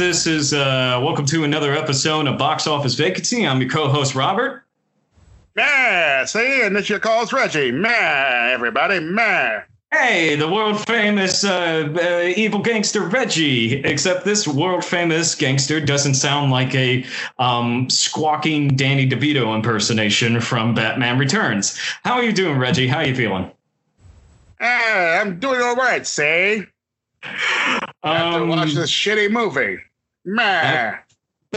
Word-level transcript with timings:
Hey 0.00 0.06
there, 0.06 0.14
folks. 0.14 0.24
This 0.24 0.26
is 0.26 0.54
uh, 0.54 0.98
welcome 1.02 1.26
to 1.26 1.44
another 1.44 1.74
episode 1.74 2.26
of 2.26 2.38
Box 2.38 2.66
Office 2.66 2.94
Vacancy. 2.94 3.46
I'm 3.46 3.60
your 3.60 3.68
co-host 3.68 4.14
Robert. 4.14 4.64
Man, 5.54 6.26
see, 6.26 6.62
and 6.62 6.74
this 6.74 6.88
your 6.88 7.00
calls 7.00 7.32
Reggie. 7.32 7.70
Man, 7.70 8.50
everybody, 8.50 8.98
man. 9.00 9.62
Hey, 9.92 10.36
the 10.36 10.48
world 10.48 10.80
famous 10.86 11.44
uh, 11.44 11.92
uh, 11.94 12.32
evil 12.34 12.60
gangster 12.60 13.02
Reggie. 13.02 13.84
Except 13.84 14.24
this 14.24 14.48
world 14.48 14.84
famous 14.84 15.34
gangster 15.34 15.80
doesn't 15.80 16.14
sound 16.14 16.50
like 16.50 16.74
a 16.74 17.04
um, 17.38 17.90
squawking 17.90 18.68
Danny 18.68 19.06
DeVito 19.06 19.54
impersonation 19.54 20.40
from 20.40 20.74
Batman 20.74 21.18
Returns. 21.18 21.78
How 22.04 22.14
are 22.14 22.22
you 22.22 22.32
doing, 22.32 22.58
Reggie? 22.58 22.88
How 22.88 22.98
are 22.98 23.06
you 23.06 23.14
feeling? 23.14 23.50
Hey, 24.60 25.18
I'm 25.20 25.38
doing 25.40 25.60
all 25.60 25.76
right, 25.76 26.06
see? 26.06 26.64
After 27.22 28.42
Um, 28.42 28.48
watching 28.48 28.76
this 28.76 28.90
shitty 28.90 29.30
movie. 29.30 29.78
Man. 30.24 30.98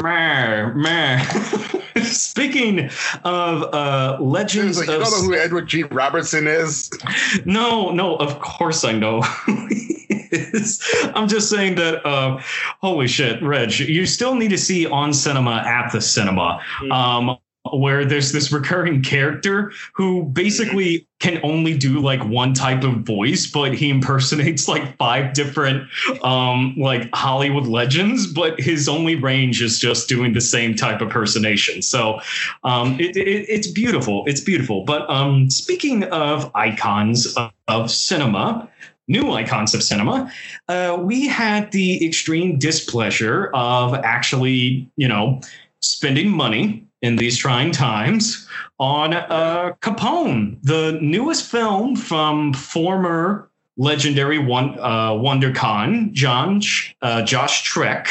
meh, 0.01 0.71
meh. 0.73 1.19
Speaking 2.03 2.89
of 3.23 3.63
uh, 3.73 4.17
legends 4.19 4.77
Like, 4.79 4.87
you 4.87 4.93
don't 4.99 5.11
know 5.11 5.21
who 5.21 5.35
Edward 5.35 5.67
G. 5.67 5.83
Robinson 5.83 6.47
is? 6.47 6.89
No, 7.45 7.91
no, 7.91 8.15
of 8.17 8.39
course 8.39 8.83
I 8.83 8.91
know 8.93 9.21
who 9.21 9.67
he 9.67 10.05
is. 10.31 10.81
I'm 11.15 11.27
just 11.27 11.49
saying 11.49 11.75
that, 11.75 12.05
uh, 12.05 12.39
holy 12.81 13.07
shit, 13.07 13.41
Reg, 13.41 13.77
you 13.79 14.05
still 14.05 14.35
need 14.35 14.49
to 14.49 14.57
see 14.57 14.85
On 14.85 15.13
Cinema 15.13 15.63
at 15.65 15.91
the 15.91 16.01
Cinema. 16.01 16.61
Um, 16.91 17.37
where 17.71 18.03
there's 18.03 18.31
this 18.31 18.51
recurring 18.51 19.01
character 19.01 19.71
who 19.93 20.23
basically 20.23 21.07
can 21.19 21.39
only 21.43 21.77
do 21.77 21.99
like 21.99 22.21
one 22.25 22.53
type 22.53 22.83
of 22.83 22.97
voice, 23.03 23.47
but 23.47 23.73
he 23.73 23.89
impersonates 23.89 24.67
like 24.67 24.97
five 24.97 25.33
different 25.33 25.87
um 26.23 26.75
like 26.77 27.09
Hollywood 27.13 27.67
legends, 27.67 28.27
but 28.27 28.59
his 28.59 28.89
only 28.89 29.15
range 29.15 29.61
is 29.61 29.79
just 29.79 30.09
doing 30.09 30.33
the 30.33 30.41
same 30.41 30.75
type 30.75 30.99
of 30.99 31.07
impersonation. 31.07 31.81
So 31.81 32.19
um 32.63 32.99
it, 32.99 33.15
it, 33.15 33.45
it's 33.47 33.67
beautiful. 33.67 34.23
It's 34.27 34.41
beautiful. 34.41 34.83
But 34.83 35.09
um 35.09 35.49
speaking 35.49 36.03
of 36.05 36.51
icons 36.55 37.33
of, 37.37 37.51
of 37.69 37.91
cinema, 37.91 38.67
new 39.07 39.31
icons 39.31 39.73
of 39.73 39.83
cinema, 39.83 40.31
uh, 40.67 40.97
we 40.99 41.27
had 41.27 41.71
the 41.71 42.05
extreme 42.05 42.57
displeasure 42.57 43.51
of 43.53 43.93
actually, 43.95 44.89
you 44.97 45.07
know, 45.07 45.39
spending 45.81 46.29
money 46.29 46.85
in 47.03 47.17
these 47.17 47.37
trying 47.37 47.71
times 47.71 48.47
on 48.79 49.13
uh, 49.13 49.73
Capone, 49.81 50.57
the 50.63 50.97
newest 51.01 51.51
film 51.51 51.95
from 51.95 52.53
former 52.53 53.49
legendary 53.77 54.39
one, 54.39 54.79
uh, 54.79 55.11
WonderCon, 55.11 56.13
John 56.13 56.61
uh, 57.01 57.21
Josh 57.23 57.63
Trank, 57.63 58.07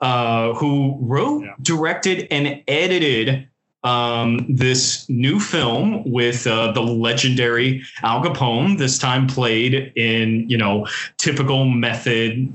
uh, 0.00 0.54
who 0.54 0.96
wrote, 1.00 1.44
Yeah. 1.44 1.52
directed, 1.62 2.26
and 2.30 2.62
edited 2.66 3.48
um, 3.84 4.46
this 4.48 5.06
new 5.10 5.38
film 5.38 6.10
with 6.10 6.46
uh, 6.46 6.72
the 6.72 6.80
legendary 6.80 7.82
Al 8.02 8.22
Capone. 8.24 8.78
This 8.78 8.98
time 8.98 9.26
played 9.26 9.92
in 9.94 10.48
you 10.48 10.56
know 10.56 10.86
typical 11.18 11.66
method 11.66 12.50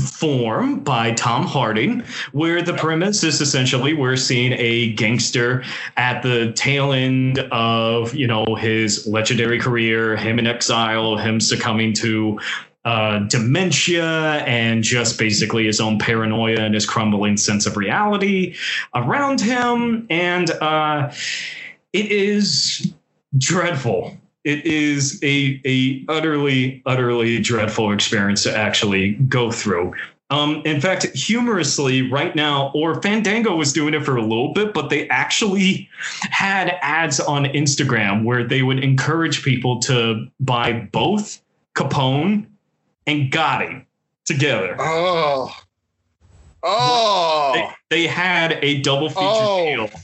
form 0.00 0.80
by 0.80 1.12
Tom 1.12 1.46
Hardy, 1.46 2.00
where 2.32 2.62
the 2.62 2.74
premise 2.74 3.22
is 3.22 3.40
essentially 3.40 3.94
we're 3.94 4.16
seeing 4.16 4.52
a 4.52 4.92
gangster 4.92 5.64
at 5.96 6.22
the 6.22 6.52
tail 6.52 6.92
end 6.92 7.38
of 7.52 8.14
you 8.14 8.26
know 8.26 8.54
his 8.56 9.06
legendary 9.06 9.58
career, 9.58 10.16
him 10.16 10.38
in 10.38 10.46
exile, 10.46 11.16
him 11.16 11.40
succumbing 11.40 11.92
to 11.94 12.38
uh, 12.84 13.18
dementia 13.20 14.42
and 14.46 14.82
just 14.82 15.18
basically 15.18 15.66
his 15.66 15.80
own 15.80 15.98
paranoia 15.98 16.60
and 16.60 16.74
his 16.74 16.86
crumbling 16.86 17.36
sense 17.36 17.66
of 17.66 17.76
reality 17.76 18.56
around 18.94 19.40
him, 19.40 20.06
and 20.08 20.50
uh, 20.50 21.12
it 21.92 22.10
is 22.10 22.92
dreadful 23.36 24.16
it 24.44 24.64
is 24.66 25.18
a 25.22 25.60
a 25.64 26.04
utterly 26.08 26.82
utterly 26.86 27.38
dreadful 27.40 27.92
experience 27.92 28.42
to 28.44 28.56
actually 28.56 29.12
go 29.14 29.50
through. 29.50 29.94
Um, 30.30 30.62
in 30.64 30.80
fact, 30.80 31.06
humorously, 31.06 32.08
right 32.08 32.36
now, 32.36 32.70
or 32.72 33.02
Fandango 33.02 33.56
was 33.56 33.72
doing 33.72 33.94
it 33.94 34.04
for 34.04 34.14
a 34.16 34.22
little 34.22 34.52
bit, 34.54 34.72
but 34.72 34.88
they 34.88 35.08
actually 35.08 35.88
had 36.30 36.78
ads 36.82 37.18
on 37.18 37.46
Instagram 37.46 38.22
where 38.24 38.46
they 38.46 38.62
would 38.62 38.78
encourage 38.84 39.42
people 39.42 39.80
to 39.80 40.28
buy 40.38 40.88
both 40.92 41.40
Capone 41.74 42.46
and 43.08 43.32
Gotti 43.32 43.84
together. 44.24 44.76
Oh. 44.78 45.52
Oh. 46.62 47.50
They, 47.54 47.96
they 47.96 48.06
had 48.06 48.58
a 48.62 48.80
double 48.82 49.08
feature 49.08 49.20
Oh. 49.22 49.64
deal 49.88 50.00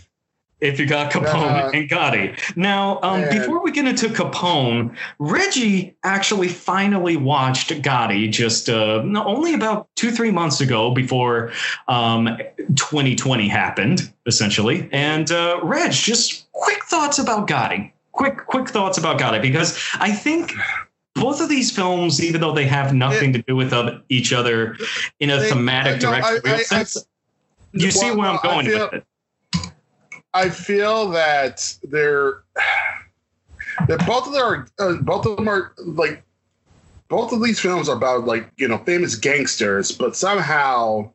if 0.61 0.81
you 0.81 0.87
got 0.87 1.12
Capone 1.12 1.67
Uh, 1.67 1.71
and 1.75 1.89
Gotti. 1.89 2.56
Now, 2.56 2.99
um, 3.03 3.22
before 3.31 3.62
we 3.62 3.71
get 3.71 3.87
into 3.87 4.09
Capone, 4.09 4.97
Reggie 5.19 5.94
actually 6.03 6.49
finally 6.49 7.17
watched 7.17 7.71
Gotti 7.83 8.31
just 8.31 8.71
uh, 8.71 9.03
only 9.25 9.53
about 9.55 9.89
two, 9.97 10.11
three 10.11 10.31
months 10.31 10.61
ago 10.61 10.91
before 10.93 11.53
um, 11.89 12.39
2020 12.77 13.49
happened, 13.49 14.12
essentially. 14.27 14.89
And 14.93 15.31
uh, 15.31 15.61
Reg, 15.62 15.93
just 15.93 16.50
quick 16.53 16.84
thoughts 16.84 17.19
about 17.19 17.47
Gotti. 17.49 17.93
Quick, 18.12 18.47
quick 18.47 18.69
thoughts 18.71 18.97
about 18.97 19.21
Gotti, 19.21 19.43
because 19.43 19.78
I 20.00 20.11
think 20.11 20.55
both 21.15 21.43
of 21.43 21.50
these 21.50 21.71
films, 21.71 22.22
even 22.22 22.41
though 22.41 22.53
they 22.53 22.66
have 22.66 22.95
nothing 22.95 23.34
to 23.34 23.43
do 23.43 23.56
with 23.56 23.75
each 24.09 24.33
other 24.33 24.77
in 25.21 25.28
a 25.28 25.37
They- 25.39 25.49
thematic 25.50 25.97
I- 25.97 25.99
directorial 25.99 26.56
I- 26.56 26.61
I- 26.61 26.62
sense, 26.62 26.97
you 27.72 27.91
see 27.91 28.11
where 28.11 28.28
I'm 28.31 28.39
going 28.43 28.66
feel- 28.66 28.84
with 28.87 28.95
it. 28.95 29.05
I 30.37 30.51
feel 30.51 31.09
that 31.13 31.75
they're 31.83 32.43
that 33.89 34.07
both 34.07 34.27
of 34.27 34.35
them 34.35 34.43
are 34.43 34.69
uh, 34.79 34.97
both 35.01 35.25
of 35.25 35.37
them 35.37 35.49
are 35.49 35.73
like 35.79 36.23
both 37.09 37.33
of 37.33 37.43
these 37.43 37.59
films 37.59 37.89
are 37.89 37.97
about 37.97 38.27
like 38.27 38.51
you 38.59 38.69
know 38.69 38.77
famous 38.77 39.15
gangsters, 39.15 39.93
but 39.93 40.15
somehow 40.15 41.11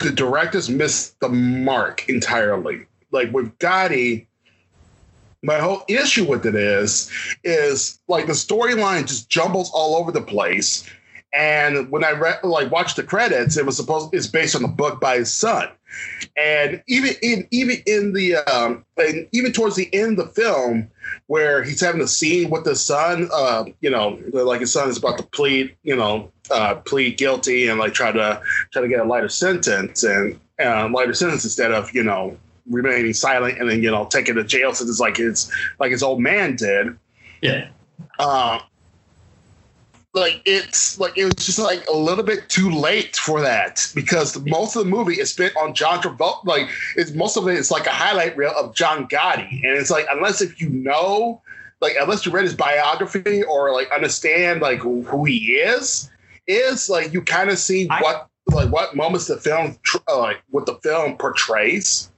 the 0.00 0.10
directors 0.10 0.68
missed 0.68 1.18
the 1.20 1.30
mark 1.30 2.06
entirely. 2.10 2.84
Like 3.10 3.32
with 3.32 3.56
Gotti, 3.58 4.26
my 5.42 5.58
whole 5.58 5.82
issue 5.88 6.28
with 6.28 6.44
it 6.44 6.54
is 6.54 7.10
is 7.42 8.00
like 8.06 8.26
the 8.26 8.34
storyline 8.34 9.06
just 9.06 9.30
jumbles 9.30 9.70
all 9.72 9.96
over 9.96 10.12
the 10.12 10.20
place. 10.20 10.84
And 11.34 11.90
when 11.90 12.04
I 12.04 12.12
read 12.12 12.38
like 12.44 12.70
watched 12.70 12.96
the 12.96 13.02
credits, 13.02 13.56
it 13.56 13.66
was 13.66 13.76
supposed 13.76 14.14
it's 14.14 14.28
based 14.28 14.54
on 14.54 14.62
the 14.62 14.68
book 14.68 15.00
by 15.00 15.16
his 15.16 15.32
son. 15.32 15.68
And 16.36 16.82
even 16.86 17.12
in 17.22 17.48
even 17.50 17.76
in 17.86 18.12
the 18.12 18.36
um 18.36 18.84
and 18.96 19.28
even 19.32 19.52
towards 19.52 19.76
the 19.76 19.92
end 19.92 20.18
of 20.18 20.26
the 20.26 20.32
film 20.32 20.88
where 21.26 21.62
he's 21.62 21.80
having 21.80 22.00
a 22.00 22.08
scene 22.08 22.50
with 22.50 22.64
the 22.64 22.74
son 22.74 23.28
uh 23.32 23.64
you 23.80 23.90
know 23.90 24.18
like 24.32 24.60
his 24.60 24.72
son 24.72 24.88
is 24.88 24.96
about 24.96 25.18
to 25.18 25.24
plead 25.24 25.74
you 25.84 25.94
know 25.94 26.30
uh 26.50 26.74
plead 26.76 27.16
guilty 27.16 27.68
and 27.68 27.78
like 27.78 27.94
try 27.94 28.10
to 28.10 28.40
try 28.72 28.82
to 28.82 28.88
get 28.88 29.00
a 29.00 29.04
lighter 29.04 29.28
sentence. 29.28 30.02
And 30.02 30.38
uh, 30.64 30.88
lighter 30.88 31.14
sentence 31.14 31.44
instead 31.44 31.72
of 31.72 31.92
you 31.92 32.02
know 32.02 32.36
remaining 32.70 33.12
silent 33.12 33.58
and 33.58 33.68
then 33.68 33.82
you 33.82 33.90
know 33.90 34.06
taking 34.06 34.36
to 34.36 34.44
jail 34.44 34.72
since 34.72 34.88
it's 34.88 35.00
like 35.00 35.18
it's 35.18 35.50
like 35.80 35.90
his 35.90 36.02
old 36.02 36.20
man 36.20 36.56
did. 36.56 36.96
Yeah. 37.42 37.68
uh, 38.18 38.60
like 40.14 40.40
it's 40.44 40.98
like 40.98 41.18
it 41.18 41.24
was 41.24 41.34
just 41.44 41.58
like 41.58 41.84
a 41.88 41.96
little 41.96 42.24
bit 42.24 42.48
too 42.48 42.70
late 42.70 43.16
for 43.16 43.40
that 43.40 43.90
because 43.94 44.40
most 44.46 44.76
of 44.76 44.84
the 44.84 44.90
movie 44.90 45.20
is 45.20 45.32
spent 45.32 45.56
on 45.56 45.74
John 45.74 46.00
Travolta. 46.00 46.44
Like 46.44 46.68
it's 46.96 47.12
most 47.12 47.36
of 47.36 47.48
it 47.48 47.54
is 47.56 47.70
like 47.70 47.86
a 47.86 47.90
highlight 47.90 48.36
reel 48.36 48.52
of 48.56 48.74
John 48.74 49.08
Gotti, 49.08 49.50
and 49.64 49.76
it's 49.76 49.90
like 49.90 50.06
unless 50.10 50.40
if 50.40 50.60
you 50.60 50.68
know, 50.70 51.42
like 51.80 51.94
unless 52.00 52.24
you 52.24 52.32
read 52.32 52.44
his 52.44 52.54
biography 52.54 53.42
or 53.42 53.72
like 53.72 53.90
understand 53.90 54.60
like 54.62 54.78
who, 54.78 55.24
he 55.24 55.54
is, 55.56 56.08
is 56.46 56.88
like 56.88 57.12
you 57.12 57.20
kind 57.20 57.50
of 57.50 57.58
see 57.58 57.88
I- 57.90 58.00
what 58.00 58.28
like 58.52 58.70
what 58.70 58.94
moments 58.94 59.26
the 59.26 59.36
film 59.38 59.76
uh, 60.08 60.18
like 60.18 60.42
what 60.50 60.66
the 60.66 60.76
film 60.76 61.16
portrays, 61.18 62.10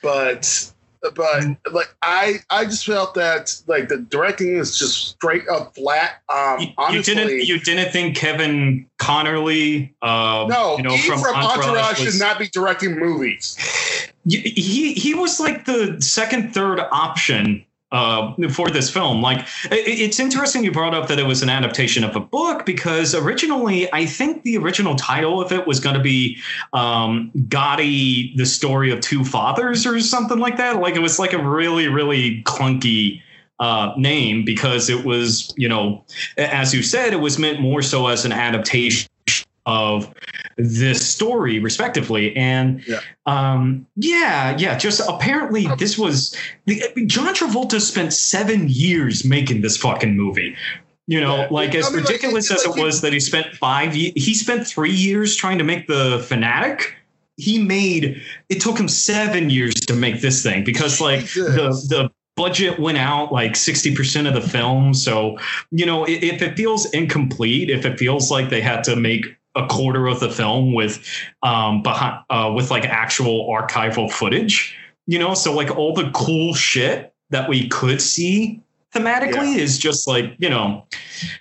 but 0.00 0.72
but 1.14 1.44
like 1.72 1.94
I 2.02 2.40
I 2.50 2.64
just 2.64 2.86
felt 2.86 3.14
that 3.14 3.54
like 3.66 3.88
the 3.88 3.98
directing 3.98 4.56
is 4.56 4.78
just 4.78 5.08
straight 5.08 5.48
up 5.48 5.74
flat. 5.74 6.22
Um, 6.28 6.60
You, 6.60 6.66
you 6.66 6.72
honestly, 6.78 7.14
didn't 7.14 7.46
you 7.46 7.58
didn't 7.60 7.92
think 7.92 8.16
Kevin 8.16 8.86
Connolly 8.98 9.94
uh 10.02 10.46
no, 10.48 10.76
you 10.78 10.82
know 10.82 10.90
he 10.96 11.08
from, 11.08 11.20
from, 11.20 11.34
Entourage, 11.36 12.00
was- 12.00 12.12
should 12.14 12.20
not 12.20 12.38
be 12.38 12.48
directing 12.48 12.98
movies. 12.98 13.56
He 14.28 14.94
he 14.94 15.14
was 15.14 15.38
like 15.38 15.66
the 15.66 16.00
second 16.00 16.54
third 16.54 16.80
option 16.80 17.64
uh, 17.96 18.48
for 18.50 18.68
this 18.68 18.90
film. 18.90 19.22
Like, 19.22 19.46
it's 19.70 20.20
interesting 20.20 20.62
you 20.64 20.70
brought 20.70 20.94
up 20.94 21.08
that 21.08 21.18
it 21.18 21.26
was 21.26 21.42
an 21.42 21.48
adaptation 21.48 22.04
of 22.04 22.14
a 22.14 22.20
book 22.20 22.66
because 22.66 23.14
originally, 23.14 23.90
I 23.92 24.04
think 24.04 24.42
the 24.42 24.58
original 24.58 24.96
title 24.96 25.40
of 25.40 25.50
it 25.50 25.66
was 25.66 25.80
going 25.80 25.96
to 25.96 26.02
be 26.02 26.36
um, 26.74 27.30
Gotti, 27.48 28.36
the 28.36 28.44
story 28.44 28.90
of 28.90 29.00
two 29.00 29.24
fathers, 29.24 29.86
or 29.86 29.98
something 30.00 30.38
like 30.38 30.58
that. 30.58 30.76
Like, 30.76 30.94
it 30.94 31.00
was 31.00 31.18
like 31.18 31.32
a 31.32 31.42
really, 31.42 31.88
really 31.88 32.42
clunky 32.42 33.22
uh, 33.60 33.94
name 33.96 34.44
because 34.44 34.90
it 34.90 35.06
was, 35.06 35.54
you 35.56 35.68
know, 35.68 36.04
as 36.36 36.74
you 36.74 36.82
said, 36.82 37.14
it 37.14 37.20
was 37.20 37.38
meant 37.38 37.60
more 37.60 37.80
so 37.80 38.08
as 38.08 38.26
an 38.26 38.32
adaptation 38.32 39.08
of 39.66 40.12
this 40.56 41.06
story, 41.06 41.58
respectively. 41.58 42.34
And 42.36 42.82
Yeah. 42.86 43.00
um, 43.26 43.86
yeah, 43.96 44.56
yeah, 44.58 44.78
just 44.78 45.00
apparently 45.08 45.66
this 45.78 45.98
was 45.98 46.34
the, 46.64 46.82
John 47.06 47.34
Travolta 47.34 47.80
spent 47.80 48.12
seven 48.12 48.68
years 48.68 49.24
making 49.24 49.60
this 49.62 49.76
fucking 49.76 50.16
movie. 50.16 50.56
You 51.08 51.20
know, 51.20 51.36
Yeah. 51.36 51.48
like 51.50 51.74
I 51.74 51.78
as 51.78 51.90
mean, 51.92 52.02
ridiculous 52.02 52.50
it's 52.50 52.62
as 52.62 52.66
like 52.68 52.78
it 52.78 52.82
was 52.82 53.00
that 53.02 53.12
he 53.12 53.20
spent 53.20 53.54
five, 53.56 53.92
he 53.92 54.34
spent 54.34 54.66
three 54.66 54.90
years 54.94 55.36
trying 55.36 55.58
to 55.58 55.64
make 55.64 55.86
the 55.88 56.24
fanatic. 56.26 56.94
He 57.36 57.58
made 57.58 58.22
it 58.48 58.60
took 58.62 58.78
him 58.80 58.88
seven 58.88 59.50
years 59.50 59.74
to 59.74 59.92
make 59.94 60.20
this 60.22 60.42
thing 60.42 60.64
because 60.64 61.00
like 61.00 61.20
the 61.20 61.26
Jesus. 61.26 61.88
the 61.88 62.10
budget 62.34 62.78
went 62.78 62.98
out 62.98 63.32
like 63.32 63.52
60% 63.52 64.26
of 64.28 64.34
the 64.34 64.46
film 64.46 64.92
so 64.92 65.38
you 65.70 65.86
know 65.86 66.04
i- 66.06 66.10
if 66.10 66.42
it 66.42 66.54
feels 66.56 66.84
incomplete 66.90 67.70
if 67.70 67.86
it 67.86 67.98
feels 67.98 68.30
like 68.30 68.50
they 68.50 68.60
had 68.60 68.84
to 68.84 68.94
make 68.94 69.24
a 69.56 69.66
quarter 69.66 70.06
of 70.06 70.20
the 70.20 70.30
film 70.30 70.74
with 70.74 71.04
um 71.42 71.82
behind 71.82 72.22
uh 72.30 72.52
with 72.54 72.70
like 72.70 72.84
actual 72.84 73.48
archival 73.48 74.10
footage 74.10 74.76
you 75.06 75.18
know 75.18 75.34
so 75.34 75.54
like 75.54 75.70
all 75.76 75.94
the 75.94 76.10
cool 76.14 76.54
shit 76.54 77.12
that 77.30 77.48
we 77.48 77.68
could 77.68 78.00
see 78.00 78.60
thematically 78.94 79.56
is 79.56 79.78
just 79.78 80.06
like 80.06 80.34
you 80.38 80.48
know 80.48 80.84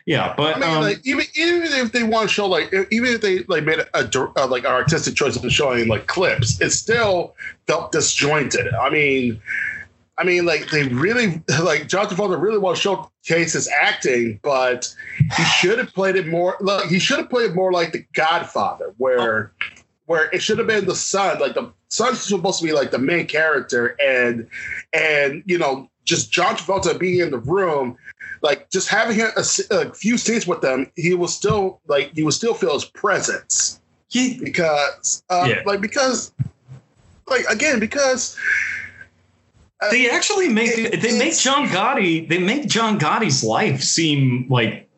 yeah 0.05 0.33
but 0.35 0.57
I 0.57 0.59
mean, 0.59 0.69
um, 0.69 0.81
like 0.81 1.05
even 1.05 1.25
even 1.35 1.63
if 1.63 1.91
they 1.91 2.03
want 2.03 2.29
to 2.29 2.33
show 2.33 2.47
like 2.47 2.73
even 2.91 3.13
if 3.13 3.21
they 3.21 3.39
like 3.43 3.63
made 3.63 3.79
a, 3.79 3.87
uh, 3.93 4.47
like 4.47 4.63
an 4.63 4.71
artistic 4.71 5.15
choice 5.15 5.35
of 5.35 5.51
showing 5.51 5.87
like 5.87 6.07
clips, 6.07 6.59
it 6.61 6.71
still 6.71 7.35
felt 7.67 7.91
disjointed. 7.91 8.73
I 8.73 8.89
mean, 8.89 9.41
I 10.17 10.23
mean, 10.23 10.45
like 10.45 10.69
they 10.69 10.87
really 10.87 11.43
like 11.61 11.87
John 11.87 12.07
Travolta 12.07 12.39
really 12.39 12.57
want 12.57 12.77
to 12.77 12.81
showcase 12.81 13.53
his 13.53 13.67
acting, 13.67 14.39
but 14.43 14.93
he 15.35 15.43
should 15.43 15.77
have 15.77 15.93
played 15.93 16.15
it 16.15 16.27
more. 16.27 16.57
Like 16.59 16.89
he 16.89 16.99
should 16.99 17.17
have 17.19 17.29
played 17.29 17.51
it 17.51 17.55
more 17.55 17.71
like 17.71 17.91
The 17.91 18.05
Godfather, 18.13 18.93
where 18.97 19.51
where 20.05 20.29
it 20.31 20.41
should 20.41 20.57
have 20.57 20.67
been 20.67 20.85
the 20.85 20.95
son. 20.95 21.39
Like 21.39 21.55
the 21.55 21.71
son's 21.89 22.21
supposed 22.21 22.59
to 22.59 22.65
be 22.65 22.71
like 22.73 22.91
the 22.91 22.99
main 22.99 23.27
character, 23.27 23.95
and 24.01 24.47
and 24.93 25.43
you 25.45 25.57
know 25.57 25.89
just 26.05 26.31
John 26.31 26.55
Travolta 26.55 26.97
being 26.97 27.19
in 27.19 27.31
the 27.31 27.39
room 27.39 27.97
like 28.41 28.69
just 28.69 28.87
having 28.89 29.19
a, 29.21 29.31
a 29.71 29.91
few 29.93 30.17
scenes 30.19 30.45
with 30.45 30.61
them, 30.61 30.91
he 30.95 31.15
will 31.15 31.27
still 31.27 31.81
like 31.87 32.11
you 32.13 32.25
will 32.25 32.31
still 32.31 32.53
feel 32.53 32.73
his 32.73 32.85
presence 32.85 33.81
he, 34.07 34.39
because 34.39 35.23
uh, 35.29 35.47
Yeah. 35.49 35.61
like 35.65 35.81
because 35.81 36.31
like 37.27 37.45
again 37.49 37.79
because 37.79 38.37
they 39.91 40.09
uh, 40.09 40.13
actually 40.13 40.49
make 40.49 40.77
it- 40.77 41.01
they 41.01 41.17
make 41.17 41.37
John 41.37 41.67
Gotti 41.67 42.27
they 42.27 42.39
make 42.39 42.67
John 42.67 42.99
Gotti's 42.99 43.43
life 43.43 43.81
seem 43.81 44.47
like 44.49 44.89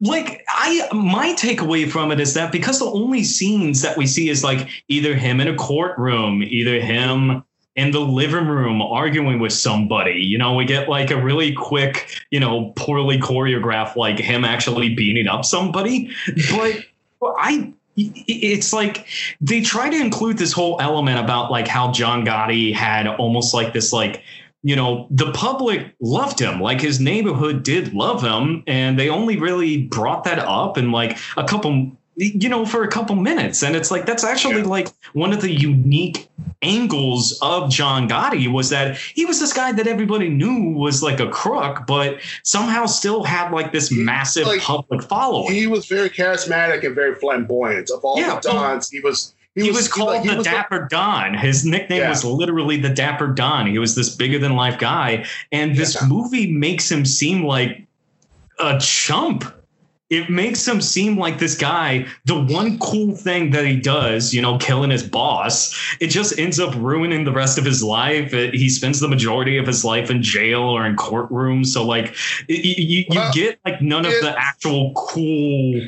like 0.00 0.44
I 0.48 0.88
my 0.92 1.34
takeaway 1.34 1.90
from 1.90 2.12
it 2.12 2.20
is 2.20 2.34
that 2.34 2.52
because 2.52 2.78
the 2.78 2.86
only 2.86 3.24
scenes 3.24 3.82
that 3.82 3.96
we 3.96 4.06
see 4.06 4.28
is 4.28 4.44
like 4.44 4.68
either 4.88 5.14
him 5.14 5.40
in 5.40 5.48
a 5.48 5.54
courtroom, 5.56 6.42
either 6.42 6.80
him 6.80 7.42
in 7.76 7.92
the 7.92 8.00
living 8.00 8.46
room 8.46 8.82
arguing 8.82 9.38
with 9.38 9.52
somebody. 9.52 10.14
You 10.14 10.36
know, 10.36 10.54
we 10.54 10.64
get 10.64 10.88
like 10.88 11.10
a 11.10 11.16
really 11.22 11.52
quick, 11.52 12.10
you 12.30 12.40
know, 12.40 12.72
poorly 12.76 13.18
choreographed 13.18 13.94
like 13.94 14.18
him 14.18 14.44
actually 14.44 14.94
beating 14.94 15.28
up 15.28 15.44
somebody. 15.44 16.10
But 16.50 16.84
I 17.38 17.72
it's 17.98 18.72
like 18.72 19.06
they 19.40 19.60
try 19.60 19.90
to 19.90 19.96
include 19.96 20.38
this 20.38 20.52
whole 20.52 20.80
element 20.80 21.18
about 21.18 21.50
like 21.50 21.66
how 21.66 21.90
John 21.92 22.24
Gotti 22.24 22.72
had 22.72 23.06
almost 23.06 23.52
like 23.54 23.72
this 23.72 23.92
like 23.92 24.22
you 24.62 24.76
know 24.76 25.06
the 25.10 25.32
public 25.32 25.94
loved 26.00 26.40
him. 26.40 26.60
Like 26.60 26.80
his 26.80 27.00
neighborhood 27.00 27.62
did 27.62 27.94
love 27.94 28.22
him 28.22 28.62
and 28.66 28.98
they 28.98 29.08
only 29.08 29.36
really 29.36 29.84
brought 29.84 30.24
that 30.24 30.38
up 30.38 30.78
in 30.78 30.92
like 30.92 31.18
a 31.36 31.44
couple 31.44 31.92
you 32.20 32.48
know 32.48 32.66
for 32.66 32.82
a 32.82 32.88
couple 32.88 33.14
minutes 33.14 33.62
and 33.62 33.76
it's 33.76 33.90
like 33.90 34.04
that's 34.04 34.24
actually 34.24 34.56
Yeah. 34.62 34.66
like 34.66 34.88
one 35.12 35.32
of 35.32 35.40
the 35.40 35.52
unique 35.52 36.28
angles 36.62 37.38
of 37.42 37.70
John 37.70 38.08
Gotti 38.08 38.50
was 38.52 38.70
that 38.70 38.96
he 38.96 39.24
was 39.24 39.38
this 39.38 39.52
guy 39.52 39.70
that 39.72 39.86
everybody 39.86 40.28
knew 40.28 40.72
was 40.72 41.00
like 41.02 41.20
a 41.20 41.28
crook 41.28 41.86
but 41.86 42.18
somehow 42.42 42.86
still 42.86 43.22
had 43.22 43.52
like 43.52 43.70
this 43.72 43.88
He- 43.90 44.02
massive 44.02 44.46
like, 44.48 44.60
public 44.60 45.02
following 45.04 45.52
he 45.54 45.68
was 45.68 45.86
very 45.86 46.10
charismatic 46.10 46.84
and 46.84 46.94
very 46.94 47.14
flamboyant. 47.14 47.90
Of 47.90 48.04
all 48.04 48.18
Yeah, 48.18 48.34
the 48.42 48.50
dons, 48.50 48.90
he 48.90 49.00
was 49.00 49.34
he, 49.54 49.70
was, 49.72 49.88
called 49.88 50.08
like, 50.10 50.22
he 50.22 50.28
the 50.28 50.36
was, 50.36 50.46
like- 50.46 50.54
Dapper 50.54 50.86
Don. 50.88 51.34
His 51.34 51.64
nickname 51.64 52.00
Yeah. 52.02 52.10
was 52.10 52.24
literally 52.24 52.76
the 52.80 52.90
Dapper 52.90 53.26
Don. 53.28 53.66
He 53.66 53.78
was 53.80 53.96
this 53.96 54.14
bigger 54.14 54.38
than 54.38 54.54
life 54.54 54.78
guy. 54.78 55.24
And 55.50 55.74
this 55.74 56.00
movie 56.06 56.52
makes 56.52 56.88
him 56.90 57.04
seem 57.04 57.44
like 57.44 57.82
a 58.60 58.78
chump. 58.78 59.52
It 60.10 60.30
makes 60.30 60.66
him 60.66 60.80
seem 60.80 61.18
like 61.18 61.38
this 61.38 61.54
guy, 61.54 62.06
the 62.24 62.40
one 62.40 62.78
cool 62.78 63.14
thing 63.14 63.50
that 63.50 63.66
he 63.66 63.76
does, 63.76 64.32
you 64.32 64.40
know, 64.40 64.56
killing 64.56 64.90
his 64.90 65.02
boss, 65.02 65.76
it 66.00 66.06
just 66.06 66.38
ends 66.38 66.58
up 66.58 66.74
ruining 66.76 67.24
the 67.24 67.32
rest 67.32 67.58
of 67.58 67.64
his 67.64 67.82
life. 67.82 68.32
It, 68.32 68.54
he 68.54 68.70
spends 68.70 69.00
the 69.00 69.08
majority 69.08 69.58
of 69.58 69.66
his 69.66 69.84
life 69.84 70.10
in 70.10 70.22
jail 70.22 70.62
or 70.62 70.86
in 70.86 70.96
courtrooms. 70.96 71.66
So, 71.66 71.84
like, 71.84 72.16
y- 72.48 72.56
you, 72.56 72.98
you 73.00 73.04
Well, 73.10 73.32
get 73.34 73.58
like 73.66 73.82
none 73.82 74.06
of 74.06 74.12
the 74.12 74.34
actual 74.38 74.94
cool 74.94 75.86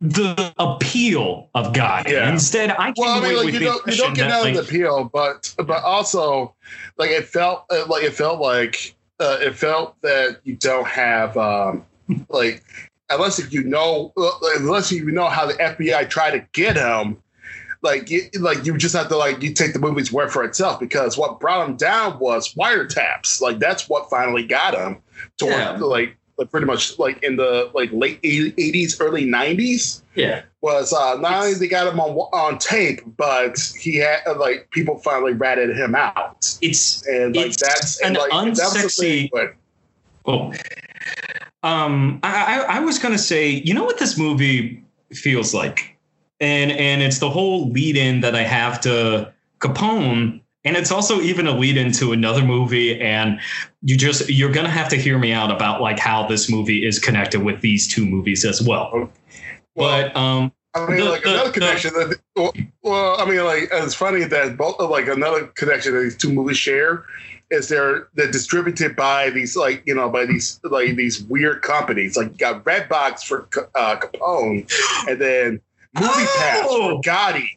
the 0.00 0.54
appeal 0.58 1.50
of 1.54 1.74
God. 1.74 2.08
Yeah. 2.08 2.30
Instead, 2.30 2.70
I 2.70 2.92
came 2.92 2.94
well, 2.98 3.22
I 3.22 3.28
mean, 3.28 3.36
like 3.36 3.52
you 3.52 3.60
don't 3.60 3.86
you 3.86 3.96
don't 3.96 4.14
get 4.14 4.30
out 4.30 4.42
like, 4.44 4.56
of 4.56 4.66
the 4.66 4.70
appeal, 4.70 5.10
but 5.12 5.54
but 5.58 5.82
also 5.82 6.54
like 6.96 7.10
it 7.10 7.26
felt 7.26 7.66
uh, 7.70 7.84
like 7.86 8.04
it 8.04 8.14
felt 8.14 8.40
like 8.40 8.94
uh, 9.18 9.38
it 9.40 9.54
felt 9.54 10.00
that 10.00 10.40
you 10.44 10.56
don't 10.56 10.86
have 10.86 11.36
um 11.36 11.84
like 12.28 12.64
unless 13.10 13.38
if 13.38 13.52
you 13.52 13.64
know 13.64 14.12
unless 14.56 14.90
you 14.92 15.10
know 15.10 15.26
how 15.28 15.46
the 15.46 15.54
FBI 15.54 16.08
tried 16.08 16.32
to 16.32 16.46
get 16.52 16.76
him. 16.76 17.18
Like 17.82 18.10
you, 18.10 18.28
like 18.38 18.66
you 18.66 18.76
just 18.76 18.94
have 18.94 19.08
to 19.08 19.16
like 19.16 19.42
you 19.42 19.54
take 19.54 19.72
the 19.72 19.78
movie's 19.78 20.12
word 20.12 20.30
for 20.30 20.44
itself 20.44 20.78
because 20.78 21.16
what 21.16 21.40
brought 21.40 21.66
him 21.66 21.76
down 21.76 22.18
was 22.18 22.52
wiretaps. 22.54 23.40
Like 23.40 23.58
that's 23.58 23.88
what 23.88 24.10
finally 24.10 24.44
got 24.46 24.74
him 24.74 24.98
to 25.38 25.46
Yeah. 25.46 25.78
like 25.78 26.14
like 26.36 26.50
pretty 26.50 26.66
much 26.66 26.98
like 26.98 27.22
in 27.22 27.36
the 27.36 27.70
like 27.74 27.88
late 27.90 28.20
eighties, 28.22 29.00
early 29.00 29.24
nineties 29.24 30.02
yeah, 30.14 30.42
was 30.60 30.92
uh, 30.92 31.14
not 31.20 31.32
only 31.44 31.54
they 31.54 31.68
got 31.68 31.86
him 31.90 31.98
on 32.00 32.10
on 32.34 32.58
tape, 32.58 33.00
but 33.16 33.58
he 33.78 33.96
had 33.96 34.20
like 34.36 34.70
people 34.72 34.98
finally 34.98 35.32
ratted 35.32 35.74
him 35.74 35.94
out, 35.94 36.54
it's 36.60 37.06
and 37.06 37.34
like 37.34 37.46
It's 37.46 37.62
that's 37.62 37.98
and 38.02 38.14
an 38.16 38.22
like 38.28 38.30
that 38.30 38.46
was 38.46 38.58
the 38.58 38.78
unsexy- 38.78 38.98
thing. 39.00 39.28
But 39.32 39.54
oh, 40.26 40.52
um, 41.62 42.20
I, 42.22 42.60
I 42.68 42.76
I 42.76 42.80
was 42.80 42.98
gonna 42.98 43.18
say, 43.18 43.48
you 43.50 43.74
know 43.74 43.84
what 43.84 43.98
this 43.98 44.16
movie 44.18 44.82
feels 45.12 45.52
like, 45.54 45.96
and 46.40 46.70
and 46.72 47.02
it's 47.02 47.18
the 47.18 47.30
whole 47.30 47.70
lead 47.70 47.96
in 47.96 48.20
that 48.20 48.34
I 48.34 48.42
have 48.42 48.80
to 48.82 49.32
Capone. 49.60 50.40
And 50.62 50.76
it's 50.76 50.92
also 50.92 51.22
even 51.22 51.46
a 51.46 51.56
lead 51.56 51.78
into 51.78 52.12
another 52.12 52.42
movie, 52.44 53.00
and 53.00 53.40
you 53.80 53.96
just 53.96 54.28
you're 54.28 54.52
gonna 54.52 54.68
have 54.68 54.90
to 54.90 54.96
hear 54.96 55.18
me 55.18 55.32
out 55.32 55.50
about 55.50 55.80
like 55.80 55.98
how 55.98 56.26
this 56.28 56.50
movie 56.50 56.86
is 56.86 56.98
connected 56.98 57.42
with 57.42 57.62
these 57.62 57.88
two 57.88 58.04
movies 58.04 58.44
as 58.44 58.60
well. 58.60 58.90
well, 58.92 59.10
But 59.74 60.14
um, 60.16 60.52
I 60.74 60.86
mean, 60.86 60.98
the- 60.98 61.04
like 61.06 61.22
the- 61.22 61.30
another 61.32 61.48
the- 61.48 61.52
connection. 61.54 61.94
that, 61.94 62.18
well, 62.36 62.52
well, 62.82 63.18
I 63.18 63.24
mean, 63.24 63.42
like 63.42 63.70
it's 63.72 63.94
funny 63.94 64.24
that 64.24 64.58
both 64.58 64.78
like 64.80 65.08
another 65.08 65.46
connection 65.46 65.94
that 65.94 66.00
these 66.00 66.16
two 66.18 66.30
movies 66.30 66.58
share 66.58 67.06
is 67.50 67.68
they're 67.68 68.08
they're 68.14 68.30
distributed 68.30 68.94
by 68.96 69.30
these 69.30 69.56
like 69.56 69.82
you 69.86 69.94
know 69.94 70.08
by 70.08 70.24
these 70.26 70.60
like 70.64 70.94
these 70.96 71.22
weird 71.24 71.62
companies. 71.62 72.16
Like 72.16 72.28
you 72.32 72.36
got 72.38 72.64
Redbox 72.64 73.24
for 73.24 73.48
uh, 73.74 73.96
Capone, 73.96 74.70
and 75.08 75.20
then 75.20 75.60
Movie 75.94 76.26
Pass 76.38 76.66
Oh! 76.68 76.96
for 76.96 77.02
Gotti. 77.02 77.48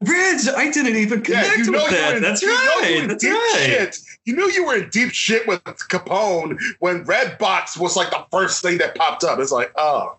Reds, 0.00 0.48
I 0.48 0.70
didn't 0.70 0.96
even 0.96 1.20
connect 1.20 1.58
you 1.58 1.70
know 1.70 1.82
with 1.82 1.90
that. 1.90 2.16
in- 2.16 2.22
That's 2.22 2.40
you 2.40 2.48
know 2.48 2.54
you 2.54 2.70
were 2.76 2.80
right. 2.82 2.96
in 3.02 3.08
That's 3.08 3.22
deep 3.22 3.32
right. 3.32 3.62
Shit. 3.66 3.98
You 4.24 4.34
knew 4.34 4.50
you 4.50 4.64
were 4.64 4.76
in 4.76 4.88
deep 4.88 5.10
shit 5.12 5.46
with 5.46 5.62
Capone 5.64 6.58
when 6.78 7.04
Redbox 7.04 7.78
was 7.78 7.94
like 7.94 8.08
the 8.10 8.24
first 8.32 8.62
thing 8.62 8.78
that 8.78 8.94
popped 8.94 9.22
up. 9.22 9.38
It's 9.38 9.52
like, 9.52 9.70
oh, 9.76 10.16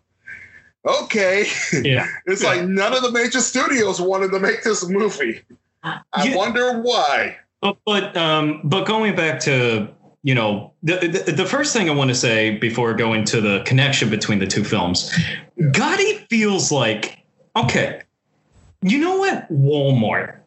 okay. 0.85 1.45
Yeah. 1.73 2.05
It's 2.27 2.43
Yeah. 2.43 2.49
like 2.49 2.65
none 2.65 2.93
of 2.93 3.01
the 3.01 3.11
major 3.11 3.39
studios 3.41 3.99
wanted 3.99 4.29
to 4.31 4.39
make 4.39 4.63
this 4.63 4.87
movie. 4.87 5.41
I 5.83 6.01
Yeah. 6.23 6.35
wonder 6.35 6.79
why. 6.81 7.37
But 7.61 7.77
but 7.85 8.15
um 8.15 8.61
but 8.63 8.85
going 8.85 9.15
back 9.15 9.39
to 9.41 9.89
you 10.23 10.35
know 10.35 10.73
the, 10.83 11.23
the 11.25 11.31
the 11.31 11.45
first 11.45 11.73
thing 11.73 11.89
I 11.89 11.93
want 11.93 12.09
to 12.09 12.15
say 12.15 12.57
before 12.57 12.93
going 12.93 13.23
to 13.25 13.41
the 13.41 13.63
connection 13.65 14.09
between 14.09 14.39
the 14.39 14.47
two 14.47 14.63
films, 14.63 15.11
Gotti 15.59 16.27
feels 16.29 16.71
like 16.71 17.23
okay. 17.55 18.01
You 18.83 18.99
know 18.99 19.17
what 19.17 19.51
Walmart 19.51 20.37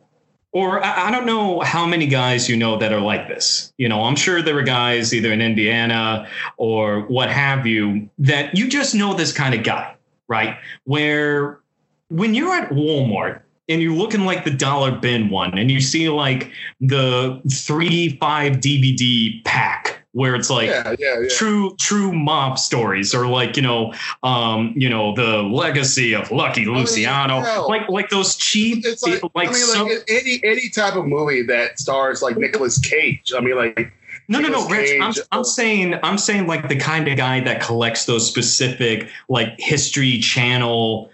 or 0.52 0.84
I 0.84 1.10
don't 1.10 1.26
know 1.26 1.60
how 1.60 1.86
many 1.86 2.06
guys 2.06 2.48
you 2.48 2.56
know 2.56 2.76
that 2.78 2.92
are 2.92 3.00
like 3.00 3.28
this. 3.28 3.72
You 3.78 3.88
know, 3.88 4.02
I'm 4.02 4.16
sure 4.16 4.42
there 4.42 4.58
are 4.58 4.62
guys 4.62 5.14
either 5.14 5.32
in 5.32 5.40
Indiana 5.40 6.28
or 6.56 7.02
what 7.02 7.30
have 7.30 7.66
you 7.66 8.10
that 8.18 8.56
you 8.56 8.68
just 8.68 8.94
know 8.94 9.14
this 9.14 9.32
kind 9.32 9.54
of 9.54 9.62
guy, 9.62 9.94
right? 10.26 10.56
Where 10.84 11.60
when 12.08 12.34
you're 12.34 12.52
at 12.52 12.70
Walmart 12.70 13.42
and 13.70 13.80
you're 13.80 13.94
looking 13.94 14.24
like 14.26 14.44
the 14.44 14.50
dollar 14.50 14.90
bin 14.90 15.30
one 15.30 15.56
and 15.56 15.70
you 15.70 15.80
see 15.80 16.08
like 16.08 16.50
the 16.80 17.40
three 17.50 18.16
five 18.18 18.54
dvd 18.54 19.42
pack 19.44 19.96
where 20.12 20.34
it's 20.34 20.50
like 20.50 20.68
yeah, 20.68 20.94
yeah, 20.98 21.20
yeah. 21.20 21.28
true 21.30 21.74
true 21.78 22.12
mob 22.12 22.58
stories 22.58 23.14
or 23.14 23.28
like 23.28 23.56
you 23.56 23.62
know 23.62 23.94
um 24.24 24.74
you 24.76 24.88
know 24.88 25.14
the 25.14 25.38
legacy 25.42 26.14
of 26.14 26.30
lucky 26.32 26.66
luciano 26.66 27.40
hell. 27.40 27.68
like 27.68 27.88
like 27.88 28.10
those 28.10 28.34
cheap 28.34 28.84
It's 28.84 29.04
like, 29.04 29.22
like 29.34 29.48
I 29.48 29.52
mean, 29.52 29.60
so- 29.60 29.84
like 29.84 30.04
any 30.08 30.40
any 30.42 30.68
type 30.68 30.96
of 30.96 31.06
movie 31.06 31.42
that 31.44 31.78
stars 31.78 32.22
like 32.22 32.36
Nicolas 32.36 32.78
Cage. 32.78 33.32
I 33.36 33.40
mean, 33.40 33.56
like 33.56 33.92
No, 34.26 34.40
no, 34.40 34.48
no, 34.48 34.68
Rich. 34.68 35.00
I'm, 35.00 35.12
I'm 35.30 35.44
saying 35.44 35.94
I'm 36.02 36.18
saying 36.18 36.48
like 36.48 36.68
the 36.68 36.76
kind 36.76 37.06
of 37.06 37.16
guy 37.16 37.40
that 37.40 37.60
collects 37.60 38.06
those 38.06 38.26
specific 38.26 39.08
like 39.28 39.54
History 39.58 40.18
Channel 40.18 41.10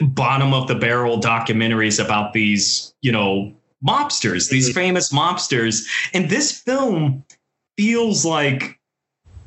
bottom 0.00 0.54
of 0.54 0.68
the 0.68 0.74
barrel 0.74 1.18
documentaries 1.18 2.02
about 2.02 2.32
these, 2.32 2.94
you 3.00 3.12
know, 3.12 3.54
mobsters, 3.86 4.50
these 4.50 4.72
famous 4.72 5.12
mobsters. 5.12 5.86
And 6.12 6.30
this 6.30 6.52
film 6.52 7.24
feels 7.76 8.24
like 8.24 8.78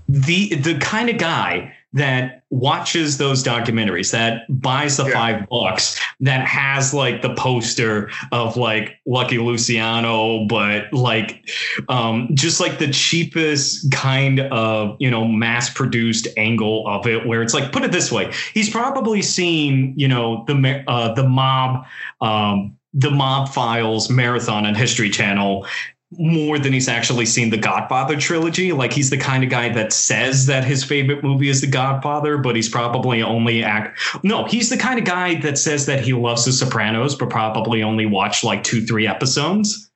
the 0.08 0.56
the 0.56 0.78
kind 0.80 1.10
of 1.10 1.18
guy 1.18 1.74
that 1.94 2.44
watches 2.52 3.18
those 3.18 3.44
documentaries 3.44 4.12
that 4.12 4.44
buys 4.62 4.98
the 4.98 5.06
Yeah. 5.06 5.12
five 5.14 5.50
bucks 5.50 6.00
that 6.22 6.46
has 6.48 6.94
like 6.94 7.22
the 7.22 7.34
poster 7.36 8.10
of 8.32 8.56
like 8.58 8.98
lucky 9.06 9.38
luciano 9.38 10.46
but 10.48 10.92
like 10.94 11.50
um 11.90 12.30
just 12.34 12.60
like 12.60 12.80
the 12.80 12.92
cheapest 12.92 13.92
kind 13.92 14.40
of 14.40 14.96
you 15.00 15.10
know 15.10 15.26
mass 15.26 15.70
produced 15.70 16.28
angle 16.38 16.88
of 16.88 17.08
it 17.08 17.26
where 17.26 17.42
it's 17.42 17.54
like 17.54 17.72
put 17.72 17.84
it 17.84 17.92
this 17.92 18.12
way 18.12 18.32
he's 18.54 18.70
probably 18.70 19.22
seen 19.22 19.94
you 19.98 20.08
know 20.08 20.44
the 20.48 20.84
uh 20.88 21.14
the 21.14 21.28
mob 21.28 21.86
um 22.22 22.78
the 22.94 23.12
mob 23.12 23.48
files 23.48 24.10
marathon 24.10 24.66
on 24.66 24.76
history 24.76 25.10
channel 25.10 25.66
more 26.18 26.60
than 26.60 26.74
he's 26.74 26.90
actually 26.90 27.26
seen 27.26 27.50
the 27.50 27.58
Godfather 27.58 28.18
trilogy. 28.20 28.72
Like 28.74 28.92
he's 28.92 29.10
the 29.10 29.18
kind 29.18 29.44
of 29.44 29.50
guy 29.50 29.70
that 29.70 29.94
says 29.94 30.46
that 30.48 30.64
his 30.64 30.84
favorite 30.84 31.24
movie 31.24 31.50
is 31.50 31.62
The 31.62 31.68
Godfather, 31.68 32.38
but 32.38 32.56
he's 32.56 32.70
probably 32.70 33.22
only 33.22 33.64
act. 33.64 34.00
No, 34.24 34.44
he's 34.46 34.70
the 34.70 34.78
kind 34.78 35.00
of 35.00 35.06
guy 35.06 35.36
that 35.42 35.58
says 35.58 35.86
that 35.86 36.02
he 36.02 36.14
loves 36.14 36.46
The 36.46 36.52
Sopranos, 36.52 37.16
but 37.16 37.30
probably 37.30 37.82
only 37.82 38.06
watched 38.06 38.44
like 38.44 38.64
two, 38.64 38.86
three 38.86 39.08
episodes. 39.08 39.90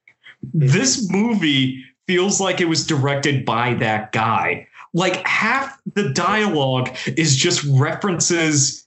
Mm-hmm. 0.45 0.67
This 0.67 1.11
movie 1.11 1.83
feels 2.07 2.39
like 2.39 2.61
it 2.61 2.69
was 2.69 2.87
directed 2.87 3.45
by 3.45 3.73
that 3.75 4.11
guy. 4.11 4.67
Like 4.93 5.27
half 5.27 5.77
the 5.95 6.09
dialogue 6.09 6.95
is 7.17 7.35
just 7.35 7.65
references 7.65 8.84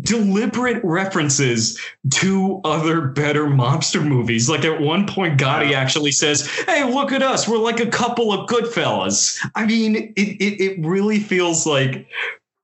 deliberate 0.00 0.82
references 0.82 1.78
to 2.10 2.60
other 2.64 3.02
better 3.02 3.46
mobster 3.46 4.06
movies. 4.06 4.48
Like 4.48 4.64
at 4.64 4.80
one 4.80 5.06
point, 5.06 5.38
Gotti 5.38 5.72
actually 5.72 6.12
says, 6.12 6.48
"Hey, 6.66 6.84
look 6.84 7.12
at 7.12 7.22
us! 7.22 7.46
We're 7.46 7.58
like 7.58 7.80
a 7.80 7.86
couple 7.86 8.32
of 8.32 8.48
good 8.48 8.66
fellas." 8.66 9.40
I 9.54 9.66
mean, 9.66 9.96
it 9.96 10.12
it, 10.16 10.60
it 10.60 10.86
really 10.86 11.20
feels 11.20 11.66
like 11.66 12.06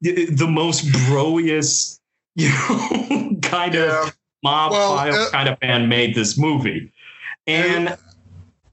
the 0.01 0.49
most 0.49 0.91
broiest, 1.07 2.01
you 2.37 2.49
know, 2.49 3.37
kind 3.43 3.75
yeah. 3.75 4.05
of 4.05 4.17
mob 4.43 4.73
Well, 4.73 4.97
file 4.97 5.15
uh, 5.15 5.31
kind 5.31 5.49
of 5.49 5.59
fan 5.59 5.89
made 5.89 6.15
this 6.15 6.39
movie, 6.39 6.91
and 7.47 7.97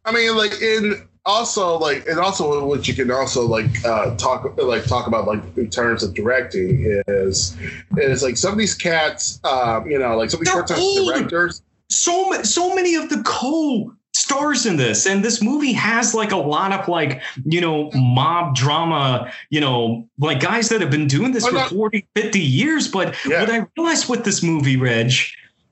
I 0.05 0.11
mean, 0.11 0.35
like 0.35 0.53
in 0.61 1.06
also 1.27 1.77
like 1.77 2.07
and 2.07 2.19
also 2.19 2.65
what 2.65 2.87
you 2.87 2.93
can 2.93 3.11
also 3.11 3.45
like 3.45 3.83
uh 3.85 4.15
talk 4.15 4.57
like 4.57 4.85
talk 4.85 5.07
about 5.07 5.27
like 5.27 5.41
in 5.57 5.69
terms 5.69 6.01
of 6.01 6.13
directing 6.13 7.01
is 7.07 7.55
is 7.97 8.23
like 8.23 8.37
some 8.37 8.53
of 8.53 8.57
these 8.57 8.73
cats 8.73 9.39
um 9.43 9.85
you 9.89 9.99
know 9.99 10.17
like 10.17 10.29
some 10.29 10.39
of 10.39 10.45
these 10.45 10.53
They're 10.53 10.65
first-time 10.65 11.05
directors 11.05 11.61
so 11.89 12.41
so 12.43 12.73
many 12.73 12.95
of 12.95 13.09
the 13.09 13.21
co 13.25 13.93
stars 14.13 14.65
in 14.65 14.77
this 14.77 15.05
and 15.05 15.23
this 15.23 15.43
movie 15.43 15.73
has 15.73 16.15
like 16.15 16.31
a 16.31 16.37
lot 16.37 16.71
of 16.71 16.87
like 16.87 17.21
you 17.45 17.61
know 17.61 17.91
mob 17.93 18.55
drama 18.55 19.31
you 19.49 19.59
know 19.59 20.07
like 20.17 20.39
guys 20.39 20.69
that 20.69 20.81
have 20.81 20.89
been 20.89 21.07
doing 21.07 21.33
this 21.33 21.45
Oh, 21.45 21.49
for 21.49 21.55
no. 21.55 21.67
40 21.67 22.07
50 22.15 22.39
years 22.39 22.87
but 22.87 23.15
Yeah. 23.27 23.41
what 23.41 23.51
i 23.51 23.67
realized 23.77 24.09
with 24.09 24.23
this 24.23 24.41
movie 24.41 24.77
reg 24.77 25.11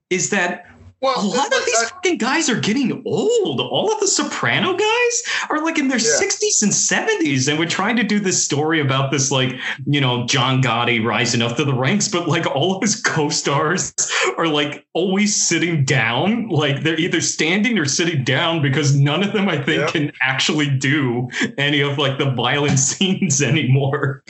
is 0.10 0.30
that 0.30 0.68
well 1.02 1.20
a 1.20 1.26
lot 1.26 1.48
of 1.48 1.66
these 1.66 1.84
I- 1.84 1.90
fucking 1.90 2.18
guys 2.18 2.50
are 2.50 2.60
getting 2.60 3.04
old. 3.06 3.60
All 3.60 3.92
of 3.92 4.00
the 4.00 4.08
Soprano 4.08 4.74
guys 4.76 5.24
are 5.50 5.64
like 5.64 5.78
in 5.78 5.88
their 5.88 5.98
Yeah. 6.00 6.20
60s 6.20 6.64
and 6.64 6.72
70s, 6.72 7.48
and 7.48 7.60
we're 7.60 7.68
trying 7.68 7.96
to 7.98 8.04
do 8.04 8.20
this 8.20 8.44
story 8.44 8.80
about 8.80 9.12
this, 9.12 9.32
like, 9.32 9.54
you 9.86 10.00
know, 10.02 10.26
John 10.26 10.62
Gotti 10.62 11.04
rising 11.04 11.42
up 11.42 11.58
to 11.58 11.66
the 11.66 11.74
ranks, 11.74 12.08
but 12.08 12.28
like 12.28 12.46
all 12.48 12.76
of 12.76 12.82
his 12.82 12.96
co 13.00 13.30
stars 13.30 13.94
are 14.38 14.48
like 14.48 14.86
always 14.94 15.36
sitting 15.48 15.84
down. 15.86 16.50
Like 16.50 16.82
they're 16.84 17.00
either 17.00 17.22
standing 17.22 17.78
or 17.78 17.86
sitting 17.86 18.24
down 18.24 18.62
because 18.62 18.96
none 18.96 19.24
of 19.24 19.34
them, 19.34 19.48
I 19.50 19.58
think, 19.62 19.82
Yeah. 19.82 19.92
can 19.92 20.12
actually 20.22 20.70
do 20.70 21.30
any 21.58 21.82
of 21.82 21.98
like 21.98 22.18
the 22.18 22.32
violent 22.32 22.80
scenes 22.90 23.42
anymore. 23.42 24.24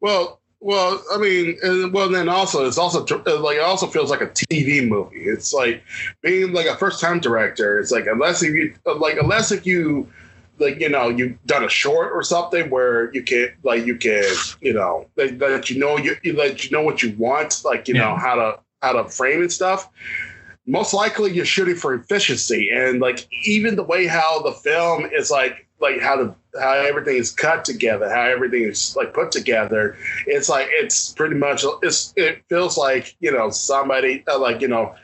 Well, 0.00 0.40
well, 0.66 1.00
I 1.12 1.18
mean, 1.18 1.56
and, 1.62 1.92
well, 1.92 2.08
then 2.08 2.28
also 2.28 2.66
it's 2.66 2.76
also 2.76 3.06
uh, 3.06 3.38
like 3.40 3.58
it 3.58 3.62
also 3.62 3.86
feels 3.86 4.10
like 4.10 4.20
a 4.20 4.26
TV 4.26 4.86
movie. 4.86 5.22
It's 5.22 5.52
like 5.52 5.84
being 6.22 6.52
like 6.52 6.66
a 6.66 6.76
first 6.76 7.00
time 7.00 7.20
director. 7.20 7.78
It's 7.78 7.92
like 7.92 8.08
unless 8.08 8.42
if 8.42 8.52
you 8.52 8.74
uh, 8.84 8.96
like 8.96 9.16
unless 9.16 9.52
if 9.52 9.64
you 9.64 10.10
like 10.58 10.80
you 10.80 10.88
know 10.88 11.08
you've 11.08 11.40
done 11.46 11.62
a 11.62 11.68
short 11.68 12.10
or 12.12 12.24
something 12.24 12.68
where 12.68 13.14
you 13.14 13.22
can 13.22 13.50
like 13.62 13.86
you 13.86 13.94
can 13.96 14.24
you 14.60 14.72
know 14.74 15.06
that, 15.14 15.38
that 15.38 15.70
you 15.70 15.78
know 15.78 15.98
you 15.98 16.16
you- 16.24 16.32
that 16.34 16.64
you 16.64 16.70
know 16.72 16.82
what 16.82 17.00
you 17.00 17.14
want 17.16 17.62
like 17.64 17.86
you 17.86 17.94
know 17.94 18.16
how 18.16 18.34
to 18.34 18.58
how 18.82 18.90
to 18.90 19.08
frame 19.08 19.42
and 19.42 19.52
stuff. 19.52 19.88
Most 20.66 20.92
likely 20.92 21.32
you're 21.32 21.44
shooting 21.44 21.76
for 21.76 21.94
efficiency 21.94 22.70
and 22.70 23.00
like 23.00 23.28
even 23.44 23.76
the 23.76 23.84
way 23.84 24.08
how 24.08 24.42
the 24.42 24.50
film 24.50 25.06
is 25.12 25.30
like 25.30 25.65
like 25.80 26.00
how 26.00 26.16
the 26.16 26.34
how 26.60 26.72
everything 26.72 27.16
is 27.16 27.30
cut 27.30 27.64
together, 27.64 28.08
how 28.08 28.22
everything 28.22 28.62
is 28.62 28.96
like 28.96 29.12
put 29.12 29.30
together. 29.32 29.96
It's 30.26 30.48
like 30.48 30.68
it's 30.70 31.12
pretty 31.12 31.36
much 31.36 31.64
it's 31.82 32.12
it 32.16 32.42
feels 32.48 32.76
like 32.78 33.14
you 33.20 33.32
know 33.32 33.50
somebody 33.50 34.24
uh, 34.26 34.38
like 34.38 34.60
you 34.60 34.68
know 34.68 34.94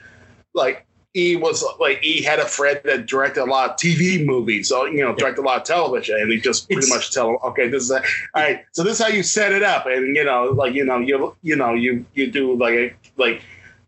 like 0.54 0.86
he 1.14 1.36
was 1.36 1.62
like 1.78 1.98
he 2.00 2.22
had 2.22 2.38
a 2.38 2.46
friend 2.46 2.80
that 2.84 3.04
directed 3.04 3.42
a 3.42 3.44
lot 3.44 3.68
of 3.70 3.76
TV 3.76 4.24
movies, 4.24 4.68
so 4.70 4.86
you 4.86 5.02
know 5.02 5.14
directed 5.14 5.42
a 5.42 5.44
lot 5.44 5.58
of 5.58 5.64
television, 5.64 6.16
and 6.18 6.32
he 6.32 6.40
just 6.40 6.68
pretty 6.68 6.86
It's- 6.86 6.94
much 6.94 7.12
tell 7.12 7.28
him, 7.30 7.36
okay, 7.44 7.68
this 7.68 7.82
is 7.82 7.90
a, 7.90 7.96
all 8.34 8.42
right, 8.42 8.64
so 8.72 8.82
this 8.82 8.98
is 8.98 9.04
how 9.04 9.12
you 9.12 9.22
set 9.22 9.52
it 9.52 9.62
up, 9.62 9.84
and 9.86 10.16
you 10.16 10.24
know 10.24 10.44
like 10.46 10.72
you 10.72 10.84
know 10.86 10.98
you 10.98 11.36
you 11.42 11.54
know 11.54 11.74
you 11.74 12.06
you 12.14 12.30
do 12.30 12.56
like 12.56 12.72
a, 12.74 12.94
like 13.18 13.42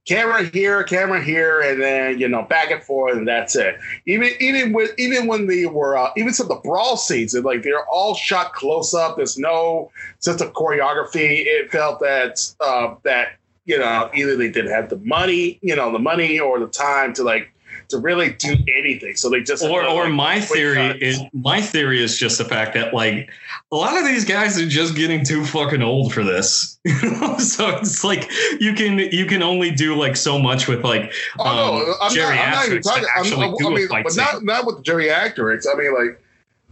camera 0.04 0.44
here, 0.44 0.82
camera 0.82 1.22
here, 1.22 1.60
and 1.60 1.80
then 1.80 2.18
you 2.18 2.28
know 2.28 2.42
back 2.42 2.70
and 2.70 2.82
forth, 2.82 3.16
and 3.16 3.26
that's 3.26 3.56
it. 3.56 3.76
Even 4.06 4.30
even 4.40 4.72
with 4.72 4.92
even 4.98 5.26
when 5.26 5.46
they 5.46 5.66
were 5.66 5.96
uh, 5.96 6.10
even 6.16 6.32
some 6.32 6.50
of 6.50 6.56
the 6.56 6.68
brawl 6.68 6.96
scenes, 6.96 7.34
like 7.34 7.62
they're 7.62 7.86
all 7.86 8.14
shot 8.14 8.52
close 8.52 8.94
up. 8.94 9.16
There's 9.16 9.38
no 9.38 9.90
sense 10.18 10.40
of 10.40 10.52
choreography. 10.52 11.44
It 11.46 11.70
felt 11.70 12.00
that 12.00 12.40
uh, 12.60 12.94
that 13.04 13.36
you 13.64 13.78
know 13.78 14.10
either 14.14 14.36
they 14.36 14.50
didn't 14.50 14.72
have 14.72 14.90
the 14.90 14.98
money, 14.98 15.58
you 15.62 15.74
know, 15.74 15.92
the 15.92 15.98
money 15.98 16.38
or 16.38 16.58
the 16.58 16.68
time 16.68 17.12
to 17.14 17.22
like 17.22 17.53
to 17.88 17.98
really 17.98 18.32
do 18.32 18.56
anything. 18.76 19.16
So 19.16 19.30
they 19.30 19.42
just 19.42 19.64
or 19.64 19.84
or 19.84 20.04
like, 20.04 20.14
my 20.14 20.40
theory 20.40 20.76
cuts. 20.76 20.98
is 21.00 21.20
my 21.32 21.60
theory 21.60 22.02
is 22.02 22.18
just 22.18 22.38
the 22.38 22.44
fact 22.44 22.74
that 22.74 22.94
like 22.94 23.30
a 23.72 23.76
lot 23.76 23.96
of 23.98 24.04
these 24.04 24.24
guys 24.24 24.58
are 24.60 24.68
just 24.68 24.94
getting 24.94 25.24
too 25.24 25.44
fucking 25.44 25.82
old 25.82 26.12
for 26.12 26.22
this 26.22 26.78
so 27.38 27.76
it's 27.76 28.04
like 28.04 28.30
you 28.60 28.74
can 28.74 28.98
you 28.98 29.26
can 29.26 29.42
only 29.42 29.70
do 29.70 29.94
like 29.94 30.16
so 30.16 30.38
much 30.38 30.68
with 30.68 30.84
like 30.84 31.12
Oh 31.38 31.44
no, 31.44 31.92
um, 31.92 31.96
I'm 32.00 32.14
not, 32.14 32.30
I'm 32.30 32.50
not 32.50 32.66
even 32.66 32.78
geriatrics 32.78 32.82
to 32.82 32.88
talking. 32.88 33.04
I'm, 33.04 33.24
actually 33.24 33.46
I 33.46 33.54
do 33.58 33.66
a 33.68 33.70
mean, 33.70 33.88
but 33.90 34.12
scene. 34.12 34.24
not 34.24 34.44
not 34.44 34.66
with 34.66 34.76
the 34.76 34.82
geriatrics. 34.82 35.66
I 35.72 35.78
mean, 35.78 35.94
like, 35.94 36.20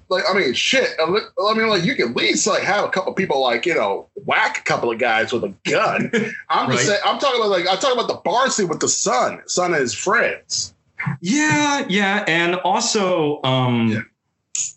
like 0.08 0.24
I 0.28 0.38
mean, 0.38 0.52
shit. 0.54 0.90
I 0.98 1.04
I 1.04 1.54
mean, 1.54 1.68
like, 1.68 1.84
you 1.84 1.94
can 1.94 2.10
at 2.10 2.16
least 2.16 2.46
like 2.46 2.62
have 2.62 2.84
a 2.84 2.88
couple 2.88 3.12
people 3.14 3.40
like 3.40 3.66
you 3.66 3.74
know 3.74 4.08
whack 4.26 4.58
a 4.58 4.62
couple 4.62 4.90
of 4.90 4.98
guys 4.98 5.32
with 5.32 5.44
a 5.44 5.54
gun. 5.64 6.10
I'm 6.48 6.70
just 6.70 6.86
saying. 6.86 7.00
I'm 7.04 7.18
talking 7.18 7.40
about 7.40 7.50
like 7.50 7.66
I'm 7.68 7.78
talking 7.78 7.98
about 7.98 8.08
the 8.08 8.20
bar 8.24 8.50
scene 8.50 8.68
with 8.68 8.80
the 8.80 8.88
son, 8.88 9.42
son 9.46 9.72
and 9.72 9.80
his 9.80 9.94
friends. 9.94 10.74
Yeah, 11.20 11.84
yeah, 11.88 12.24
and 12.26 12.56
also, 12.56 13.40
um, 13.44 13.88
Yeah. 13.88 14.00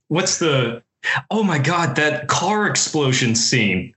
what's 0.07 0.37
the? 0.39 0.83
Oh 1.29 1.43
my 1.43 1.59
god, 1.59 1.95
that 1.97 2.27
car 2.27 2.67
explosion 2.67 3.35
scene. 3.35 3.93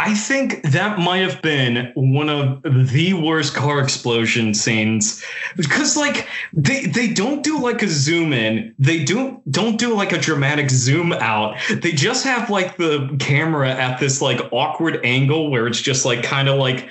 I 0.00 0.14
think 0.14 0.62
that 0.62 1.00
might 1.00 1.28
have 1.28 1.42
been 1.42 1.90
one 1.96 2.28
of 2.28 2.62
the 2.62 3.14
worst 3.14 3.52
car 3.52 3.80
explosion 3.80 4.54
scenes 4.54 5.24
because, 5.56 5.96
like, 5.96 6.28
they 6.52 6.86
they 6.86 7.08
don't 7.08 7.42
do 7.42 7.58
like 7.58 7.82
a 7.82 7.88
zoom 7.88 8.32
in, 8.32 8.72
they 8.78 9.02
don't 9.02 9.42
don't 9.50 9.76
do 9.76 9.94
like 9.96 10.12
a 10.12 10.18
dramatic 10.18 10.70
zoom 10.70 11.12
out. 11.14 11.56
They 11.82 11.90
just 11.90 12.22
have 12.24 12.48
like 12.48 12.76
the 12.76 13.12
camera 13.18 13.70
at 13.70 13.98
this 13.98 14.22
like 14.22 14.40
awkward 14.52 15.00
angle 15.04 15.50
where 15.50 15.66
it's 15.66 15.80
just 15.82 16.04
like 16.04 16.22
kind 16.22 16.48
of 16.48 16.58
like 16.58 16.88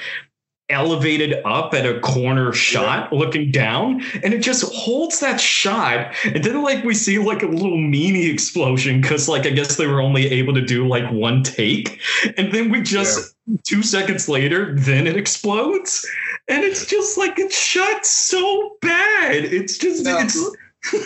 elevated 0.69 1.41
up 1.45 1.74
at 1.74 1.86
a 1.86 2.00
corner 2.01 2.51
shot 2.51 3.13
looking 3.13 3.51
down 3.51 4.03
and 4.21 4.33
it 4.33 4.39
just 4.39 4.63
holds 4.74 5.19
that 5.21 5.39
shot. 5.39 6.13
And 6.25 6.43
then 6.43 6.62
like 6.62 6.83
we 6.83 6.93
see 6.93 7.19
like 7.19 7.41
a 7.41 7.47
little 7.47 7.77
meanie 7.77 8.31
explosion 8.31 9.00
because 9.01 9.29
like 9.29 9.45
i 9.45 9.50
guess 9.50 9.77
they 9.77 9.88
were 9.88 10.01
only 10.01 10.27
able 10.27 10.53
to 10.53 10.62
do 10.62 10.88
like 10.88 11.09
one 11.12 11.41
take. 11.43 12.01
And 12.38 12.51
then 12.51 12.69
we 12.69 12.81
just 12.81 13.36
two 13.63 13.81
seconds 13.81 14.27
later 14.27 14.75
then 14.75 15.07
it 15.07 15.15
explodes. 15.15 16.05
And 16.50 16.63
it's 16.63 16.86
just 16.86 17.17
like 17.17 17.39
it's 17.39 17.57
shot 17.57 18.05
so 18.05 18.77
bad. 18.81 19.45
It's 19.45 19.77
just 19.77 20.03
No. 20.03 20.17
it's 20.17 20.38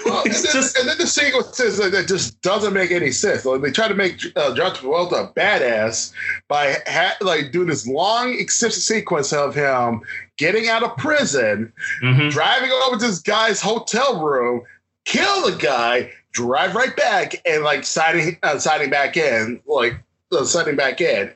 Well, 0.05 0.23
and, 0.23 0.33
then, 0.33 0.43
just, 0.51 0.77
and 0.77 0.87
then 0.87 0.97
the 0.97 1.07
sequence 1.07 1.59
is 1.59 1.77
that 1.77 2.07
just 2.07 2.41
doesn't 2.41 2.73
make 2.73 2.91
any 2.91 3.11
sense. 3.11 3.45
Like 3.45 3.61
they 3.61 3.71
try 3.71 3.87
to 3.87 3.95
make 3.95 4.19
uh, 4.35 4.53
John 4.53 4.75
Travolta 4.75 5.29
a 5.29 5.33
badass 5.33 6.11
by 6.47 6.77
ha- 6.87 7.17
like 7.21 7.51
doing 7.51 7.67
this 7.67 7.87
long 7.87 8.33
extensive 8.33 8.83
sequence 8.83 9.33
of 9.33 9.55
him 9.55 10.01
getting 10.37 10.69
out 10.69 10.83
of 10.83 10.95
prison, 10.97 11.71
mm-hmm. 12.03 12.29
driving 12.29 12.71
over 12.71 12.97
to 12.97 13.07
this 13.07 13.19
guy's 13.19 13.61
hotel 13.61 14.23
room, 14.23 14.63
kill 15.05 15.49
the 15.49 15.55
guy, 15.57 16.11
drive 16.31 16.75
right 16.75 16.95
back, 16.95 17.35
and 17.45 17.63
like 17.63 17.85
signing 17.85 18.37
uh, 18.43 18.57
signing 18.57 18.89
back 18.89 19.17
in, 19.17 19.61
like 19.65 19.93
uh, 20.31 20.43
signing 20.43 20.75
back 20.75 21.01
in, 21.01 21.31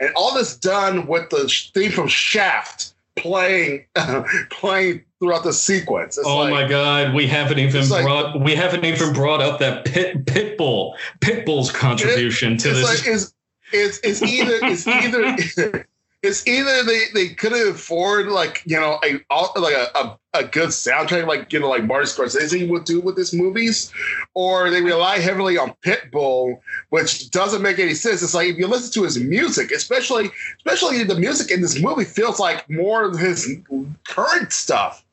and 0.00 0.12
all 0.16 0.34
this 0.34 0.56
done 0.56 1.06
with 1.06 1.28
the 1.30 1.52
theme 1.74 1.92
from 1.92 2.08
Shaft 2.08 2.94
playing 3.16 3.84
uh, 3.96 4.22
playing 4.50 5.04
throughout 5.18 5.44
the 5.44 5.52
sequence. 5.52 6.18
It's 6.18 6.26
oh 6.26 6.38
like, 6.38 6.50
my 6.50 6.68
god, 6.68 7.14
we 7.14 7.26
haven't 7.26 7.58
even 7.58 7.88
brought 7.88 8.40
we 8.40 8.54
haven't 8.54 8.84
even 8.84 9.12
brought 9.12 9.40
up 9.40 9.58
that 9.60 9.84
Pit 9.84 10.26
Pitbull 10.26 10.94
Pitbull's 11.20 11.70
contribution 11.70 12.54
it, 12.54 12.60
to 12.60 12.70
it's 12.70 12.78
this. 12.78 13.06
Like, 13.06 13.14
it's, 13.14 13.34
it's, 13.72 14.00
it's 14.02 14.22
either 14.22 14.58
it's 14.62 14.86
either 14.86 15.84
it's 16.22 16.46
either 16.46 16.82
they, 16.82 17.02
they 17.14 17.28
couldn't 17.28 17.68
afford 17.68 18.28
like 18.28 18.62
you 18.66 18.78
know 18.78 18.98
a 19.04 19.20
like 19.58 19.74
a, 19.74 19.88
a, 19.94 20.18
a, 20.34 20.44
good 20.44 20.70
soundtrack 20.70 21.26
like 21.26 21.52
you 21.52 21.60
know 21.60 21.68
like 21.68 21.84
Martin 21.84 22.08
Scorsese 22.08 22.68
would 22.68 22.84
do 22.84 23.00
with 23.00 23.16
his 23.16 23.32
movies, 23.32 23.92
or 24.34 24.70
they 24.70 24.82
rely 24.82 25.18
heavily 25.18 25.56
on 25.56 25.74
Pitbull, 25.84 26.60
which 26.90 27.30
doesn't 27.30 27.62
make 27.62 27.78
any 27.78 27.94
sense. 27.94 28.22
It's 28.22 28.34
like 28.34 28.48
if 28.48 28.56
you 28.56 28.66
listen 28.66 28.92
to 28.94 29.04
his 29.04 29.18
music, 29.18 29.70
especially 29.70 30.30
especially 30.58 31.04
the 31.04 31.16
music 31.16 31.50
in 31.50 31.60
this 31.60 31.80
movie 31.80 32.04
feels 32.04 32.40
like 32.40 32.68
more 32.68 33.04
of 33.04 33.18
his 33.18 33.58
current 34.04 34.52
stuff. 34.52 35.04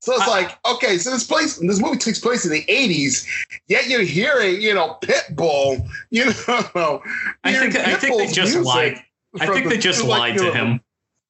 So 0.00 0.12
it's 0.14 0.22
I, 0.22 0.28
like, 0.28 0.58
okay, 0.64 0.98
so 0.98 1.10
this 1.10 1.24
place, 1.24 1.56
this 1.56 1.80
movie 1.80 1.98
takes 1.98 2.20
place 2.20 2.44
in 2.44 2.52
the 2.52 2.64
'80s, 2.64 3.26
yet 3.66 3.88
you're 3.88 4.02
hearing, 4.02 4.60
you 4.60 4.74
know, 4.74 4.96
Pitbull, 5.02 5.88
you 6.10 6.26
know. 6.74 7.02
I 7.44 7.52
think 7.54 7.76
I 7.76 7.94
think 7.96 8.16
they 8.16 8.28
just 8.28 8.56
lied. 8.58 9.02
I 9.40 9.46
think 9.46 9.68
they 9.68 9.78
just 9.78 10.04
lied 10.04 10.38
to 10.38 10.52
him. 10.52 10.80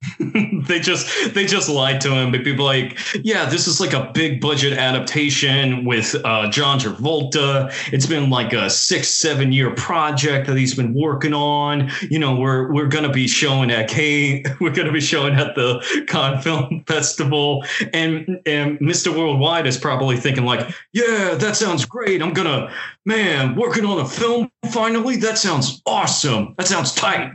they 0.68 0.78
just 0.78 1.34
they 1.34 1.44
just 1.44 1.68
lied 1.68 2.00
to 2.00 2.12
him. 2.12 2.30
But 2.30 2.44
people 2.44 2.64
like 2.64 2.98
yeah 3.24 3.46
this 3.46 3.66
is 3.66 3.80
like 3.80 3.92
a 3.92 4.10
big 4.14 4.40
budget 4.40 4.78
adaptation 4.78 5.84
with 5.84 6.14
uh, 6.24 6.48
john 6.50 6.78
travolta. 6.78 7.72
It's 7.92 8.06
been 8.06 8.30
like 8.30 8.52
a 8.52 8.70
six 8.70 9.08
seven 9.08 9.50
year 9.50 9.74
project 9.74 10.46
that 10.46 10.56
he's 10.56 10.74
been 10.74 10.94
working 10.94 11.34
on. 11.34 11.90
You 12.02 12.20
know 12.20 12.36
we're 12.36 12.72
we're 12.72 12.86
gonna 12.86 13.10
be 13.10 13.26
showing 13.26 13.72
at 13.72 13.88
k 13.88 14.44
we're 14.60 14.70
gonna 14.70 14.92
be 14.92 15.00
showing 15.00 15.34
at 15.34 15.56
the 15.56 15.80
Cannes 16.06 16.42
film 16.42 16.84
festival. 16.86 17.64
And 17.92 18.40
and 18.46 18.78
mr 18.78 19.16
worldwide 19.16 19.66
is 19.66 19.76
probably 19.76 20.16
thinking 20.16 20.44
like 20.44 20.60
yeah 20.92 21.34
that 21.34 21.56
sounds 21.56 21.84
great. 21.84 22.22
I'm 22.22 22.32
gonna 22.32 22.72
man 23.04 23.56
working 23.56 23.84
on 23.84 23.98
a 23.98 24.06
film 24.06 24.50
finally? 24.70 25.16
That 25.16 25.38
sounds 25.38 25.82
awesome. 25.86 26.54
That 26.56 26.68
sounds 26.68 26.94
tight 26.94 27.32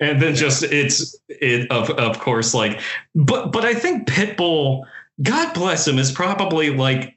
and 0.00 0.20
then 0.20 0.34
just 0.34 0.62
it's 0.64 1.16
it 1.28 1.70
of 1.70 1.90
of 1.90 2.18
course 2.18 2.54
like 2.54 2.80
but 3.14 3.52
but 3.52 3.64
I 3.64 3.74
think 3.74 4.08
Pitbull, 4.08 4.84
God 5.22 5.54
bless 5.54 5.86
him, 5.86 5.98
is 5.98 6.12
probably 6.12 6.70
like 6.70 7.16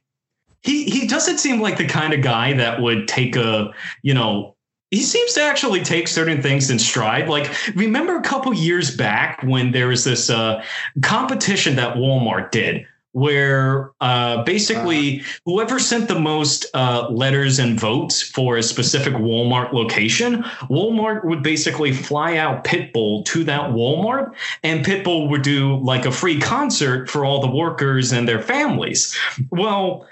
he 0.61 0.85
he 0.85 1.07
doesn't 1.07 1.39
seem 1.39 1.61
like 1.61 1.77
the 1.77 1.87
kind 1.87 2.13
of 2.13 2.21
guy 2.21 2.53
that 2.53 2.81
would 2.81 3.07
take 3.07 3.35
a 3.35 3.73
you 4.01 4.13
know 4.13 4.55
he 4.91 5.01
seems 5.01 5.33
to 5.33 5.41
actually 5.41 5.81
take 5.81 6.09
certain 6.09 6.41
things 6.41 6.69
in 6.69 6.77
stride. 6.77 7.29
Like, 7.29 7.49
remember 7.75 8.17
a 8.17 8.21
couple 8.21 8.53
years 8.53 8.95
back 8.95 9.41
when 9.41 9.71
there 9.71 9.87
was 9.87 10.03
this 10.03 10.29
uh, 10.29 10.61
competition 11.01 11.77
that 11.77 11.95
Walmart 11.95 12.51
did 12.51 12.85
where 13.13 13.91
uh, 13.99 14.43
basically 14.43 15.19
uh, 15.19 15.23
whoever 15.45 15.79
sent 15.79 16.07
the 16.07 16.19
most 16.19 16.65
uh, 16.73 17.09
letters 17.09 17.59
and 17.59 17.79
votes 17.79 18.21
for 18.21 18.57
a 18.57 18.63
specific 18.63 19.13
Walmart 19.13 19.73
location, 19.73 20.43
Walmart 20.69 21.25
would 21.25 21.43
basically 21.43 21.91
fly 21.91 22.37
out 22.37 22.63
Pitbull 22.63 23.25
to 23.25 23.43
that 23.43 23.71
Walmart, 23.71 24.33
and 24.63 24.85
Pitbull 24.85 25.29
would 25.29 25.41
do 25.41 25.77
like 25.77 26.05
a 26.05 26.11
free 26.11 26.39
concert 26.39 27.09
for 27.09 27.25
all 27.25 27.41
the 27.41 27.51
workers 27.51 28.11
and 28.11 28.27
their 28.27 28.41
families. 28.41 29.17
Well, 29.49 30.07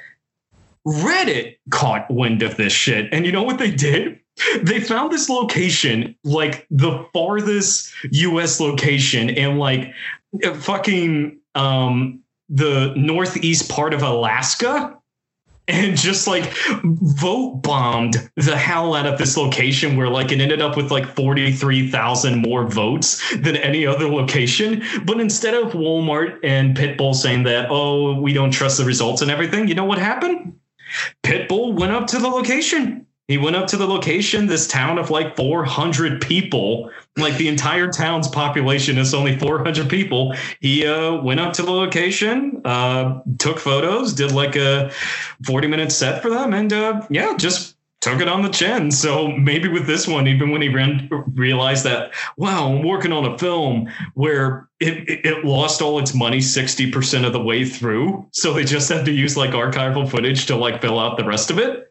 Reddit 0.86 1.58
caught 1.70 2.10
wind 2.10 2.42
of 2.42 2.58
this 2.58 2.74
shit, 2.74 3.10
and 3.12 3.26
you 3.26 3.32
know 3.32 3.44
what 3.44 3.60
they 3.60 3.72
did? 3.72 4.20
They 4.62 4.80
found 4.80 5.12
this 5.12 5.30
location, 5.30 6.16
like 6.24 6.66
the 6.72 7.06
farthest 7.14 7.94
US 8.12 8.60
location, 8.60 9.30
and 9.30 9.60
like 9.60 9.94
fucking 10.56 11.38
um 11.56 12.22
the 12.50 12.94
northeast 12.96 13.70
part 13.70 13.94
of 13.94 14.02
Alaska 14.02 14.96
and 15.68 15.96
just 15.96 16.26
like 16.28 16.52
vote 16.84 17.62
bombed 17.62 18.30
the 18.36 18.58
hell 18.58 18.96
out 18.96 19.06
of 19.06 19.20
this 19.20 19.38
location 19.38 19.96
where 19.96 20.10
like 20.10 20.32
it 20.32 20.42
ended 20.42 20.62
up 20.62 20.76
with 20.76 20.90
like 20.90 21.06
43,000 21.16 22.42
more 22.42 22.68
votes 22.68 23.36
than 23.38 23.56
any 23.56 23.86
other 23.86 24.10
location. 24.10 24.84
But 25.06 25.20
instead 25.20 25.54
of 25.54 25.74
Walmart 25.74 26.40
and 26.44 26.76
Pitbull 26.76 27.14
saying 27.14 27.44
that, 27.44 27.68
oh, 27.70 28.20
we 28.20 28.34
don't 28.34 28.52
trust 28.52 28.80
the 28.80 28.86
results 28.86 29.22
and 29.22 29.30
everything, 29.30 29.68
you 29.68 29.76
know 29.76 29.86
what 29.86 30.00
happened? 30.00 30.60
Pitbull 31.24 31.74
went 31.80 31.92
up 31.92 32.08
to 32.08 32.18
the 32.18 32.30
location 32.30 33.06
he 33.30 33.38
went 33.38 33.56
up 33.56 33.68
to 33.68 33.78
the 33.78 33.86
location, 33.86 34.48
this 34.48 34.68
town 34.68 34.98
of 34.98 35.12
like 35.12 35.36
400 35.36 36.20
people, 36.20 36.90
like 37.16 37.38
the 37.38 37.48
entire 37.48 37.88
town's 37.88 38.28
population 38.28 38.98
is 38.98 39.14
only 39.14 39.38
400 39.38 39.88
people. 39.88 40.34
He 40.62 40.84
uh, 40.88 41.22
went 41.22 41.40
up 41.40 41.54
to 41.54 41.62
the 41.62 41.72
location, 41.72 42.60
uh, 42.66 43.22
took 43.38 43.60
photos, 43.60 44.14
did 44.14 44.32
like 44.32 44.56
a 44.56 44.92
40 45.46 45.68
minute 45.68 45.92
set 45.92 46.24
for 46.24 46.32
them, 46.32 46.56
and 46.56 46.74
uh, 46.74 47.06
yeah, 47.12 47.38
just 47.38 47.78
took 48.02 48.20
it 48.20 48.28
on 48.28 48.42
the 48.42 48.50
chin. 48.50 48.90
So 48.90 49.28
maybe 49.28 49.68
with 49.68 49.86
this 49.86 50.08
one, 50.08 50.26
even 50.26 50.50
when 50.50 50.64
he 50.64 50.70
ran, 50.70 51.08
realized 51.36 51.84
that, 51.84 52.12
wow, 52.36 52.68
I'm 52.68 52.82
working 52.82 53.12
on 53.12 53.26
a 53.26 53.38
film 53.38 53.92
where 54.16 54.68
it, 54.80 55.08
it 55.08 55.46
lost 55.46 55.84
all 55.84 56.00
its 56.00 56.16
money 56.16 56.40
60% 56.40 57.28
of 57.28 57.34
the 57.34 57.44
way 57.44 57.64
through. 57.64 58.28
So 58.32 58.54
they 58.54 58.64
just 58.64 58.90
had 58.90 59.06
to 59.06 59.12
use 59.12 59.38
like 59.38 59.52
archival 59.52 60.10
footage 60.10 60.48
to 60.48 60.56
like 60.56 60.82
fill 60.82 60.98
out 60.98 61.18
the 61.18 61.26
rest 61.26 61.52
of 61.52 61.60
it 61.60 61.89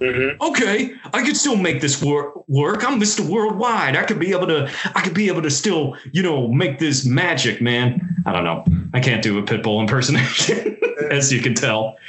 Mm-hmm. 0.00 0.40
Okay, 0.40 0.92
I 1.12 1.24
could 1.24 1.36
still 1.36 1.56
make 1.56 1.80
this 1.80 2.00
wor- 2.00 2.44
work. 2.46 2.86
I'm 2.86 3.00
Mr. 3.00 3.28
Worldwide. 3.28 3.96
I 3.96 4.04
could 4.04 4.20
be 4.20 4.30
able 4.30 4.46
to. 4.46 4.70
I 4.94 5.00
could 5.00 5.14
be 5.14 5.28
able 5.28 5.42
to 5.42 5.50
still, 5.50 5.96
you 6.12 6.22
know, 6.22 6.46
make 6.48 6.78
this 6.78 7.04
magic, 7.04 7.60
man. 7.60 8.22
I 8.24 8.32
don't 8.32 8.44
know. 8.44 8.64
I 8.94 9.00
can't 9.00 9.22
do 9.22 9.38
a 9.38 9.42
pitbull 9.42 9.80
impersonation, 9.80 10.78
as 11.10 11.32
you 11.32 11.40
can 11.40 11.54
tell. 11.54 11.96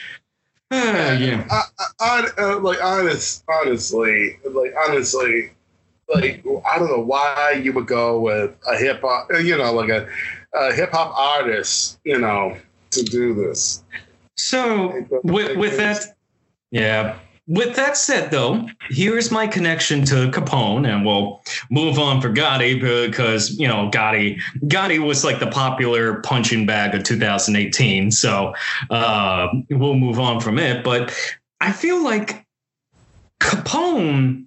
Uh, 0.71 1.17
yeah. 1.19 1.43
I, 1.49 1.63
I, 1.99 2.29
uh, 2.37 2.59
like 2.59 2.77
honest, 2.83 3.43
honestly, 3.49 4.37
like 4.45 4.71
honestly, 4.87 5.49
like 6.13 6.45
I 6.71 6.77
don't 6.77 6.91
know 6.91 6.99
why 6.99 7.59
you 7.63 7.73
would 7.73 7.87
go 7.87 8.19
with 8.19 8.55
a 8.67 8.77
hip 8.77 9.01
hop, 9.01 9.29
you 9.31 9.57
know, 9.57 9.73
like 9.73 9.89
a, 9.89 10.07
a 10.53 10.71
hip 10.71 10.91
hop 10.91 11.17
artist, 11.17 11.97
you 12.03 12.19
know, 12.19 12.55
to 12.91 13.01
do 13.01 13.33
this. 13.33 13.83
So 14.35 15.07
with 15.23 15.57
with 15.57 15.77
that, 15.77 16.15
yeah 16.69 17.17
with 17.49 17.75
that 17.77 17.97
said, 17.97 18.29
though, 18.29 18.69
here's 18.89 19.31
my 19.31 19.47
connection 19.47 20.05
to 20.05 20.29
Capone, 20.29 20.87
and 20.87 21.03
we'll 21.03 21.41
move 21.71 21.97
on 21.97 22.21
for 22.21 22.29
Gotti 22.29 22.79
because 22.79 23.57
you 23.57 23.67
know 23.67 23.89
Gotti 23.89 24.39
Gotti 24.65 25.03
was 25.03 25.23
like 25.23 25.39
the 25.39 25.47
popular 25.47 26.21
punching 26.21 26.67
bag 26.67 26.93
of 26.93 27.03
2018. 27.03 28.11
So 28.11 28.53
uh, 28.91 29.47
we'll 29.71 29.95
move 29.95 30.19
on 30.19 30.39
from 30.39 30.59
it. 30.59 30.83
But 30.83 31.11
I 31.59 31.71
feel 31.71 32.03
like 32.03 32.45
Capone 33.41 34.45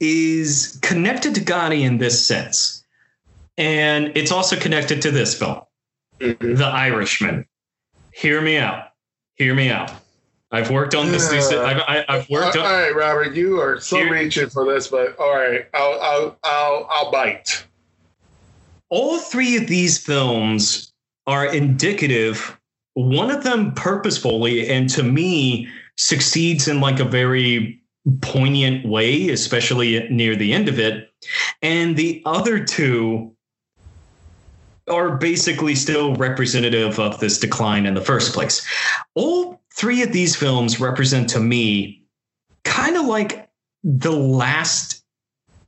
is 0.00 0.76
connected 0.82 1.36
to 1.36 1.40
Gotti 1.40 1.82
in 1.82 1.98
this 1.98 2.26
sense, 2.26 2.84
and 3.56 4.10
it's 4.16 4.32
also 4.32 4.56
connected 4.56 5.00
to 5.02 5.12
this 5.12 5.38
film, 5.38 5.60
mm-hmm. 6.18 6.56
The 6.56 6.66
Irishman. 6.66 7.46
Hear 8.12 8.40
me 8.40 8.58
out. 8.58 8.88
Hear 9.36 9.54
me 9.54 9.70
out 9.70 9.92
I've 10.54 10.70
worked 10.70 10.94
on 10.94 11.10
this. 11.10 11.30
Uh, 11.32 11.62
I've, 11.62 12.06
I, 12.08 12.16
have 12.16 12.30
worked. 12.30 12.56
All, 12.56 12.64
on, 12.64 12.72
all 12.72 12.80
right, 12.80 12.94
Robert, 12.94 13.34
you 13.34 13.60
are 13.60 13.80
so 13.80 13.96
here, 13.96 14.12
reaching 14.12 14.48
for 14.48 14.64
this, 14.64 14.86
but 14.86 15.18
all 15.18 15.34
right, 15.34 15.66
I'll, 15.74 16.00
I'll, 16.00 16.38
I'll, 16.44 16.86
I'll 16.90 17.10
bite. 17.10 17.66
All 18.88 19.18
three 19.18 19.56
of 19.56 19.66
these 19.66 19.98
films 19.98 20.92
are 21.26 21.52
indicative. 21.52 22.56
One 22.92 23.32
of 23.32 23.42
them 23.42 23.72
purposefully, 23.74 24.68
and 24.68 24.88
to 24.90 25.02
me, 25.02 25.68
succeeds 25.96 26.68
in 26.68 26.80
like 26.80 27.00
a 27.00 27.04
very 27.04 27.80
poignant 28.20 28.86
way, 28.86 29.30
especially 29.30 30.08
near 30.08 30.36
the 30.36 30.52
end 30.52 30.68
of 30.68 30.78
it. 30.78 31.10
And 31.62 31.96
the 31.96 32.22
other 32.26 32.62
two 32.62 33.34
are 34.88 35.16
basically 35.16 35.74
still 35.74 36.14
representative 36.14 37.00
of 37.00 37.18
this 37.18 37.40
decline 37.40 37.86
in 37.86 37.94
the 37.94 38.00
first 38.02 38.34
place. 38.34 38.64
All 39.14 39.60
three 39.74 40.02
of 40.02 40.12
these 40.12 40.36
films 40.36 40.80
represent 40.80 41.28
to 41.30 41.40
me 41.40 42.02
kind 42.64 42.96
of 42.96 43.06
like 43.06 43.48
the 43.82 44.12
last 44.12 45.02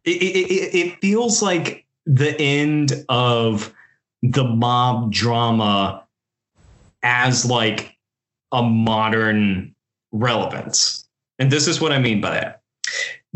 it, 0.05 0.23
it, 0.23 0.75
it, 0.77 1.01
feels 1.01 1.43
like 1.43 1.85
the 2.07 2.41
end 2.41 3.05
of 3.09 3.75
the 4.23 4.45
mob 4.45 5.13
drama 5.13 6.05
as 7.03 7.45
like 7.45 7.97
a 8.53 8.63
modern 8.63 9.75
relevance. 10.13 11.09
And 11.41 11.51
this 11.51 11.67
is 11.67 11.81
what 11.81 11.93
I 11.93 11.99
mean 11.99 12.21
by 12.21 12.31
that. 12.31 12.63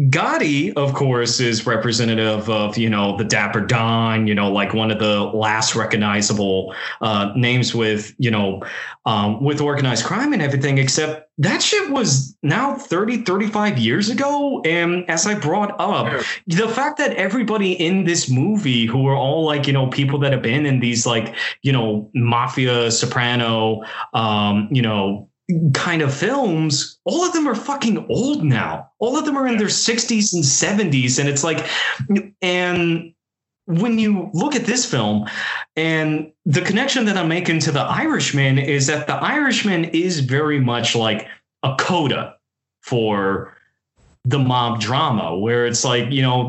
Gotti, 0.08 0.72
of 0.76 0.94
course, 0.94 1.40
is 1.40 1.66
representative 1.66 2.48
of 2.48 2.78
you 2.78 2.88
know 2.88 3.18
the 3.18 3.24
Dapper 3.24 3.60
Don, 3.60 4.26
you 4.26 4.34
know, 4.34 4.50
like 4.50 4.72
one 4.72 4.90
of 4.90 4.98
the 4.98 5.24
last 5.24 5.76
recognizable 5.76 6.74
uh, 7.02 7.32
names 7.36 7.74
with 7.74 8.14
you 8.16 8.30
know 8.30 8.62
um, 9.04 9.42
with 9.44 9.60
organized 9.60 10.06
crime 10.06 10.32
and 10.32 10.40
everything. 10.40 10.78
Except 10.78 11.28
that 11.36 11.62
shit 11.62 11.90
was 11.90 12.36
now 12.42 12.74
30, 12.74 13.24
35 13.24 13.78
years 13.78 14.08
ago. 14.08 14.62
And 14.62 15.08
as 15.10 15.26
I 15.26 15.38
brought 15.38 15.78
up, 15.78 16.24
the 16.46 16.68
fact 16.68 16.98
that 16.98 17.14
everybody 17.14 17.72
in 17.72 18.04
this 18.04 18.30
movie 18.30 18.86
who 18.86 19.06
are 19.06 19.16
all 19.16 19.44
like 19.44 19.66
you 19.66 19.72
know 19.72 19.88
people 19.88 20.18
that 20.20 20.32
have 20.32 20.42
been 20.42 20.64
in 20.64 20.80
these 20.80 21.04
like 21.04 21.34
you 21.62 21.72
know 21.72 22.10
mafia, 22.14 22.90
soprano, 22.90 23.82
um, 24.14 24.68
you 24.70 24.82
know 24.82 25.29
kind 25.74 26.02
of 26.02 26.14
films, 26.14 26.98
all 27.04 27.24
of 27.24 27.32
them 27.32 27.46
are 27.46 27.54
fucking 27.54 28.06
old 28.08 28.44
now. 28.44 28.90
All 28.98 29.18
of 29.18 29.24
them 29.24 29.36
are 29.36 29.46
in 29.46 29.56
their 29.56 29.68
60s 29.68 30.32
and 30.32 30.44
70s. 30.44 31.18
And 31.18 31.28
it's 31.28 31.44
like, 31.44 31.66
and 32.42 33.12
when 33.66 33.98
you 33.98 34.30
look 34.32 34.56
at 34.56 34.66
this 34.66 34.84
film 34.84 35.26
and 35.76 36.32
the 36.44 36.62
connection 36.62 37.04
that 37.04 37.16
I'm 37.16 37.28
making 37.28 37.60
to 37.60 37.72
the 37.72 37.80
Irishman 37.80 38.58
is 38.58 38.86
that 38.88 39.06
the 39.06 39.14
Irishman 39.14 39.84
is 39.86 40.20
very 40.20 40.60
much 40.60 40.96
like 40.96 41.26
a 41.62 41.76
coda 41.78 42.36
for 42.82 43.56
the 44.24 44.38
mob 44.38 44.80
drama 44.80 45.38
where 45.38 45.66
it's 45.66 45.82
like 45.82 46.10
you 46.10 46.20
know 46.20 46.44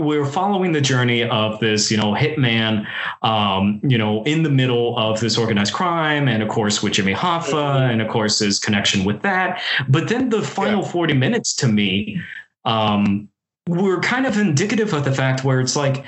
we're, 0.00 0.26
following 0.26 0.72
the 0.72 0.80
journey 0.82 1.22
of 1.22 1.58
this 1.60 1.90
you 1.90 1.96
know 1.96 2.12
hitman 2.12 2.86
um, 3.22 3.80
you 3.82 3.96
know 3.96 4.22
in 4.24 4.42
the 4.42 4.50
middle 4.50 4.98
of 4.98 5.18
this 5.20 5.38
organized 5.38 5.72
crime 5.72 6.28
and 6.28 6.42
of 6.42 6.48
course 6.48 6.82
with 6.82 6.92
jimmy 6.92 7.14
hoffa 7.14 7.52
mm-hmm. 7.52 7.90
and 7.90 8.02
of 8.02 8.08
course 8.08 8.40
his 8.40 8.58
connection 8.58 9.04
with 9.04 9.22
that 9.22 9.62
but 9.88 10.08
then 10.08 10.28
the 10.28 10.42
final 10.42 10.82
yeah. 10.82 10.90
40 10.90 11.14
minutes 11.14 11.54
to 11.54 11.68
me 11.68 12.20
um, 12.66 13.28
were 13.66 14.00
kind 14.00 14.26
of 14.26 14.36
indicative 14.36 14.92
of 14.92 15.04
the 15.04 15.12
fact 15.12 15.42
where 15.42 15.60
it's 15.60 15.76
like 15.76 16.04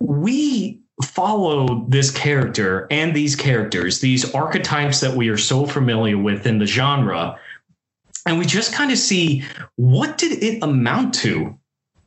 we 0.00 0.78
follow 1.04 1.86
this 1.88 2.10
character 2.10 2.86
and 2.90 3.16
these 3.16 3.34
characters 3.34 4.00
these 4.00 4.34
archetypes 4.34 5.00
that 5.00 5.14
we 5.14 5.30
are 5.30 5.38
so 5.38 5.64
familiar 5.64 6.18
with 6.18 6.46
in 6.46 6.58
the 6.58 6.66
genre 6.66 7.38
and 8.26 8.38
we 8.38 8.44
just 8.44 8.72
kind 8.72 8.90
of 8.90 8.98
see 8.98 9.42
what 9.76 10.18
did 10.18 10.42
it 10.42 10.62
amount 10.62 11.14
to 11.14 11.56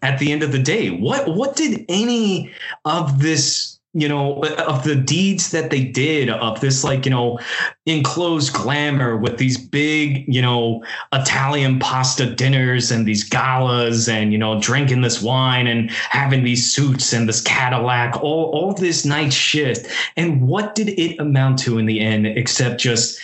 at 0.01 0.19
the 0.19 0.31
end 0.31 0.43
of 0.43 0.51
the 0.51 0.59
day? 0.59 0.89
What 0.89 1.27
what 1.35 1.55
did 1.55 1.85
any 1.89 2.51
of 2.85 3.19
this 3.19 3.79
you 3.93 4.07
know 4.07 4.43
of 4.67 4.83
the 4.83 4.95
deeds 4.95 5.49
that 5.49 5.71
they 5.71 5.83
did 5.83 6.29
of 6.29 6.61
this 6.61 6.83
like 6.83 7.05
you 7.05 7.11
know 7.11 7.39
enclosed 7.87 8.53
glamour 8.53 9.17
with 9.17 9.39
these 9.39 9.57
big 9.57 10.31
you 10.31 10.43
know 10.43 10.83
italian 11.11 11.79
pasta 11.79 12.35
dinners 12.35 12.91
and 12.91 13.07
these 13.07 13.23
galas 13.23 14.07
and 14.07 14.31
you 14.31 14.37
know 14.37 14.61
drinking 14.61 15.01
this 15.01 15.23
wine 15.23 15.65
and 15.65 15.89
having 15.89 16.43
these 16.43 16.71
suits 16.71 17.13
and 17.13 17.27
this 17.27 17.41
cadillac 17.41 18.15
all 18.21 18.51
all 18.53 18.73
this 18.73 19.05
night 19.05 19.33
shit. 19.33 19.87
And 20.15 20.47
what 20.47 20.75
did 20.75 20.89
it 20.89 21.19
amount 21.19 21.57
to 21.59 21.79
in 21.79 21.87
the 21.87 21.99
end 21.99 22.27
except 22.27 22.79
just 22.79 23.19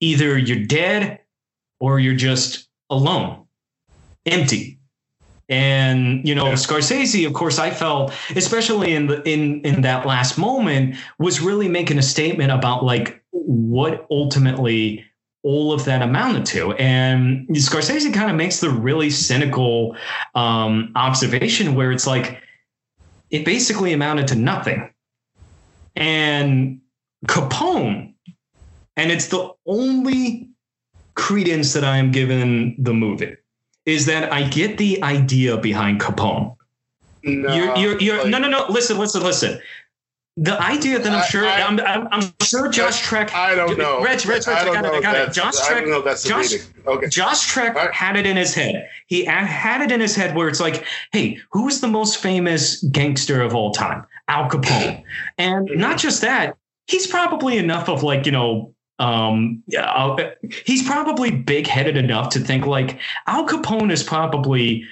either 0.00 0.36
you're 0.36 0.64
dead 0.64 1.20
or 1.80 1.98
you're 1.98 2.14
just 2.14 2.68
alone, 2.88 3.44
empty. 4.26 4.78
And 5.48 6.26
you 6.26 6.34
know, 6.36 6.46
yeah. 6.46 6.52
Scorsese, 6.52 7.26
of 7.26 7.32
course, 7.32 7.58
I 7.58 7.70
felt, 7.70 8.12
especially 8.36 8.94
in 8.94 9.08
the 9.08 9.28
in 9.28 9.62
in 9.62 9.82
that 9.82 10.06
last 10.06 10.38
moment, 10.38 10.94
was 11.18 11.40
really 11.40 11.68
making 11.68 11.98
a 11.98 12.02
statement 12.02 12.52
about 12.52 12.84
like 12.84 13.20
what 13.32 14.06
ultimately 14.10 15.04
all 15.42 15.72
of 15.72 15.84
that 15.86 16.02
amounted 16.02 16.44
to. 16.44 16.72
And 16.74 17.48
Scorsese 17.48 18.12
kind 18.12 18.30
of 18.30 18.36
makes 18.36 18.60
the 18.60 18.70
really 18.70 19.10
cynical 19.10 19.96
um, 20.34 20.92
observation 20.94 21.74
where 21.74 21.90
it's 21.90 22.06
like 22.06 22.40
it 23.30 23.44
basically 23.44 23.92
amounted 23.92 24.28
to 24.28 24.36
nothing. 24.36 24.92
And 25.96 26.80
Capone, 27.26 28.14
and 28.96 29.10
it's 29.10 29.28
the 29.28 29.50
only 29.66 30.49
credence 31.14 31.72
that 31.72 31.84
I 31.84 31.96
am 31.98 32.10
giving 32.10 32.76
the 32.78 32.94
movie 32.94 33.36
is 33.86 34.06
that 34.06 34.32
I 34.32 34.48
get 34.48 34.78
the 34.78 35.02
idea 35.02 35.56
behind 35.56 36.00
Capone. 36.00 36.56
No, 37.22 37.54
you're, 37.54 37.76
you're, 37.76 38.00
you're 38.00 38.18
like, 38.18 38.28
no, 38.28 38.38
no, 38.38 38.48
no. 38.48 38.66
Listen, 38.68 38.98
listen, 38.98 39.22
listen. 39.22 39.60
The 40.36 40.58
idea 40.62 40.98
that 40.98 41.12
I'm 41.12 41.28
sure, 41.28 41.44
I, 41.44 41.60
am 41.60 41.80
I'm, 41.80 42.08
I'm 42.10 42.32
sure 42.40 42.68
Josh 42.68 43.02
Trank. 43.02 43.34
I 43.34 43.54
don't 43.54 43.76
know. 43.76 44.02
Reg, 44.02 44.24
Reg, 44.24 44.42
I, 44.48 44.64
got 44.64 44.84
it, 44.84 44.92
I 44.92 45.00
got 45.00 45.16
it. 45.16 45.32
Josh 45.32 45.56
that's 46.04 46.22
Josh, 46.22 46.54
okay. 46.86 47.08
Josh 47.08 47.46
Trank 47.46 47.74
right. 47.74 47.92
had 47.92 48.16
it 48.16 48.26
in 48.26 48.36
his 48.36 48.54
head. 48.54 48.88
He 49.06 49.24
had 49.24 49.82
it 49.82 49.92
in 49.92 50.00
his 50.00 50.16
head 50.16 50.34
where 50.34 50.48
it's 50.48 50.60
like, 50.60 50.84
hey, 51.12 51.38
who 51.50 51.68
is 51.68 51.82
the 51.82 51.88
most 51.88 52.18
famous 52.18 52.82
gangster 52.84 53.42
of 53.42 53.54
all 53.54 53.72
time? 53.72 54.06
Al 54.28 54.48
Capone. 54.48 55.02
and 55.36 55.68
mm-hmm. 55.68 55.80
not 55.80 55.98
just 55.98 56.22
that, 56.22 56.56
he's 56.86 57.06
probably 57.06 57.58
enough 57.58 57.88
of 57.88 58.02
like, 58.02 58.24
you 58.24 58.32
know, 58.32 58.72
um, 59.00 59.62
yeah, 59.66 60.16
he's 60.66 60.86
probably 60.86 61.30
big 61.30 61.66
headed 61.66 61.96
enough 61.96 62.28
to 62.30 62.38
think 62.38 62.66
like 62.66 63.00
Al 63.26 63.48
Capone 63.48 63.90
is 63.90 64.02
probably, 64.02 64.84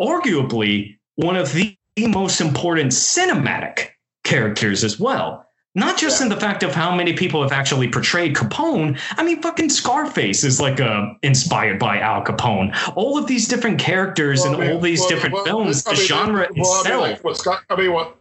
arguably, 0.00 0.98
one 1.14 1.36
of 1.36 1.52
the 1.52 1.76
most 1.98 2.40
important 2.40 2.90
cinematic 2.90 3.90
characters 4.24 4.82
as 4.82 4.98
well. 4.98 5.46
Not 5.74 5.96
just 5.96 6.18
yeah. 6.18 6.26
in 6.26 6.30
the 6.30 6.40
fact 6.40 6.64
of 6.64 6.74
how 6.74 6.92
many 6.92 7.12
people 7.12 7.40
have 7.40 7.52
actually 7.52 7.88
portrayed 7.88 8.34
Capone. 8.34 8.98
I 9.16 9.22
mean, 9.22 9.40
fucking 9.40 9.70
Scarface 9.70 10.42
is 10.42 10.60
like 10.60 10.80
uh, 10.80 11.10
inspired 11.22 11.78
by 11.78 12.00
Al 12.00 12.24
Capone. 12.24 12.76
All 12.96 13.16
of 13.16 13.28
these 13.28 13.46
different 13.46 13.78
characters 13.78 14.40
well, 14.40 14.54
and 14.54 14.62
I 14.62 14.66
mean, 14.66 14.74
all 14.74 14.80
these 14.80 14.98
well, 15.00 15.08
different 15.10 15.34
well, 15.34 15.44
films, 15.44 15.86
I 15.86 15.92
mean, 15.92 16.00
the 16.00 16.06
genre 16.06 16.48
well, 16.56 16.80
itself. 16.80 17.04
I 17.04 17.08
mean, 17.10 17.18
what 17.22 17.36
Scott, 17.36 17.62
I 17.70 17.76
mean, 17.76 17.92
what 17.92 18.17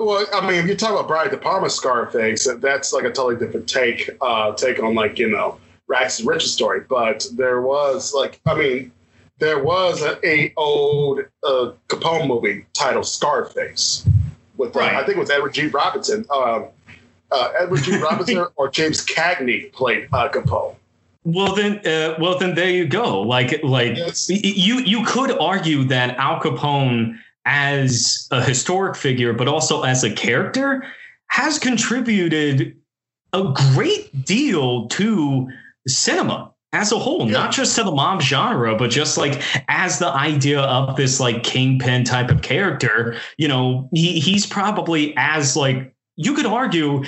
well, 0.00 0.26
I 0.32 0.40
mean, 0.46 0.58
if 0.58 0.66
you 0.66 0.74
talk 0.74 0.92
about 0.92 1.08
Brian 1.08 1.30
De 1.30 1.36
Palma 1.36 1.68
Scarface, 1.68 2.48
that's 2.58 2.92
like 2.92 3.04
a 3.04 3.12
totally 3.12 3.36
different 3.36 3.68
take, 3.68 4.10
uh, 4.20 4.52
take 4.52 4.82
on 4.82 4.94
like 4.94 5.18
you 5.18 5.28
know 5.28 5.58
Rags 5.88 6.20
and 6.20 6.28
Riches 6.28 6.52
story. 6.52 6.80
But 6.88 7.26
there 7.34 7.60
was 7.60 8.14
like, 8.14 8.40
I 8.46 8.54
mean, 8.54 8.92
there 9.38 9.62
was 9.62 10.02
a, 10.02 10.18
a 10.26 10.52
old 10.56 11.20
uh, 11.44 11.72
Capone 11.88 12.26
movie 12.26 12.64
titled 12.72 13.06
Scarface 13.06 14.06
with 14.56 14.74
uh. 14.74 14.94
I 14.96 15.04
think 15.04 15.16
it 15.16 15.20
was 15.20 15.30
Edward 15.30 15.54
G. 15.54 15.66
Robinson. 15.66 16.24
Um, 16.30 16.68
uh, 17.30 17.52
Edward 17.60 17.82
G. 17.82 17.96
Robinson 18.02 18.46
or 18.56 18.70
James 18.70 19.04
Cagney 19.04 19.70
played 19.72 20.08
uh, 20.12 20.28
Capone. 20.30 20.76
Well 21.24 21.54
then, 21.54 21.86
uh, 21.86 22.16
well 22.18 22.38
then, 22.38 22.54
there 22.54 22.70
you 22.70 22.86
go. 22.86 23.20
Like, 23.20 23.62
like 23.62 23.96
yes. 23.98 24.30
you 24.30 24.78
you 24.78 25.04
could 25.04 25.32
argue 25.38 25.84
that 25.84 26.16
Al 26.16 26.40
Capone 26.40 27.18
as 27.44 28.28
a 28.30 28.42
historic 28.42 28.96
figure, 28.96 29.32
but 29.32 29.48
also 29.48 29.82
as 29.82 30.04
a 30.04 30.12
character, 30.12 30.84
has 31.28 31.58
contributed 31.58 32.76
a 33.32 33.54
great 33.72 34.24
deal 34.24 34.88
to 34.88 35.48
cinema 35.86 36.52
as 36.72 36.92
a 36.92 36.98
whole, 36.98 37.26
yeah. 37.26 37.32
not 37.32 37.52
just 37.52 37.74
to 37.76 37.82
the 37.82 37.90
mob 37.90 38.22
genre, 38.22 38.76
but 38.76 38.90
just 38.90 39.16
like 39.16 39.42
as 39.68 39.98
the 39.98 40.08
idea 40.08 40.60
of 40.60 40.96
this 40.96 41.18
like 41.18 41.42
kingpin 41.42 42.04
type 42.04 42.30
of 42.30 42.42
character. 42.42 43.16
You 43.38 43.48
know, 43.48 43.88
he, 43.92 44.20
he's 44.20 44.46
probably 44.46 45.14
as 45.16 45.56
like 45.56 45.94
you 46.16 46.34
could 46.34 46.46
argue. 46.46 47.04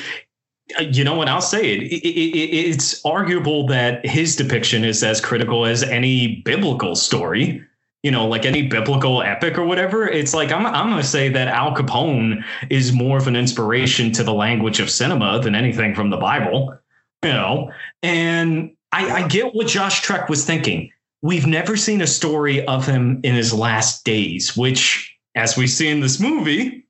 Uh, 0.79 0.83
you 0.83 1.05
know 1.05 1.14
what? 1.14 1.29
I'll 1.29 1.40
say 1.40 1.77
it. 1.77 1.83
It, 1.83 2.07
it. 2.07 2.71
It's 2.71 3.05
arguable 3.05 3.66
that 3.66 4.05
his 4.07 4.35
depiction 4.37 4.85
is 4.85 5.03
as 5.05 5.21
critical 5.21 5.66
as 5.66 5.83
any 5.83 6.42
biblical 6.45 6.97
story 6.97 7.64
you 8.03 8.11
know, 8.11 8.27
like 8.27 8.45
any 8.45 8.67
biblical 8.67 9.23
epic 9.23 9.57
or 9.57 9.65
whatever, 9.65 10.09
it's 10.09 10.35
like 10.35 10.51
I'm 10.51 10.67
I'm 10.67 10.91
gonna 10.91 11.03
say 11.05 11.29
that 11.29 11.49
Al 11.49 11.75
Capone 11.75 12.43
is 12.69 12.93
more 12.93 13.17
of 13.17 13.29
an 13.29 13.37
inspiration 13.37 14.12
to 14.12 14.25
the 14.25 14.35
language 14.35 14.81
of 14.81 14.91
cinema 14.91 15.41
than 15.41 15.55
anything 15.55 15.95
from 15.95 16.11
the 16.11 16.17
Bible, 16.17 16.77
you 17.23 17.31
know. 17.31 17.71
And 18.03 18.73
I, 18.91 19.23
I 19.23 19.29
get 19.29 19.55
what 19.55 19.69
Josh 19.69 20.03
Trank 20.03 20.29
was 20.29 20.45
thinking. 20.45 20.91
We've 21.23 21.47
never 21.47 21.77
seen 21.77 22.01
a 22.01 22.07
story 22.07 22.67
of 22.67 22.85
him 22.85 23.21
in 23.23 23.37
his 23.37 23.55
last 23.55 24.05
days, 24.05 24.57
which, 24.57 25.17
as 25.37 25.57
we 25.57 25.69
see 25.69 25.88
in 25.88 26.01
this 26.01 26.19
movie, 26.19 26.85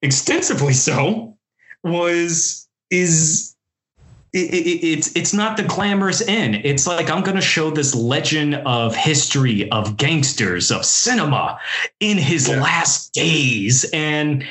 extensively 0.00 0.72
so, 0.72 1.36
was 1.82 2.68
is 2.90 3.53
it, 4.34 4.52
it, 4.52 4.84
it's 4.84 5.14
it's 5.14 5.32
not 5.32 5.56
the 5.56 5.62
glamorous 5.62 6.20
end. 6.26 6.56
It's 6.64 6.86
like 6.86 7.08
I'm 7.08 7.22
going 7.22 7.36
to 7.36 7.42
show 7.42 7.70
this 7.70 7.94
legend 7.94 8.56
of 8.66 8.94
history 8.96 9.70
of 9.70 9.96
gangsters 9.96 10.72
of 10.72 10.84
cinema 10.84 11.60
in 12.00 12.18
his 12.18 12.48
yeah. 12.48 12.60
last 12.60 13.14
days, 13.14 13.88
and 13.92 14.44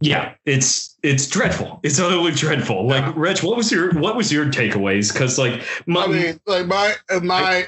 yeah, 0.00 0.34
it's 0.46 0.96
it's 1.02 1.26
dreadful. 1.26 1.80
It's 1.82 2.00
utterly 2.00 2.32
dreadful. 2.32 2.86
Like, 2.86 3.14
Reg, 3.14 3.40
what 3.40 3.58
was 3.58 3.70
your 3.70 3.92
what 3.92 4.16
was 4.16 4.32
your 4.32 4.46
takeaways? 4.46 5.12
Because 5.12 5.38
like, 5.38 5.62
my, 5.86 6.04
I 6.04 6.06
mean, 6.06 6.40
like 6.46 6.66
my 6.66 6.94
my 7.22 7.66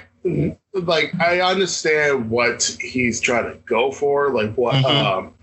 like 0.72 1.14
I 1.20 1.40
understand 1.42 2.30
what 2.30 2.76
he's 2.80 3.20
trying 3.20 3.52
to 3.52 3.58
go 3.66 3.92
for. 3.92 4.30
Like 4.30 4.54
what 4.54 4.74
mm-hmm. 4.74 5.26
um 5.26 5.34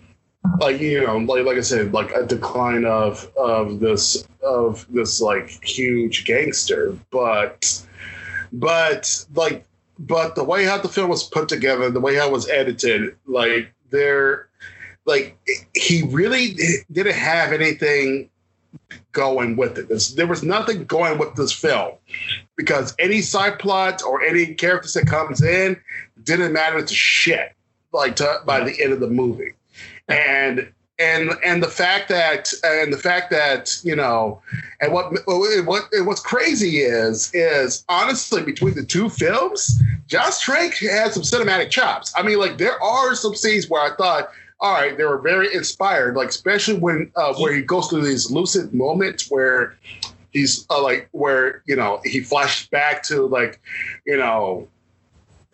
like 0.60 0.80
you 0.80 1.06
know 1.06 1.18
like 1.18 1.46
like 1.46 1.58
i 1.58 1.62
said 1.62 1.94
like 1.94 2.12
a 2.12 2.26
decline 2.26 2.86
of 2.86 3.30
of 3.38 3.80
this 3.80 4.28
of 4.44 4.86
this 4.94 5.22
like 5.22 5.50
huge 5.64 6.26
gangster 6.26 6.98
but 7.12 7.86
but 8.52 9.26
like 9.36 9.66
but 10.00 10.36
the 10.36 10.44
way 10.44 10.66
how 10.66 10.78
the 10.78 10.90
film 10.90 11.10
was 11.10 11.24
put 11.24 11.48
together, 11.48 11.90
the 11.90 12.00
way 12.00 12.16
how 12.16 12.28
it 12.28 12.32
was 12.32 12.50
edited, 12.50 13.16
like 13.26 13.74
there, 13.90 14.50
like 15.06 15.38
he 15.76 16.04
really 16.04 16.56
didn't 16.92 17.16
have 17.16 17.54
anything 17.54 18.30
going 19.14 19.56
with 19.56 19.78
it. 19.78 19.88
There's, 19.88 20.16
there 20.16 20.28
was 20.28 20.44
nothing 20.44 20.86
going 20.86 21.18
with 21.18 21.36
this 21.36 21.52
film 21.52 21.94
because 22.58 22.94
any 23.00 23.22
side 23.22 23.60
plot 23.60 24.04
or 24.04 24.22
any 24.24 24.54
characters 24.54 24.94
that 24.94 25.08
comes 25.08 25.42
in 25.42 25.80
didn't 26.24 26.52
matter 26.52 26.82
to 26.82 26.94
shit. 26.94 27.54
Like 27.94 28.18
to, 28.18 28.42
by 28.46 28.62
the 28.62 28.84
end 28.84 28.92
of 28.92 29.00
the 29.00 29.10
movie, 29.10 29.54
and 30.08 30.72
and 30.98 31.32
and 31.44 31.62
the 31.62 31.68
fact 31.68 32.08
that 32.10 32.54
and 32.64 32.94
the 32.94 32.98
fact 32.98 33.30
that 33.30 33.80
you 33.84 33.96
know 33.96 34.42
and 34.80 34.94
what 34.94 35.12
what 35.26 35.84
what's 36.04 36.22
crazy 36.22 36.80
is 36.80 37.32
is 37.34 37.84
honestly 37.90 38.42
between 38.42 38.74
the 38.76 38.84
two 38.84 39.10
films 39.10 39.82
josh 40.08 40.40
trank 40.40 40.76
has 40.76 41.14
some 41.14 41.24
cinematic 41.24 41.70
chops. 41.70 42.14
I 42.16 42.24
mean 42.24 42.40
like 42.40 42.58
there 42.58 42.82
are 42.82 43.16
some 43.16 43.36
scenes 43.36 43.70
where 43.70 43.82
i 43.82 43.96
thought 43.96 44.30
all 44.62 44.74
right 44.74 44.98
they 44.98 45.04
were 45.04 45.18
very 45.18 45.54
inspired 45.54 46.16
like 46.16 46.30
especially 46.30 46.78
when 46.78 47.12
uh, 47.16 47.34
where 47.34 47.54
he 47.54 47.62
goes 47.62 47.88
through 47.88 48.06
these 48.06 48.32
lucid 48.32 48.74
moments 48.74 49.30
where 49.30 49.76
he's 50.32 50.66
uh, 50.70 50.82
like 50.82 51.10
where 51.12 51.62
you 51.66 51.76
know 51.76 52.00
he 52.06 52.22
flashes 52.22 52.68
back 52.68 53.04
to 53.04 53.26
like 53.26 53.60
you 54.06 54.16
know 54.16 54.68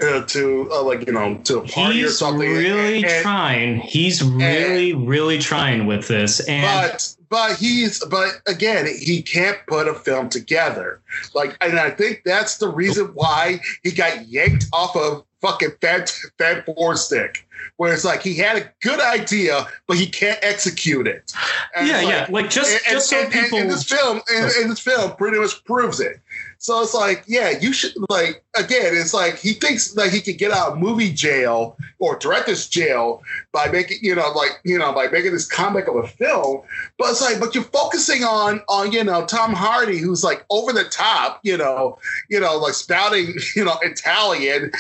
uh, 0.02 0.24
to 0.26 0.70
uh, 0.72 0.84
like 0.84 1.06
you 1.06 1.14
know 1.14 1.36
to 1.44 1.60
a 1.60 1.68
party 1.68 2.00
he's 2.00 2.08
or 2.08 2.10
something. 2.10 2.50
really 2.50 3.04
and, 3.04 3.22
trying. 3.24 3.80
He's 3.80 4.24
really, 4.24 4.92
and, 4.92 5.08
really 5.08 5.40
trying 5.40 5.86
with 5.86 6.08
this. 6.08 6.40
And 6.48 6.64
but 6.64 7.16
but 7.30 7.58
he's 7.58 8.04
but 8.06 8.42
again 8.48 8.88
he 8.88 9.22
can't 9.22 9.58
put 9.68 9.88
a 9.88 9.94
film 9.94 10.30
together. 10.30 11.02
Like 11.34 11.58
and 11.62 11.80
I 11.80 11.92
think 11.92 12.22
that's 12.26 12.58
the 12.58 12.68
reason 12.68 13.08
why 13.14 13.60
he 13.84 13.92
got 13.92 14.28
yanked 14.28 14.66
off 14.74 14.96
of 14.96 15.24
fucking 15.42 15.72
Fat 15.82 16.10
Fat 16.38 16.66
Four 16.66 16.96
Stick 16.96 17.48
where 17.78 17.94
it's 17.94 18.06
like 18.06 18.22
he 18.22 18.36
had 18.36 18.58
a 18.58 18.72
good 18.82 19.00
idea, 19.00 19.68
but 19.88 19.98
he 19.98 20.08
can't 20.08 20.40
execute 20.42 21.08
it. 21.08 21.34
And 21.76 21.88
yeah, 21.88 21.98
like, 21.98 22.08
yeah, 22.08 22.28
like 22.30 22.50
just 22.50 22.74
and, 22.86 22.94
just 22.94 23.10
so 23.10 23.28
people. 23.30 23.58
And, 23.58 23.70
this 23.70 23.84
film, 23.84 24.22
and, 24.32 24.70
this 24.70 24.80
film, 24.80 25.16
pretty 25.16 25.40
much 25.40 25.64
proves 25.66 26.00
it. 26.00 26.20
So 26.58 26.82
it's 26.82 26.94
like, 26.94 27.24
yeah, 27.28 27.52
you 27.60 27.74
should 27.74 27.94
like 28.10 28.44
again. 28.56 28.94
It's 28.94 29.14
like 29.14 29.40
he 29.40 29.54
thinks 29.54 29.94
that 29.94 30.12
he 30.12 30.22
can 30.22 30.38
get 30.38 30.52
out 30.52 30.74
of 30.74 30.78
movie 30.78 31.12
jail 31.12 31.76
or 32.00 32.18
director's 32.18 32.68
jail 32.68 33.24
by 33.52 33.68
making, 33.68 33.98
you 34.02 34.16
know, 34.16 34.32
like 34.32 34.60
you 34.64 34.78
know, 34.78 34.94
by 34.94 35.08
making 35.08 35.32
this 35.32 35.48
comic 35.48 35.88
of 35.88 35.96
a 35.96 36.08
film. 36.08 36.62
But 36.98 37.12
it's 37.12 37.22
like, 37.22 37.40
but 37.40 37.56
you're 37.56 37.64
focusing 37.66 38.24
on 38.24 38.62
on 38.70 38.92
you 38.92 39.04
know 39.04 39.26
Tom 39.26 39.54
Hardy, 39.54 39.98
who's 39.98 40.24
like 40.24 40.46
over 40.50 40.72
the 40.72 40.84
top, 40.84 41.40
you 41.44 41.58
know, 41.58 41.98
you 42.30 42.40
know, 42.40 42.58
like 42.58 42.74
spouting, 42.74 43.34
you 43.56 43.66
know, 43.66 43.78
Italian. 43.82 44.72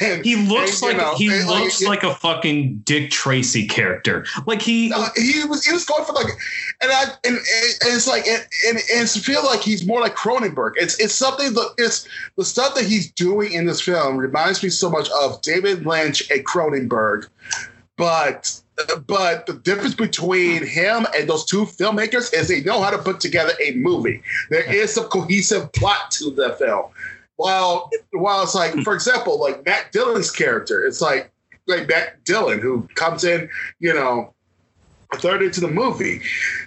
And, 0.00 0.24
he 0.24 0.36
looks 0.36 0.82
and, 0.82 0.92
like 0.92 0.96
know, 0.96 1.14
he 1.14 1.28
looks 1.44 1.82
like, 1.82 2.02
like 2.02 2.12
a 2.12 2.16
fucking 2.16 2.78
Dick 2.78 3.10
Tracy 3.10 3.66
character. 3.66 4.26
Like 4.46 4.62
he 4.62 4.88
no, 4.88 5.06
he 5.14 5.44
was 5.44 5.64
he 5.64 5.72
was 5.72 5.84
going 5.84 6.04
for 6.04 6.12
like, 6.12 6.26
and 6.80 6.90
I 6.90 7.04
and, 7.24 7.36
and 7.36 7.94
it's 7.94 8.08
like 8.08 8.26
and, 8.26 8.46
and, 8.68 8.76
and 8.76 9.02
it's 9.02 9.16
feel 9.16 9.44
like 9.44 9.60
he's 9.60 9.86
more 9.86 10.00
like 10.00 10.16
Cronenberg. 10.16 10.72
It's 10.76 10.98
it's 10.98 11.12
it's 11.12 11.18
something 11.18 11.52
that 11.52 11.74
it's 11.76 12.08
the 12.36 12.44
stuff 12.44 12.74
that 12.74 12.86
he's 12.86 13.01
doing 13.10 13.52
in 13.52 13.66
this 13.66 13.80
film 13.80 14.16
reminds 14.16 14.62
me 14.62 14.68
so 14.68 14.90
much 14.90 15.08
of 15.20 15.40
David 15.42 15.86
Lynch 15.86 16.30
and 16.30 16.44
Cronenberg, 16.44 17.28
but 17.96 18.60
but 19.06 19.46
the 19.46 19.54
difference 19.54 19.94
between 19.94 20.66
him 20.66 21.06
and 21.16 21.28
those 21.28 21.44
two 21.44 21.64
filmmakers 21.64 22.32
is 22.34 22.48
they 22.48 22.62
know 22.62 22.80
how 22.80 22.90
to 22.90 22.98
put 22.98 23.20
together 23.20 23.52
a 23.62 23.72
movie. 23.74 24.22
There 24.50 24.64
is 24.72 24.94
some 24.94 25.04
cohesive 25.04 25.72
plot 25.72 26.10
to 26.12 26.30
the 26.30 26.54
film. 26.58 26.86
While 27.36 27.90
while 28.12 28.42
it's 28.42 28.54
like, 28.54 28.74
for 28.82 28.94
example, 28.94 29.40
like 29.40 29.64
Matt 29.64 29.92
Dillon's 29.92 30.30
character, 30.30 30.84
it's 30.84 31.00
like 31.00 31.30
like 31.66 31.88
Matt 31.88 32.24
Dillon 32.24 32.60
who 32.60 32.88
comes 32.94 33.24
in, 33.24 33.48
you 33.78 33.92
know, 33.92 34.32
third 35.16 35.42
into 35.42 35.60
the 35.60 35.68
movie. 35.68 36.20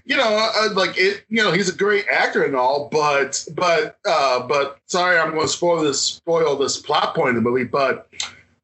You 0.05 0.17
know, 0.17 0.51
like 0.73 0.97
it. 0.97 1.23
You 1.29 1.43
know, 1.43 1.51
he's 1.51 1.69
a 1.69 1.75
great 1.75 2.05
actor 2.12 2.43
and 2.43 2.55
all, 2.55 2.89
but 2.91 3.45
but 3.53 3.97
uh, 4.05 4.45
but 4.47 4.79
sorry, 4.86 5.17
I'm 5.17 5.31
going 5.31 5.41
to 5.41 5.47
spoil 5.47 5.81
this 5.81 6.01
spoil 6.01 6.55
this 6.55 6.77
plot 6.77 7.15
point 7.15 7.29
in 7.29 7.36
the 7.36 7.41
movie. 7.41 7.63
But 7.63 8.08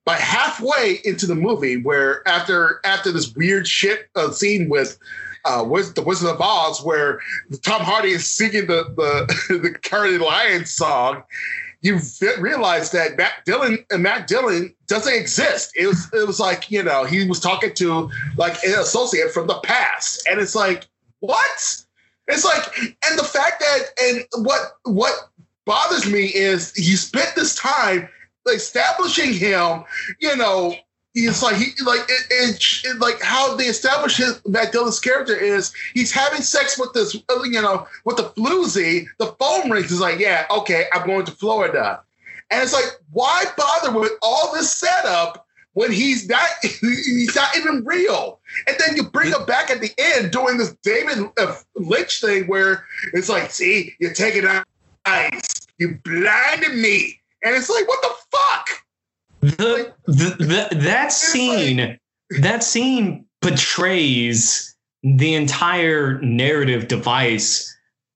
by 0.06 0.15
halfway 0.15 1.00
into 1.04 1.26
the 1.26 1.36
movie, 1.36 1.78
where 1.78 2.28
after 2.28 2.82
after 2.84 3.12
this 3.12 3.34
weird 3.36 3.67
shit 3.67 4.10
uh, 4.15 4.32
scene 4.32 4.70
with. 4.70 4.98
Uh, 5.44 5.65
with 5.67 5.96
the 5.96 6.04
Wizard 6.04 6.30
of 6.30 6.39
Oz, 6.39 6.84
where 6.84 7.20
Tom 7.63 7.82
Hardy 7.82 8.12
is 8.12 8.28
singing 8.28 8.67
the 8.67 8.84
the 8.96 9.60
the 9.63 9.72
Cowardly 9.72 10.20
Lion 10.20 10.67
song, 10.67 11.24
you 11.82 12.00
realize 12.39 12.91
that 12.91 13.17
Matt 13.17 13.44
Dillon 13.46 13.84
and 13.89 14.04
Matt 14.04 14.28
Dillon 14.28 14.74
doesn't 14.88 15.13
exist. 15.13 15.72
It 15.76 15.88
was 15.88 16.10
it 16.13 16.28
was 16.28 16.39
like 16.39 16.70
you 16.70 16.84
know 16.84 17.06
he 17.06 17.28
was 17.28 17.39
talking 17.39 17.74
to 17.76 18.10
like 18.38 18.63
an 18.63 18.80
associate 18.80 19.32
from 19.32 19.48
the 19.48 19.60
past, 19.63 20.28
and 20.30 20.39
it's 20.39 20.56
like 20.56 20.88
what? 21.20 21.84
It's 22.28 22.46
like 22.46 22.78
and 22.78 23.20
the 23.20 23.24
fact 23.24 23.60
that 23.62 23.80
and 24.00 24.46
what 24.46 24.74
what 24.84 25.13
bothers 25.65 26.10
me 26.10 26.26
is 26.26 26.74
he 26.76 26.96
spent 26.96 27.36
this 27.36 27.56
time 27.56 28.08
establishing 28.48 29.34
him, 29.34 29.84
you 30.20 30.36
know, 30.36 30.76
He's 31.13 31.43
like 31.43 31.58
he 31.58 31.71
like 31.84 32.00
it, 32.08 32.26
it, 32.30 32.82
it, 32.86 33.00
like 33.00 33.21
how 33.21 33.56
they 33.58 33.65
establish 33.65 34.15
his 34.15 34.41
Matt 34.47 34.71
Dillon's 34.71 35.00
character 35.00 35.36
is 35.36 35.74
he's 35.93 36.12
having 36.12 36.41
sex 36.41 36.80
with 36.80 36.93
this 36.93 37.13
you 37.13 37.62
know 37.62 37.86
with 38.06 38.15
the 38.15 38.24
floozy 38.24 39.08
the 39.17 39.28
phone 39.38 39.69
rings. 39.69 39.89
He's 39.89 40.00
like 40.00 40.19
yeah 40.19 40.45
okay 40.50 40.86
I'm 40.93 41.06
going 41.06 41.26
to 41.26 41.32
Florida. 41.34 42.02
And 42.50 42.63
it's 42.63 42.74
like 42.74 42.86
why 43.12 43.43
bother 43.58 43.97
with 43.97 44.13
all 44.21 44.54
this 44.54 44.71
setup 44.71 45.45
when 45.74 45.91
he's 45.91 46.30
not 46.30 46.47
he's 46.62 47.36
not 47.36 47.58
even 47.58 47.84
real? 47.84 48.39
And 48.67 48.78
then 48.80 48.95
you 48.95 49.04
bring 49.04 49.34
him 49.34 49.45
back 49.45 49.69
at 49.69 49.82
the 49.82 49.91
end 49.97 50.32
doing 50.32 50.58
this 50.58 50.74
David 50.82 51.30
uh, 51.38 51.56
Lynch 51.76 52.21
thing 52.21 52.47
where 52.47 52.86
it's 53.12 53.28
like 53.28 53.52
see 53.52 53.93
you're 54.00 54.13
taking 54.13 54.45
ice. 55.06 55.67
You 55.78 56.00
blinded 56.06 56.76
me. 56.76 57.19
And 57.43 57.54
it's 57.54 57.69
like 57.69 57.86
what 57.88 58.02
the 58.02 58.13
fuck 58.32 58.69
the, 59.42 59.94
the, 60.06 60.36
the 60.40 60.76
that 60.78 61.12
scene 61.12 61.98
that 62.42 62.64
scene 62.64 63.26
portrays 63.42 64.76
the 65.04 65.34
entire 65.34 66.22
narrative 66.22 66.88
device 66.88 67.76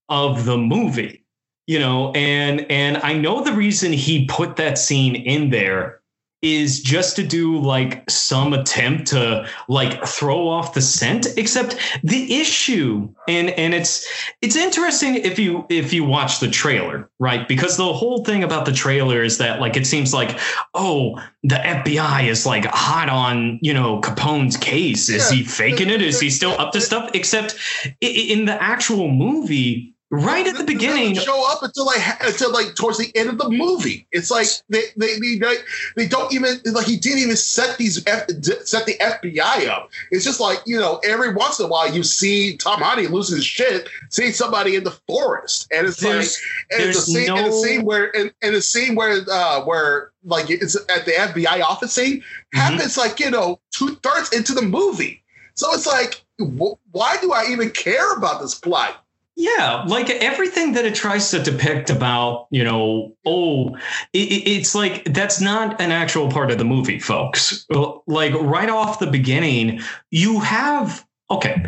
of 0.10 0.46
the 0.46 0.58
movie 0.58 1.26
you 1.66 1.80
know 1.80 2.12
and 2.14 2.70
and 2.70 2.98
i 2.98 3.12
know 3.14 3.44
the 3.44 3.54
reason 3.54 3.92
he 3.92 4.26
put 4.26 4.56
that 4.56 4.78
scene 4.78 5.16
in 5.16 5.50
there 5.50 6.00
is 6.46 6.80
just 6.80 7.16
to 7.16 7.26
do 7.26 7.58
like 7.58 8.08
some 8.10 8.54
attempt 8.54 9.08
to 9.08 9.48
like 9.68 10.06
throw 10.06 10.48
off 10.48 10.76
the 10.76 10.82
scent 10.82 11.28
except 11.38 11.76
the 12.04 12.36
issue 12.40 13.10
and 13.28 13.50
and 13.52 13.74
it's 13.74 14.08
it's 14.42 14.56
interesting 14.56 15.16
if 15.16 15.40
you 15.40 15.66
if 15.70 15.92
you 15.92 16.04
watch 16.04 16.40
the 16.40 16.48
trailer 16.48 17.10
right? 17.20 17.48
Because 17.48 17.78
the 17.78 17.94
whole 17.94 18.24
thing 18.24 18.44
about 18.44 18.66
the 18.66 18.72
trailer 18.72 19.24
is 19.24 19.38
that 19.38 19.60
like 19.60 19.76
it 19.78 19.88
seems 19.88 20.14
like 20.14 20.40
oh 20.74 21.20
the 21.44 21.56
FBI 21.56 22.28
is 22.28 22.46
like 22.46 22.66
hot 22.66 23.10
on 23.10 23.60
you 23.62 23.74
know 23.74 24.00
Capone's 24.02 24.58
case. 24.58 25.10
Is 25.10 25.32
yeah. 25.32 25.38
he 25.38 25.44
faking 25.44 25.90
it? 25.90 26.02
Is 26.02 26.20
he 26.20 26.30
still 26.30 26.52
up 26.60 26.72
to 26.74 26.82
stuff? 26.82 27.12
Except 27.14 27.56
in 28.02 28.46
the 28.46 28.62
actual 28.62 29.10
movie 29.10 29.95
right 30.12 30.46
at 30.48 30.58
the 30.58 30.64
beginning. 30.64 31.16
show 31.16 31.52
up 31.52 31.64
until 31.64 31.86
like 31.86 32.02
until 32.22 32.52
like 32.52 32.76
towards 32.76 32.98
the 32.98 33.12
end 33.16 33.30
of 33.30 33.38
the 33.38 33.50
movie. 33.50 34.08
It's 34.12 34.30
like 34.30 34.48
they 34.70 34.84
they 34.98 35.18
they, 35.20 35.56
they 35.96 36.08
don't 36.08 36.32
even 36.34 36.60
like 36.74 36.86
he 36.86 36.98
didn't 36.98 37.20
even 37.20 37.36
set 37.36 37.78
these 37.78 38.06
F, 38.08 38.28
set 38.64 38.86
the 38.86 38.96
fbi 39.00 39.68
up. 39.68 39.90
It's 40.12 40.24
just 40.24 40.40
like 40.40 40.60
you 40.66 40.80
know 40.80 41.00
every 41.04 41.34
once 41.34 41.60
in 41.60 41.66
a 41.66 41.70
while 41.70 41.92
you 41.92 42.04
see 42.04 42.58
tom 42.58 42.82
hardy 42.82 43.08
losing 43.08 43.38
his 43.38 43.46
shit 43.46 43.90
seeing 44.10 44.32
somebody 44.32 44.76
in 44.76 44.84
the 44.84 44.98
forest. 45.08 45.68
And 45.72 45.88
it's 45.88 46.00
there's, 46.00 46.40
like 46.70 46.80
and 46.80 46.90
it's 46.90 47.00
a 47.00 47.02
scene 47.02 47.28
no... 47.28 47.38
and 47.38 47.48
a 47.48 47.52
scene 47.52 47.86
where 47.86 48.16
and, 48.16 48.32
and 48.42 48.56
a 48.56 48.62
scene 48.62 48.96
where 48.96 49.22
uh 49.32 49.64
where 49.64 50.12
like 50.24 50.50
it's 50.50 50.76
at 50.76 51.06
the 51.06 51.12
fbi 51.12 51.62
office 51.62 51.94
scene 51.94 52.18
mm-hmm. 52.18 52.60
happens 52.60 52.98
like 52.98 53.20
you 53.20 53.32
know 53.32 53.60
two-thirds 53.72 54.34
into 54.34 54.54
the 54.54 54.62
movie. 54.62 55.24
So 55.56 55.74
it's 55.74 55.88
like 55.88 56.24
why 56.38 57.16
do 57.22 57.32
i 57.32 57.46
even 57.50 57.70
care 57.72 58.14
about 58.14 58.42
this 58.42 58.56
plot 58.56 59.05
yeah, 59.36 59.84
like 59.88 60.10
everything 60.10 60.74
that 60.74 60.86
it 60.86 60.96
tries 60.96 61.30
to 61.32 61.42
depict 61.42 61.90
about, 61.90 62.48
you 62.52 62.64
know, 62.64 63.16
oh, 63.26 63.76
it, 64.14 64.48
it's 64.48 64.74
like 64.74 65.04
that's 65.06 65.42
not 65.42 65.80
an 65.82 65.92
actual 65.92 66.30
part 66.30 66.52
of 66.52 66.58
the 66.58 66.64
movie, 66.64 67.00
folks. 67.00 67.66
Like 68.08 68.34
right 68.34 68.70
off 68.70 69.00
the 69.00 69.08
beginning, 69.08 69.82
you 70.10 70.40
have, 70.40 71.06
okay, 71.30 71.66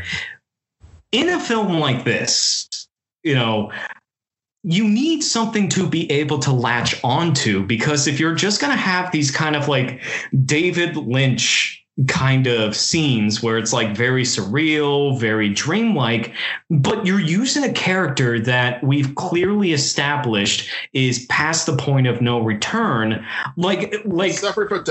in 1.11 1.27
a 1.27 1.39
film 1.39 1.79
like 1.79 2.05
this, 2.05 2.87
you 3.23 3.35
know, 3.35 3.71
you 4.63 4.87
need 4.87 5.21
something 5.21 5.67
to 5.69 5.87
be 5.87 6.09
able 6.11 6.39
to 6.39 6.51
latch 6.51 7.01
onto 7.03 7.65
because 7.65 8.07
if 8.07 8.19
you're 8.19 8.35
just 8.35 8.61
going 8.61 8.71
to 8.71 8.77
have 8.77 9.11
these 9.11 9.29
kind 9.29 9.55
of 9.55 9.67
like 9.67 10.01
David 10.45 10.95
Lynch 10.95 11.85
kind 12.07 12.45
of 12.45 12.75
scenes 12.75 13.41
where 13.41 13.57
it's 13.57 13.73
like 13.73 13.95
very 13.95 14.23
surreal, 14.23 15.19
very 15.19 15.49
dreamlike, 15.49 16.33
but 16.69 17.05
you're 17.05 17.19
using 17.19 17.63
a 17.63 17.73
character 17.73 18.39
that 18.39 18.83
we've 18.83 19.15
clearly 19.15 19.73
established 19.73 20.69
is 20.93 21.25
past 21.25 21.65
the 21.65 21.75
point 21.75 22.05
of 22.05 22.21
no 22.21 22.39
return. 22.39 23.25
Like, 23.55 23.95
like 24.05 24.39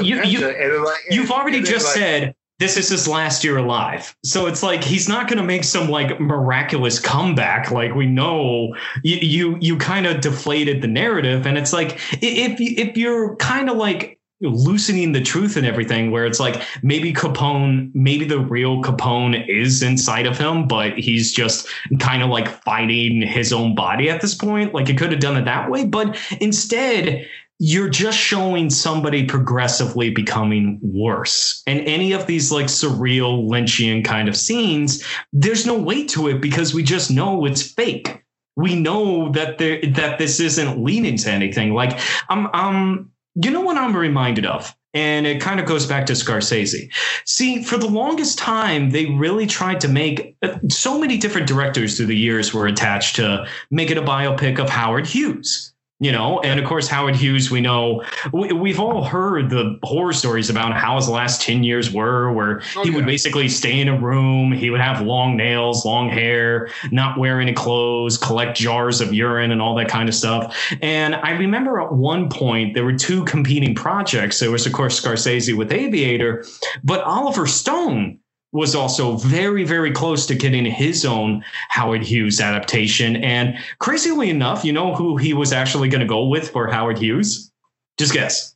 you, 0.03 0.23
you, 0.25 0.49
and 0.49 0.85
like, 0.85 0.99
you've 1.09 1.31
already 1.31 1.63
just 1.63 1.87
like, 1.87 1.95
said 1.95 2.35
this 2.59 2.77
is 2.77 2.89
his 2.89 3.07
last 3.07 3.45
year 3.45 3.59
alive. 3.59 4.17
So 4.25 4.47
it's 4.47 4.63
like 4.63 4.83
he's 4.83 5.09
not 5.09 5.29
going 5.29 5.39
to 5.39 5.45
make 5.45 5.63
some 5.63 5.89
like 5.89 6.19
miraculous 6.21 6.99
comeback. 6.99 7.71
Like 7.71 7.95
we 7.95 8.07
know 8.07 8.75
you 9.03 9.17
you, 9.17 9.59
you 9.61 9.77
kind 9.77 10.07
of 10.07 10.21
deflated 10.21 10.83
the 10.83 10.89
narrative, 10.89 11.47
and 11.47 11.59
it's 11.59 11.73
like 11.73 11.99
if 12.23 12.59
if 12.61 12.97
you're 12.97 13.37
kind 13.37 13.69
of 13.69 13.77
like 13.77 14.16
loosening 14.41 15.13
the 15.13 15.21
truth 15.21 15.57
and 15.57 15.67
everything 15.67 16.11
where 16.11 16.27
it's 16.27 16.39
like 16.39 16.61
maybe 16.83 17.13
capone 17.13 17.91
maybe 17.95 18.25
the 18.27 18.39
real 18.39 18.83
capone 18.83 19.49
is 19.49 19.83
inside 19.83 20.27
of 20.27 20.37
him 20.37 20.69
but 20.69 20.99
he's 20.99 21.33
just 21.33 21.67
kind 21.99 22.23
of 22.23 22.29
like 22.29 22.47
fighting 22.63 23.23
his 23.23 23.51
own 23.51 23.75
body 23.75 24.11
at 24.11 24.21
this 24.21 24.35
point 24.35 24.75
like 24.75 24.89
you 24.89 24.95
could 24.95 25.11
have 25.11 25.21
done 25.21 25.39
it 25.39 25.47
that 25.47 25.71
way 25.71 25.87
but 25.87 26.19
instead 26.41 27.27
you're 27.59 27.89
just 27.89 28.19
showing 28.19 28.69
somebody 28.69 29.25
progressively 29.25 30.11
becoming 30.11 30.79
worse. 30.83 31.63
And 31.67 31.81
any 31.81 32.13
of 32.13 32.27
these 32.27 32.53
like 32.53 32.67
surreal 32.67 33.49
Lynchian 33.49 34.05
kind 34.05 34.29
of 34.29 34.37
scenes, 34.37 35.03
there's 35.33 35.65
no 35.65 35.79
weight 35.79 36.09
to 36.11 36.29
it 36.29 36.41
because 36.41 36.75
we 36.75 36.83
just 36.83 37.11
know 37.11 37.47
it's 37.47 37.63
fake. 37.63 38.23
We 38.57 38.75
know 38.79 39.33
that 39.33 39.59
there 39.59 39.81
that 39.93 40.19
this 40.19 40.41
isn't 40.41 40.83
leading 40.83 41.17
to 41.19 41.31
anything. 41.31 41.73
Like 41.73 41.99
I'm 42.29 42.47
um 42.55 43.11
you 43.37 43.51
know 43.51 43.61
what 43.61 43.77
I'm 43.77 43.97
reminded 43.97 44.47
of? 44.47 44.75
And 44.95 45.27
it 45.27 45.43
kind 45.43 45.61
of 45.61 45.67
goes 45.67 45.85
back 45.85 46.07
to 46.07 46.15
Scorsese. 46.15 46.91
See, 47.27 47.63
for 47.63 47.77
the 47.77 47.87
longest 47.87 48.39
time, 48.39 48.91
they 48.91 49.07
really 49.07 49.47
tried 49.47 49.81
to 49.83 49.89
make 49.89 50.37
uh, 50.43 50.59
so 50.71 50.99
many 50.99 51.19
different 51.19 51.47
directors 51.47 51.97
through 51.97 52.07
the 52.07 52.17
years 52.17 52.55
were 52.55 52.67
attached 52.67 53.17
to 53.17 53.47
make 53.71 53.91
it 53.91 53.99
a 53.99 54.03
biopic 54.03 54.59
of 54.59 54.71
Howard 54.71 55.07
Hughes 55.07 55.75
you 55.99 56.13
know 56.13 56.41
and 56.41 56.61
of 56.61 56.67
course 56.67 56.89
howard 56.89 57.17
hughes 57.17 57.51
we 57.51 57.61
know 57.61 58.03
we, 58.33 58.53
we've 58.53 58.79
all 58.79 59.03
heard 59.03 59.49
the 59.49 59.79
horror 59.83 60.13
stories 60.13 60.51
about 60.51 60.75
how 60.75 60.97
his 60.97 61.09
last 61.09 61.41
10 61.41 61.65
years 61.65 61.91
were 61.91 62.33
where 62.33 62.61
Oh, 62.77 62.85
he 62.85 62.91
would 62.91 63.07
basically 63.07 63.49
stay 63.49 63.81
in 63.81 63.89
a 63.89 63.99
room 63.99 64.53
he 64.53 64.69
would 64.69 64.81
have 64.81 65.01
long 65.01 65.37
nails 65.37 65.87
long 65.87 66.11
hair 66.11 66.69
not 66.91 67.19
wear 67.19 67.41
any 67.41 67.55
clothes 67.55 68.19
collect 68.19 68.59
jars 68.59 69.01
of 69.01 69.15
urine 69.15 69.53
and 69.53 69.63
all 69.63 69.75
that 69.77 69.89
kind 69.89 70.09
of 70.09 70.15
stuff. 70.15 70.57
And 70.83 71.15
i 71.15 71.31
remember 71.31 71.81
at 71.81 71.93
one 71.93 72.29
point 72.29 72.75
there 72.75 72.85
were 72.85 72.97
two 72.97 73.25
competing 73.25 73.75
projects. 73.75 74.39
There 74.41 74.51
was 74.51 74.67
of 74.67 74.73
course 74.73 75.01
scorsese 75.01 75.57
with 75.57 75.73
aviator 75.73 76.45
but 76.85 77.01
oliver 77.05 77.47
stone 77.47 78.19
was 78.57 78.75
also 78.75 79.17
very, 79.17 79.65
very 79.65 79.93
close 79.93 80.27
to 80.27 80.35
getting 80.35 80.65
his 80.65 81.05
own 81.05 81.45
Howard 81.69 82.03
Hughes 82.03 82.41
adaptation. 82.41 83.17
And 83.17 83.57
crazily 83.79 84.31
enough, 84.31 84.65
you 84.65 84.73
know 84.73 84.95
who 84.95 85.17
he 85.17 85.35
was 85.35 85.53
actually 85.53 85.89
going 85.89 86.01
to 86.01 86.07
go 86.07 86.27
with 86.27 86.51
for 86.51 86.69
Howard 86.69 86.99
Hughes? 86.99 87.53
Just 87.99 88.13
guess. 88.13 88.55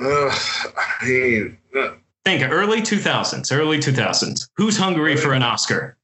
Uh, 0.00 0.30
I 0.76 1.04
mean, 1.04 1.58
uh, 1.76 1.90
Think 2.28 2.42
early 2.52 2.82
2000s, 2.82 3.56
early 3.56 3.78
2000s. 3.78 4.50
Who's 4.56 4.76
hungry 4.76 5.16
for 5.16 5.32
an 5.32 5.42
Oscar? 5.42 5.96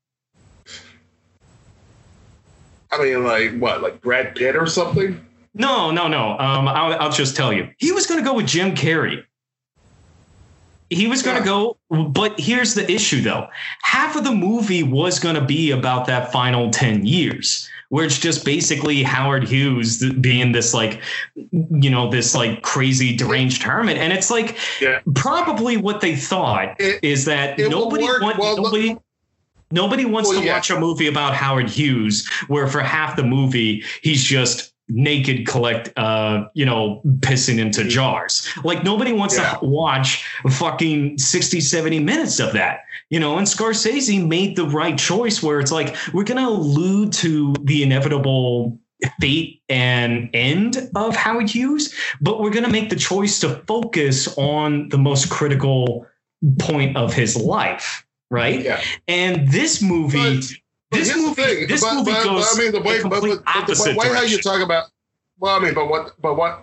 I 2.90 3.02
mean, 3.02 3.24
like 3.24 3.58
what, 3.58 3.82
like 3.82 4.00
Brad 4.00 4.34
Pitt 4.34 4.56
or 4.56 4.66
something? 4.66 5.22
No, 5.52 5.90
no, 5.90 6.08
no. 6.08 6.38
Um, 6.38 6.66
I'll, 6.66 6.94
I'll 6.98 7.12
just 7.12 7.36
tell 7.36 7.52
you. 7.52 7.68
He 7.76 7.92
was 7.92 8.06
going 8.06 8.24
to 8.24 8.24
go 8.24 8.34
with 8.34 8.46
Jim 8.46 8.74
Carrey. 8.74 9.22
He 10.90 11.06
was 11.06 11.22
going 11.22 11.38
to 11.38 11.44
go, 11.44 11.76
but 11.90 12.38
here's 12.38 12.74
the 12.74 12.90
issue 12.90 13.20
though. 13.22 13.48
Half 13.82 14.16
of 14.16 14.24
the 14.24 14.32
movie 14.32 14.82
was 14.82 15.18
going 15.18 15.34
to 15.34 15.40
be 15.44 15.70
about 15.70 16.06
that 16.06 16.30
final 16.30 16.70
10 16.70 17.06
years, 17.06 17.68
where 17.88 18.04
it's 18.04 18.18
just 18.18 18.44
basically 18.44 19.02
Howard 19.02 19.48
Hughes 19.48 20.04
being 20.20 20.52
this 20.52 20.74
like, 20.74 21.00
you 21.52 21.90
know, 21.90 22.10
this 22.10 22.34
like 22.34 22.62
crazy 22.62 23.16
deranged 23.16 23.62
hermit. 23.62 23.96
And 23.96 24.12
it's 24.12 24.30
like 24.30 24.56
Yeah. 24.80 25.00
probably 25.14 25.76
what 25.76 26.00
they 26.00 26.16
thought 26.16 26.76
It- 26.80 27.00
is 27.02 27.24
that 27.24 27.58
nobody 27.58 28.04
want, 28.04 28.38
Well, 28.38 28.56
look- 28.56 28.64
nobody 28.72 28.96
Nobody 29.70 30.04
wants 30.04 30.28
Well, 30.30 30.38
to 30.40 30.46
yeah. 30.46 30.54
watch 30.54 30.70
a 30.70 30.78
movie 30.78 31.08
about 31.08 31.34
Howard 31.34 31.68
Hughes 31.68 32.28
where 32.46 32.68
for 32.68 32.80
half 32.80 33.16
the 33.16 33.24
movie 33.24 33.82
he's 34.02 34.22
just 34.22 34.72
naked 34.88 35.46
collect 35.46 35.90
uh 35.96 36.44
you 36.52 36.64
know 36.66 37.00
pissing 37.20 37.58
into 37.58 37.84
jars 37.84 38.46
like 38.64 38.84
nobody 38.84 39.12
wants 39.12 39.36
Yeah. 39.38 39.54
to 39.54 39.64
watch 39.64 40.26
fucking 40.50 41.16
60 41.16 41.60
70 41.62 42.00
minutes 42.00 42.38
of 42.38 42.52
that 42.52 42.80
you 43.08 43.18
know 43.18 43.38
and 43.38 43.46
scorsese 43.46 44.26
made 44.26 44.56
the 44.56 44.66
right 44.66 44.98
choice 44.98 45.42
where 45.42 45.58
it's 45.58 45.72
like 45.72 45.96
we're 46.12 46.24
gonna 46.24 46.46
allude 46.46 47.14
to 47.14 47.54
the 47.62 47.82
inevitable 47.82 48.78
fate 49.20 49.62
and 49.70 50.28
end 50.34 50.90
of 50.94 51.16
howard 51.16 51.48
hughes 51.48 51.94
but 52.20 52.40
we're 52.40 52.50
gonna 52.50 52.68
make 52.70 52.90
the 52.90 52.96
choice 52.96 53.40
to 53.40 53.48
focus 53.66 54.36
on 54.36 54.90
the 54.90 54.98
most 54.98 55.30
critical 55.30 56.06
point 56.58 56.94
of 56.94 57.14
his 57.14 57.36
life 57.36 58.04
right 58.30 58.62
Yeah. 58.62 58.80
and 59.08 59.48
this 59.48 59.80
movie, 59.80 60.18
But- 60.40 60.40
But 60.40 60.52
this 60.94 61.16
movie, 61.16 61.42
thing, 61.42 61.68
this 61.68 61.82
but- 61.82 61.94
movie 61.94 62.12
but- 62.12 62.24
but 62.24 62.30
goes 62.30 62.58
I 62.58 62.62
mean, 62.62 62.72
the 62.72 62.80
way, 62.80 62.98
the 62.98 63.08
but, 63.08 63.20
complete 63.20 63.36
but, 63.36 63.44
but 63.44 63.56
opposite 63.56 63.96
way 63.96 64.08
how 64.08 64.22
you 64.22 64.38
talk 64.40 64.60
about. 64.62 64.84
Well, 65.38 65.56
I 65.56 65.58
mean, 65.60 65.74
but 65.74 65.88
what, 65.88 66.14
but 66.20 66.34
what? 66.36 66.62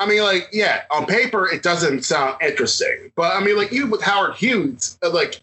I 0.00 0.06
mean, 0.06 0.22
like, 0.22 0.48
yeah, 0.52 0.82
on 0.90 1.06
paper 1.06 1.48
it 1.48 1.62
doesn't 1.62 2.04
sound 2.04 2.42
interesting, 2.42 3.12
but 3.14 3.34
I 3.36 3.40
mean, 3.44 3.56
like, 3.56 3.72
even 3.72 3.90
with 3.90 4.02
Howard 4.02 4.34
Hughes, 4.34 4.98
uh, 5.04 5.10
like, 5.10 5.40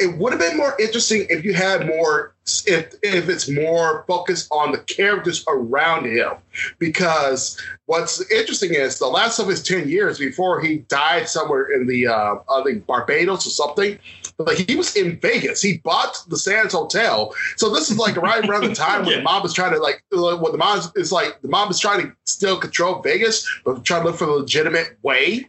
it 0.00 0.16
would 0.18 0.32
have 0.32 0.40
been 0.40 0.56
more 0.56 0.74
interesting 0.80 1.26
if 1.28 1.44
you 1.44 1.52
had 1.54 1.86
more, 1.86 2.34
if 2.66 2.94
if 3.02 3.28
it's 3.28 3.48
more 3.48 4.04
focused 4.08 4.48
on 4.50 4.72
the 4.72 4.78
characters 4.78 5.44
around 5.46 6.06
him, 6.06 6.32
because 6.78 7.60
what's 7.86 8.20
interesting 8.32 8.72
is 8.74 8.98
the 8.98 9.06
last 9.06 9.38
of 9.38 9.46
his 9.46 9.62
ten 9.62 9.88
years 9.88 10.18
before 10.18 10.60
he 10.60 10.78
died 10.88 11.28
somewhere 11.28 11.66
in 11.70 11.86
the, 11.86 12.06
uh, 12.06 12.36
I 12.50 12.62
think 12.64 12.86
Barbados 12.86 13.46
or 13.46 13.50
something. 13.50 13.98
Like 14.38 14.58
he 14.68 14.76
was 14.76 14.94
in 14.96 15.18
Vegas. 15.20 15.60
He 15.60 15.78
bought 15.78 16.22
the 16.28 16.36
Sands 16.36 16.72
Hotel. 16.72 17.34
So 17.56 17.70
this 17.70 17.90
is 17.90 17.98
like 17.98 18.16
right 18.16 18.48
around 18.48 18.64
the 18.64 18.74
time 18.86 19.02
when 19.02 19.10
Yeah. 19.10 19.16
the 19.18 19.22
mob 19.24 19.44
is 19.44 19.52
trying 19.52 19.72
to 19.72 19.78
like 19.78 20.02
when 20.10 20.52
the 20.52 20.58
mob 20.58 20.84
is 20.96 21.10
like 21.12 21.40
the 21.42 21.48
mob 21.48 21.70
is 21.70 21.78
trying 21.78 22.02
to 22.06 22.12
still 22.24 22.56
control 22.58 23.00
Vegas, 23.02 23.46
but 23.64 23.84
trying 23.84 24.02
to 24.02 24.08
look 24.08 24.16
for 24.16 24.26
the 24.26 24.32
legitimate 24.32 24.96
way. 25.02 25.48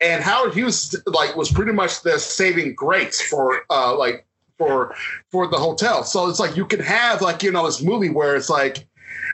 And 0.00 0.22
Howard 0.22 0.54
Hughes 0.54 0.94
like 1.06 1.34
was 1.36 1.50
pretty 1.50 1.72
much 1.72 2.02
the 2.02 2.18
saving 2.18 2.74
grace 2.74 3.20
for 3.20 3.62
uh 3.70 3.96
like 3.96 4.24
for 4.56 4.94
for 5.30 5.46
the 5.46 5.56
hotel. 5.56 6.02
So 6.04 6.28
it's 6.28 6.40
like 6.40 6.56
you 6.56 6.66
can 6.66 6.80
have 6.80 7.20
like 7.22 7.42
you 7.42 7.50
know 7.52 7.66
this 7.66 7.82
movie 7.82 8.10
where 8.10 8.34
it's 8.36 8.50
like 8.50 8.86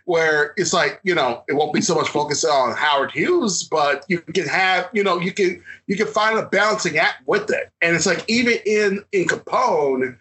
where 0.05 0.53
it's 0.57 0.73
like 0.73 1.01
you 1.03 1.15
know 1.15 1.43
it 1.49 1.55
won't 1.55 1.73
be 1.73 1.81
so 1.81 1.95
much 1.95 2.09
focused 2.09 2.45
on 2.45 2.77
Howard 2.77 3.11
Hughes, 3.11 3.63
but 3.63 4.05
you 4.09 4.21
can 4.21 4.47
have 4.47 4.89
you 4.93 5.03
know 5.03 5.19
you 5.19 5.33
can 5.33 5.63
you 5.87 5.97
can 5.97 6.07
find 6.07 6.39
a 6.39 6.47
balancing 6.47 6.99
act 6.99 7.27
with 7.27 7.51
it, 7.51 7.71
and 7.83 7.97
it's 7.97 8.07
like 8.07 8.25
even 8.29 8.55
in 8.67 9.05
in 9.13 9.27
Capone, 9.27 10.17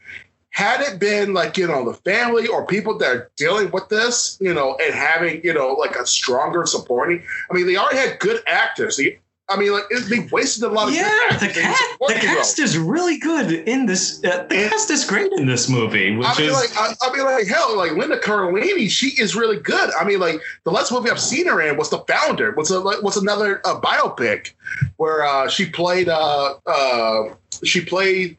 had 0.51 0.81
it 0.81 0.99
been 0.99 1.33
like 1.33 1.57
you 1.57 1.67
know 1.67 1.83
the 1.83 1.97
family 1.97 2.47
or 2.47 2.65
people 2.65 2.97
that 2.99 3.15
are 3.15 3.31
dealing 3.35 3.71
with 3.71 3.89
this, 3.89 4.37
you 4.39 4.53
know, 4.53 4.77
and 4.81 4.93
having 4.93 5.43
you 5.43 5.53
know 5.53 5.73
like 5.73 5.95
a 5.95 6.05
stronger 6.05 6.65
supporting. 6.65 7.21
I 7.49 7.53
mean, 7.53 7.67
they 7.67 7.75
already 7.75 7.97
had 7.97 8.19
good 8.19 8.41
actors. 8.47 8.97
They, 8.97 9.19
I 9.49 9.57
mean, 9.57 9.73
like 9.73 9.83
it, 9.89 10.09
they 10.09 10.27
wasted 10.31 10.63
a 10.63 10.69
lot 10.69 10.87
of 10.87 10.93
yeah, 10.95 11.37
the 11.37 11.49
cast, 11.49 11.83
the 12.07 12.13
cast 12.13 12.59
is 12.59 12.77
really 12.77 13.17
good 13.17 13.51
in 13.51 13.85
this. 13.85 14.23
Uh, 14.23 14.45
the 14.49 14.55
And- 14.55 14.71
cast 14.71 14.89
is 14.89 15.03
great 15.05 15.31
in 15.33 15.45
this 15.47 15.67
movie, 15.69 16.15
which 16.15 16.27
I 16.27 16.37
mean, 16.39 16.49
is 16.49 16.53
like, 16.53 16.77
I, 16.77 16.93
I 17.01 17.13
mean, 17.15 17.25
like, 17.25 17.47
hell, 17.47 17.75
like 17.75 17.91
Linda 17.91 18.17
Cardellini, 18.19 18.89
she 18.89 19.07
is 19.21 19.35
really 19.35 19.57
good. 19.57 19.89
I 19.99 20.05
mean, 20.05 20.19
like, 20.21 20.39
the 20.63 20.71
last 20.71 20.93
movie 20.93 21.09
I've 21.09 21.19
seen 21.19 21.45
her 21.47 21.59
in 21.61 21.75
was 21.77 21.89
The 21.89 21.99
Founder. 21.99 22.53
Was 22.55 22.71
a 22.71 22.79
was 22.79 23.17
another 23.17 23.61
uh, 23.65 23.81
biopic 23.81 24.53
where 24.95 25.25
uh, 25.25 25.49
she 25.49 25.65
played 25.65 26.07
uh, 26.07 26.55
uh, 26.65 27.23
she 27.65 27.81
played 27.83 28.37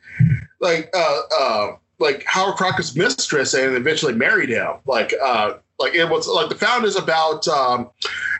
like 0.61 0.89
uh, 0.97 1.21
uh, 1.39 1.77
like 1.99 2.25
Howard 2.25 2.57
Crocker's 2.57 2.97
mistress 2.97 3.53
and 3.53 3.77
eventually 3.77 4.15
married 4.15 4.49
him. 4.49 4.77
Like, 4.87 5.13
uh, 5.23 5.55
like 5.79 5.95
it 5.95 6.09
was 6.09 6.29
like 6.29 6.49
The 6.49 6.55
Founder 6.55 6.87
is 6.87 6.97
about 6.97 7.47
um, 7.49 7.91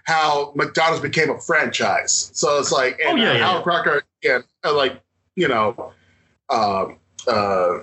how 0.05 0.53
McDonald's 0.55 1.01
became 1.01 1.31
a 1.31 1.41
franchise. 1.41 2.31
So 2.35 2.59
it's 2.59 2.73
like, 2.73 3.01
and 3.01 3.19
Oh, 3.19 3.23
yeah, 3.23 3.31
uh, 3.31 3.35
yeah. 3.57 3.63
Crocker, 3.63 4.03
yeah, 4.23 4.39
uh, 4.65 4.75
like 4.75 5.01
you 5.37 5.49
know. 5.49 5.93
Um, 6.51 6.99
uh, 7.27 7.79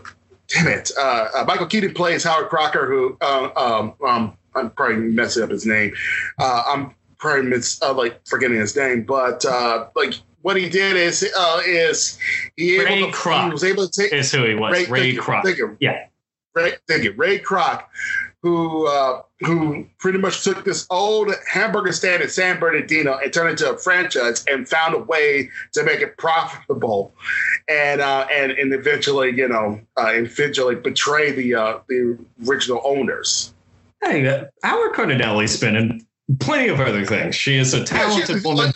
damn 0.47 0.68
it. 0.68 0.91
Uh, 0.97 1.28
uh, 1.36 1.43
Michael 1.47 1.66
Keaton 1.66 1.93
plays 1.93 2.24
Howard 2.24 2.49
Crocker, 2.49 2.86
who 2.86 3.18
uh, 3.22 3.49
um, 3.56 3.93
um, 4.06 4.38
I'm 4.56 4.70
probably 4.72 4.97
messing 4.97 5.43
up 5.43 5.49
his 5.49 5.66
name. 5.66 5.93
Uh, 6.39 6.64
I'm 6.68 6.95
probably 7.18 7.49
mis- 7.49 7.82
uh, 7.82 7.93
like 7.93 8.20
forgetting 8.28 8.58
his 8.58 8.76
name, 8.76 9.04
but 9.04 9.45
uh, 9.45 9.88
like 9.95 10.14
what 10.41 10.58
he 10.58 10.70
did 10.70 10.95
is 10.95 11.30
uh, 11.38 11.62
is 11.66 12.18
he 12.56 12.84
Ray 12.84 12.99
able 12.99 13.12
to, 13.12 13.18
Kroc 13.18 13.45
he 13.45 13.52
was 13.52 13.64
able 13.64 13.88
to 13.88 14.02
take 14.02 14.14
is 14.14 14.32
who 14.32 14.45
he 14.45 14.56
was. 14.56 14.72
Ray, 14.74 14.86
thank 14.86 15.14
you, 15.16 15.22
thank 15.43 15.58
you. 15.58 15.78
Yeah. 15.80 16.08
Ray, 16.54 16.74
thank 16.88 17.04
you, 17.04 17.14
Ray 17.14 17.39
Kroc 17.39 17.84
who 18.42 18.88
uh, 18.88 19.22
who 19.42 19.88
pretty 20.00 20.18
much 20.18 20.44
took 20.44 20.66
this 20.66 20.88
old 20.89 21.32
hamburger 21.48 21.92
stand 21.92 22.24
in 22.24 22.30
San 22.30 22.60
Bernardino 22.60 23.18
and 23.18 23.32
turned 23.32 23.50
it 23.50 23.62
into 23.62 23.72
a 23.72 23.78
franchise 23.78 24.44
and 24.48 24.68
found 24.68 24.96
a 24.96 25.00
way 25.00 25.50
to 25.74 25.84
make 25.84 26.00
it 26.02 26.18
profitable, 26.18 27.14
and 27.68 28.02
uh, 28.02 28.28
and 28.32 28.52
and 28.52 28.74
eventually, 28.74 29.36
you 29.36 29.48
know, 29.48 29.80
uh, 29.98 30.12
eventually 30.14 30.76
betray 30.76 31.32
the 31.32 31.54
uh, 31.54 31.80
the 31.88 32.18
original 32.48 32.82
owners. 32.84 33.54
Hey, 34.02 34.28
uh, 34.28 34.46
Our 34.64 34.92
Cardellini's 34.94 35.60
been 35.60 35.76
in 35.76 36.06
plenty 36.39 36.70
of 36.70 36.80
other 36.80 37.06
things. 37.06 37.36
She 37.36 37.58
is 37.58 37.76
a 37.76 37.84
talented 37.84 38.44
woman. 38.44 38.68
Like, 38.68 38.76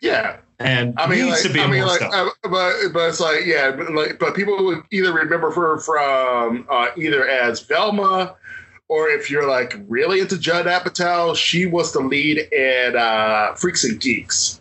yeah, 0.00 0.38
and 0.58 0.98
I 0.98 1.06
mean, 1.06 1.26
needs 1.26 1.30
like, 1.32 1.42
to 1.42 1.52
be 1.52 1.60
I 1.60 1.66
mean, 1.66 1.80
more 1.80 1.88
like, 1.88 1.98
stuff. 1.98 2.14
uh, 2.14 2.48
but 2.48 2.92
but 2.92 3.08
it's 3.08 3.20
like, 3.20 3.44
yeah, 3.44 3.72
but 3.72 3.92
like, 3.92 4.18
but 4.18 4.34
people 4.34 4.64
would 4.64 4.82
either 4.90 5.12
remember 5.12 5.50
her 5.50 5.78
from 5.78 6.66
uh, 6.70 6.88
either 6.96 7.28
as 7.28 7.60
Velma, 7.60 8.36
or 8.92 9.08
if 9.08 9.30
you're 9.30 9.48
like 9.48 9.74
really 9.88 10.20
into 10.20 10.36
Judd 10.36 10.66
Apatow, 10.66 11.34
she 11.34 11.64
was 11.64 11.92
the 11.94 12.00
lead 12.00 12.36
in 12.52 12.94
uh, 12.94 13.54
Freaks 13.54 13.84
and 13.84 13.98
Geeks. 13.98 14.60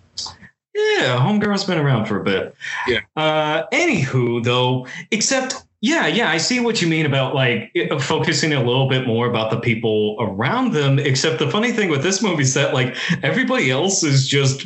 Yeah, 0.74 1.18
Homegirl's 1.20 1.66
been 1.66 1.78
around 1.78 2.06
for 2.06 2.18
a 2.18 2.24
bit. 2.24 2.56
Yeah. 2.88 3.02
Uh, 3.18 3.68
anywho, 3.74 4.42
though, 4.42 4.88
except 5.12 5.66
yeah, 5.82 6.08
yeah, 6.08 6.30
I 6.30 6.38
see 6.38 6.62
what 6.62 6.82
you 6.82 6.88
mean 6.88 7.06
about 7.06 7.36
like 7.36 7.72
it- 7.74 8.02
focusing 8.02 8.54
a 8.54 8.64
little 8.64 8.88
bit 8.88 9.06
more 9.06 9.28
about 9.28 9.52
the 9.52 9.60
people 9.60 10.16
around 10.22 10.72
them. 10.72 10.98
Except 10.98 11.38
the 11.40 11.50
funny 11.50 11.74
thing 11.74 11.90
with 11.90 12.04
this 12.04 12.24
movie 12.24 12.44
is 12.44 12.54
that 12.54 12.74
like 12.74 12.96
everybody 13.24 13.70
else 13.70 14.02
is 14.02 14.30
just 14.30 14.66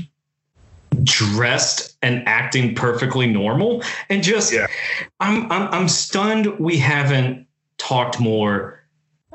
dressed 1.04 1.98
and 2.04 2.22
acting 2.28 2.76
perfectly 2.76 3.26
normal, 3.26 3.82
and 4.10 4.22
just 4.22 4.54
Yeah. 4.54 4.68
I'm 5.20 5.52
I'm 5.52 5.68
I'm 5.70 5.88
stunned 5.88 6.60
we 6.60 6.78
haven't 6.78 7.48
talked 7.78 8.20
more 8.20 8.80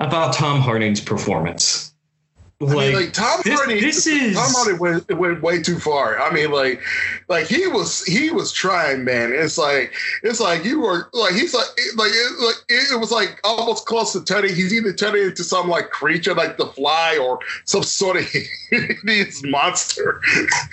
about 0.01 0.33
Tom 0.33 0.61
Hardy's 0.61 1.01
performance. 1.01 1.90
I 2.63 2.65
mean, 2.67 2.75
Like, 2.75 2.95
like 2.95 3.13
Tom 3.15 3.41
this- 3.43 3.55
Hardy, 3.59 3.81
this 3.81 4.07
is- 4.07 4.37
Tom 4.37 4.51
Hardy 4.55 4.79
went, 4.79 5.11
went 5.17 5.43
way 5.43 5.63
too 5.63 5.79
far. 5.79 6.21
I 6.21 6.31
mean, 6.31 6.51
like, 6.51 6.83
like 7.29 7.47
he 7.47 7.67
was 7.67 8.05
he 8.05 8.31
was 8.31 8.53
trying, 8.53 9.03
man. 9.05 9.33
It's 9.33 9.57
like 9.57 9.95
it's 10.23 10.41
like 10.41 10.63
you 10.65 10.81
were 10.81 11.09
like 11.15 11.33
he's 11.33 11.55
like 11.55 11.65
it, 11.79 11.97
like 11.97 12.11
it, 12.13 12.41
like 12.45 12.57
it, 12.69 13.01
was 13.01 13.11
like 13.11 13.41
almost 13.45 13.87
close 13.87 14.13
to 14.13 14.23
turning. 14.23 14.55
He's 14.55 14.75
either 14.75 14.93
turning 14.93 15.23
into 15.23 15.43
some 15.43 15.69
like 15.69 15.89
creature 15.91 16.35
like 16.35 16.59
the 16.59 16.67
Fly 16.67 17.17
or 17.17 17.39
some 17.65 17.83
sort 17.83 18.19
of 18.19 18.25
Hades 18.71 19.43
monster. 19.45 20.21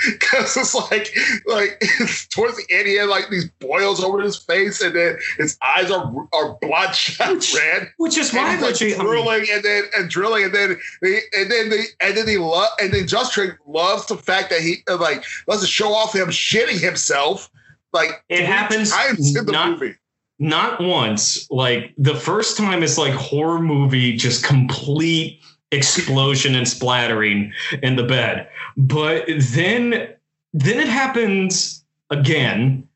Because 0.08 0.58
it's 0.58 0.76
like 0.76 1.16
like 1.46 1.82
towards 2.30 2.58
the 2.58 2.66
end, 2.72 2.88
he 2.88 2.96
had 2.96 3.08
like 3.08 3.30
these 3.30 3.50
boils 3.60 4.04
over 4.04 4.22
his 4.22 4.36
face, 4.38 4.82
and 4.82 4.94
then 4.96 5.18
his 5.38 5.58
eyes 5.66 5.90
are 5.92 6.14
are 6.34 6.58
bloodshot 6.62 7.34
Which- 7.36 7.56
red 7.56 7.92
which 7.98 8.18
is 8.18 8.34
why 8.34 8.56
like 8.60 8.72
Richie, 8.72 8.94
I 8.96 8.98
mean- 8.98 9.06
drilling 9.08 9.46
and 9.52 9.64
then 9.64 9.84
and 9.98 10.10
drilling 10.10 10.44
and 10.46 10.54
then 10.54 10.78
and 11.02 11.52
then 11.52 11.70
and 12.02 12.16
then 12.18 12.28
he 12.28 12.38
love 12.38 12.70
and 12.82 12.94
then 12.94 13.08
Josh 13.08 13.30
Trank 13.34 13.56
loves 13.66 14.06
the 14.08 14.18
fact 14.18 14.50
that 14.50 14.62
he 14.62 14.78
uh, 14.90 14.98
like 14.98 15.24
loves 15.48 15.62
to 15.62 15.68
show 15.68 15.94
off 15.94 16.14
him 16.16 16.28
shitting 16.30 16.80
himself 16.80 17.50
like 17.94 18.24
It 18.30 18.46
happens 18.46 18.92
times 18.92 19.36
in 19.36 19.46
the 19.46 19.52
not- 19.52 19.72
movie. 19.80 19.96
not 20.40 20.82
once. 20.82 21.50
Like 21.50 21.94
the 21.98 22.16
first 22.16 22.58
time 22.58 22.84
is 22.84 22.98
like 22.98 23.14
horror 23.14 23.60
movie, 23.62 24.16
just 24.18 24.44
complete 24.44 25.40
explosion 25.72 26.56
and 26.56 26.68
splattering 26.68 27.52
in 27.84 27.96
the 27.96 28.04
bed. 28.04 28.48
But 28.78 29.26
then 29.28 30.10
then 30.54 30.80
it 30.80 30.88
happens 30.88 31.84
again. 32.10 32.88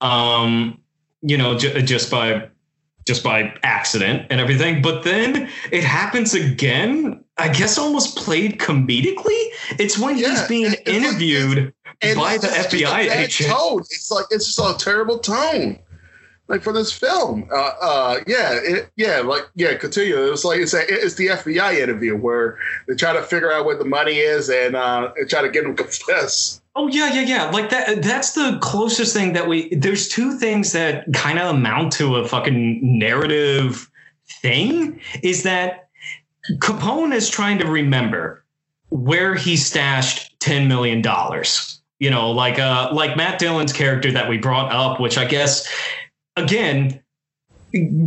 Um, 0.00 0.80
you 1.22 1.36
know, 1.36 1.58
j- 1.58 1.82
just 1.82 2.10
by 2.10 2.48
just 3.06 3.24
by 3.24 3.52
accident 3.62 4.26
and 4.30 4.40
everything. 4.40 4.82
But 4.82 5.02
then 5.04 5.50
it 5.72 5.82
happens 5.82 6.34
again. 6.34 7.24
I 7.38 7.48
guess 7.48 7.78
almost 7.78 8.16
played 8.16 8.58
comedically. 8.58 9.44
It's 9.78 9.98
when 9.98 10.16
he's 10.16 10.42
being 10.48 10.70
like- 10.70 10.88
interviewed 10.88 11.72
And 12.02 12.18
by 12.18 12.36
the 12.38 12.46
just- 12.48 12.70
just 12.70 12.74
a 12.74 12.86
FBI 12.86 13.10
agent. 13.24 13.50
Tone. 13.50 13.80
It's 13.90 14.10
like 14.10 14.26
it's 14.30 14.46
just 14.54 14.58
a 14.58 14.84
terrible 14.84 15.18
tone. 15.18 15.78
Like 16.48 16.62
for 16.62 16.72
this 16.72 16.90
film, 16.90 17.46
uh, 17.52 17.72
uh, 17.78 18.20
yeah, 18.26 18.54
it, 18.62 18.88
yeah, 18.96 19.20
like 19.20 19.42
yeah, 19.54 19.74
continue. 19.74 20.16
It 20.26 20.30
was 20.30 20.46
like 20.46 20.60
it's 20.60 20.72
a, 20.72 20.80
it's 20.88 21.16
the 21.16 21.26
FBI 21.26 21.78
interview 21.78 22.16
where 22.16 22.56
they 22.88 22.94
try 22.94 23.12
to 23.12 23.22
figure 23.22 23.52
out 23.52 23.66
where 23.66 23.76
the 23.76 23.84
money 23.84 24.16
is 24.16 24.48
and 24.48 24.74
uh, 24.74 25.10
try 25.28 25.42
to 25.42 25.50
get 25.50 25.64
him 25.66 25.76
to 25.76 25.82
confess. 25.82 26.62
Oh 26.74 26.88
yeah, 26.88 27.12
yeah, 27.12 27.20
yeah. 27.20 27.50
Like 27.50 27.68
that 27.68 28.02
that's 28.02 28.32
the 28.32 28.58
closest 28.62 29.12
thing 29.14 29.34
that 29.34 29.46
we 29.46 29.74
there's 29.74 30.08
two 30.08 30.38
things 30.38 30.72
that 30.72 31.04
kind 31.12 31.38
of 31.38 31.54
amount 31.54 31.92
to 31.94 32.16
a 32.16 32.26
fucking 32.26 32.80
narrative 32.98 33.90
thing 34.40 34.98
is 35.22 35.42
that 35.42 35.87
Capone 36.56 37.14
is 37.14 37.28
trying 37.28 37.58
to 37.58 37.66
remember 37.66 38.44
where 38.90 39.34
he 39.34 39.56
stashed 39.56 40.38
10 40.40 40.68
million 40.68 41.02
dollars. 41.02 41.80
You 41.98 42.10
know, 42.10 42.30
like 42.30 42.58
uh 42.58 42.90
like 42.92 43.16
Matt 43.16 43.38
Dillon's 43.38 43.72
character 43.72 44.12
that 44.12 44.28
we 44.28 44.38
brought 44.38 44.72
up, 44.72 45.00
which 45.00 45.18
I 45.18 45.24
guess 45.24 45.68
again 46.36 47.02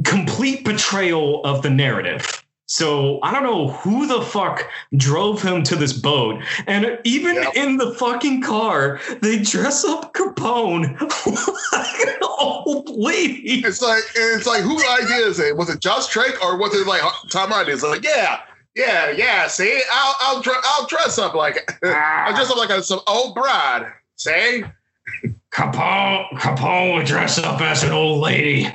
complete 0.03 0.65
betrayal 0.65 1.43
of 1.43 1.61
the 1.61 1.69
narrative. 1.69 2.40
So 2.71 3.19
I 3.21 3.33
don't 3.33 3.43
know 3.43 3.67
who 3.67 4.07
the 4.07 4.21
fuck 4.21 4.65
drove 4.95 5.41
him 5.41 5.61
to 5.63 5.75
this 5.75 5.91
boat. 5.91 6.41
And 6.67 6.97
even 7.03 7.35
Yep. 7.35 7.53
in 7.55 7.75
the 7.75 7.93
fucking 7.95 8.43
car, 8.43 9.01
they 9.21 9.39
dress 9.39 9.83
up 9.83 10.13
Capone 10.13 10.97
like 11.73 12.07
an 12.07 12.23
old 12.39 12.89
lady. 12.97 13.59
It's 13.65 13.81
like 13.81 14.03
it's 14.15 14.47
like 14.47 14.63
whose 14.63 14.85
idea 14.87 15.17
is 15.27 15.37
it? 15.37 15.57
Was 15.57 15.69
it 15.69 15.81
Josh 15.81 16.07
Trank 16.07 16.41
or 16.41 16.57
was 16.57 16.73
it 16.73 16.87
like 16.87 17.01
Tom 17.29 17.51
Hardy? 17.51 17.73
It's 17.73 17.83
like 17.83 18.05
yeah, 18.05 18.39
yeah, 18.73 19.11
yeah. 19.11 19.47
See, 19.47 19.81
I'll 19.91 20.15
I'll 20.21 20.41
dre- 20.41 20.53
I'll 20.63 20.87
dress 20.87 21.17
up 21.17 21.33
like 21.33 21.57
I'll 21.83 22.33
dress 22.33 22.49
up 22.49 22.55
like 22.57 22.69
a, 22.69 22.81
some 22.81 23.01
old 23.05 23.35
bride. 23.35 23.91
See, 24.15 24.63
Capone, 25.51 26.25
Capone 26.37 26.95
would 26.95 27.05
dress 27.05 27.37
up 27.37 27.59
as 27.59 27.83
an 27.83 27.91
old 27.91 28.21
lady. 28.21 28.73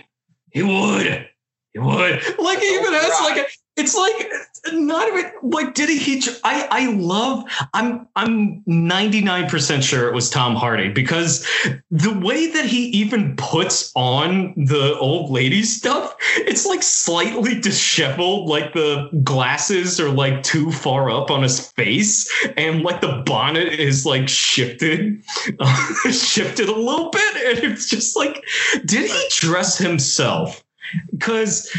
He 0.51 0.63
would. 0.63 1.27
He 1.73 1.79
would. 1.79 2.23
Like 2.39 2.59
he 2.59 2.75
even 2.75 2.93
has 2.93 3.21
like 3.23 3.39
a, 3.39 3.47
it's 3.77 3.95
like 3.95 4.31
not 4.73 5.07
even 5.09 5.31
like 5.43 5.75
did 5.75 5.89
he, 5.89 6.23
I 6.43 6.67
I 6.71 6.91
love 6.93 7.45
I'm 7.75 8.09
I'm 8.17 8.63
99% 8.63 9.83
sure 9.83 10.09
it 10.09 10.15
was 10.15 10.31
Tom 10.31 10.57
Hardy 10.57 10.89
because 10.89 11.47
the 11.91 12.19
way 12.19 12.51
that 12.51 12.65
he 12.65 12.87
even 12.87 13.37
puts 13.37 13.93
on 13.95 14.55
the 14.57 14.97
old 14.99 15.31
lady 15.31 15.63
stuff 15.63 16.17
it's 16.37 16.67
like 16.67 16.83
slightly 16.83 17.61
disheveled 17.61 18.49
like 18.49 18.73
the 18.73 19.09
glasses 19.23 20.01
are 20.01 20.11
like 20.11 20.43
too 20.43 20.73
far 20.73 21.11
up 21.11 21.31
on 21.31 21.43
his 21.43 21.61
face 21.73 22.33
and 22.57 22.83
like 22.83 23.01
the 23.01 23.23
bonnet 23.27 23.69
is 23.69 24.05
like 24.07 24.29
shifted 24.29 25.23
shifted 26.11 26.69
a 26.69 26.75
little 26.75 27.11
bit 27.11 27.37
and 27.37 27.73
it's 27.73 27.89
just 27.89 28.17
like 28.17 28.43
did 28.85 29.11
he 29.11 29.29
dress 29.31 29.79
himself? 29.79 30.65
Because 31.11 31.75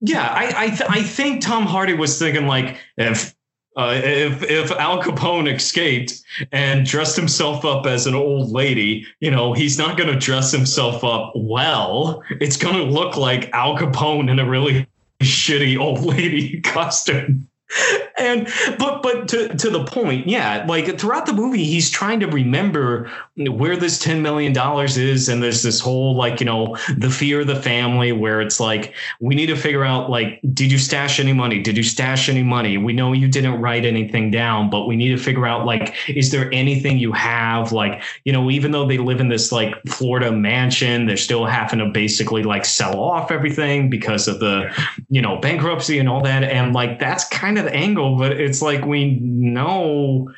yeah 0.00 0.28
i 0.28 0.64
I, 0.64 0.68
th- 0.68 0.90
I 0.90 1.02
think 1.02 1.42
tom 1.42 1.66
hardy 1.66 1.94
was 1.94 2.18
thinking 2.18 2.46
like 2.46 2.78
if 2.96 3.34
uh, 3.76 3.94
if 3.94 4.42
if 4.42 4.70
Al 4.72 5.00
Capone 5.00 5.54
escaped 5.54 6.22
and 6.50 6.84
dressed 6.84 7.16
himself 7.16 7.64
up 7.64 7.86
as 7.86 8.06
an 8.06 8.14
old 8.14 8.50
lady, 8.50 9.06
you 9.20 9.30
know, 9.30 9.52
he's 9.52 9.78
not 9.78 9.96
going 9.96 10.12
to 10.12 10.18
dress 10.18 10.50
himself 10.50 11.04
up 11.04 11.32
well. 11.36 12.22
It's 12.40 12.56
going 12.56 12.74
to 12.74 12.82
look 12.82 13.16
like 13.16 13.48
Al 13.52 13.78
Capone 13.78 14.28
in 14.28 14.40
a 14.40 14.48
really 14.48 14.86
shitty 15.22 15.78
old 15.78 16.00
lady 16.00 16.60
costume. 16.64 17.48
And 18.20 18.52
but 18.78 19.02
but 19.02 19.28
to 19.28 19.48
to 19.48 19.70
the 19.70 19.82
point, 19.84 20.28
yeah, 20.28 20.66
like 20.68 20.98
throughout 20.98 21.24
the 21.24 21.32
movie, 21.32 21.64
he's 21.64 21.88
trying 21.88 22.20
to 22.20 22.26
remember 22.26 23.10
where 23.34 23.78
this 23.78 23.98
ten 23.98 24.20
million 24.20 24.52
dollars 24.52 24.98
is, 24.98 25.30
and 25.30 25.42
there's 25.42 25.62
this 25.62 25.80
whole 25.80 26.14
like 26.14 26.38
you 26.38 26.44
know 26.44 26.76
the 26.98 27.08
fear 27.08 27.40
of 27.40 27.46
the 27.46 27.56
family, 27.56 28.12
where 28.12 28.42
it's 28.42 28.60
like 28.60 28.92
we 29.20 29.34
need 29.34 29.46
to 29.46 29.56
figure 29.56 29.86
out 29.86 30.10
like 30.10 30.38
did 30.52 30.70
you 30.70 30.76
stash 30.76 31.18
any 31.18 31.32
money? 31.32 31.62
Did 31.62 31.78
you 31.78 31.82
stash 31.82 32.28
any 32.28 32.42
money? 32.42 32.76
We 32.76 32.92
know 32.92 33.14
you 33.14 33.26
didn't 33.26 33.58
write 33.58 33.86
anything 33.86 34.30
down, 34.30 34.68
but 34.68 34.86
we 34.86 34.96
need 34.96 35.16
to 35.16 35.16
figure 35.16 35.46
out 35.46 35.64
like 35.64 35.94
is 36.06 36.30
there 36.30 36.52
anything 36.52 36.98
you 36.98 37.12
have? 37.12 37.72
Like 37.72 38.02
you 38.24 38.34
know, 38.34 38.50
even 38.50 38.70
though 38.70 38.86
they 38.86 38.98
live 38.98 39.20
in 39.20 39.28
this 39.28 39.50
like 39.50 39.74
Florida 39.86 40.30
mansion, 40.30 41.06
they're 41.06 41.16
still 41.16 41.46
having 41.46 41.78
to 41.78 41.86
basically 41.86 42.42
like 42.42 42.66
sell 42.66 43.00
off 43.00 43.30
everything 43.30 43.88
because 43.88 44.28
of 44.28 44.40
the 44.40 44.70
you 45.08 45.22
know 45.22 45.38
bankruptcy 45.38 45.98
and 45.98 46.06
all 46.06 46.22
that, 46.22 46.44
and 46.44 46.74
like 46.74 46.98
that's 46.98 47.24
kind 47.28 47.56
of 47.56 47.59
the 47.62 47.74
angle, 47.74 48.16
but 48.16 48.32
it's 48.32 48.62
like 48.62 48.84
we 48.84 49.16
know 49.20 50.30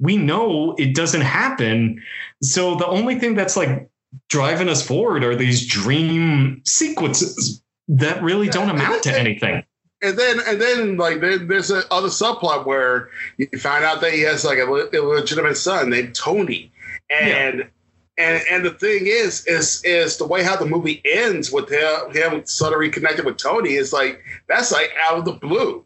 we 0.00 0.16
know 0.16 0.74
it 0.78 0.94
doesn't 0.94 1.22
happen. 1.22 2.02
So 2.42 2.76
the 2.76 2.86
only 2.86 3.18
thing 3.18 3.34
that's 3.34 3.56
like 3.56 3.88
driving 4.28 4.68
us 4.68 4.86
forward 4.86 5.24
are 5.24 5.34
these 5.34 5.66
dream 5.66 6.62
sequences 6.64 7.62
that 7.88 8.22
really 8.22 8.48
don't 8.48 8.70
amount 8.70 9.02
to 9.04 9.18
anything. 9.18 9.64
and 10.02 10.16
then 10.18 10.40
and 10.46 10.60
then 10.60 10.96
like 10.96 11.20
there's 11.20 11.70
a 11.70 11.82
other 11.92 12.08
subplot 12.08 12.66
where 12.66 13.10
you 13.36 13.48
find 13.58 13.84
out 13.84 14.00
that 14.00 14.12
he 14.12 14.20
has 14.22 14.44
like 14.44 14.58
a 14.58 14.64
le- 14.64 14.88
illegitimate 14.90 15.56
son 15.56 15.90
named 15.90 16.14
Tony, 16.14 16.72
and. 17.10 17.68
And, 18.20 18.42
and 18.50 18.64
the 18.64 18.70
thing 18.70 19.06
is, 19.06 19.46
is 19.46 19.80
is 19.84 20.16
the 20.16 20.26
way 20.26 20.42
how 20.42 20.56
the 20.56 20.66
movie 20.66 21.00
ends 21.04 21.52
with 21.52 21.70
him, 21.70 22.10
him 22.10 22.42
of 22.42 22.72
reconnected 22.76 23.24
with 23.24 23.36
Tony 23.36 23.74
is 23.74 23.92
like 23.92 24.24
that's 24.48 24.72
like 24.72 24.90
out 25.08 25.18
of 25.18 25.24
the 25.24 25.34
blue. 25.34 25.84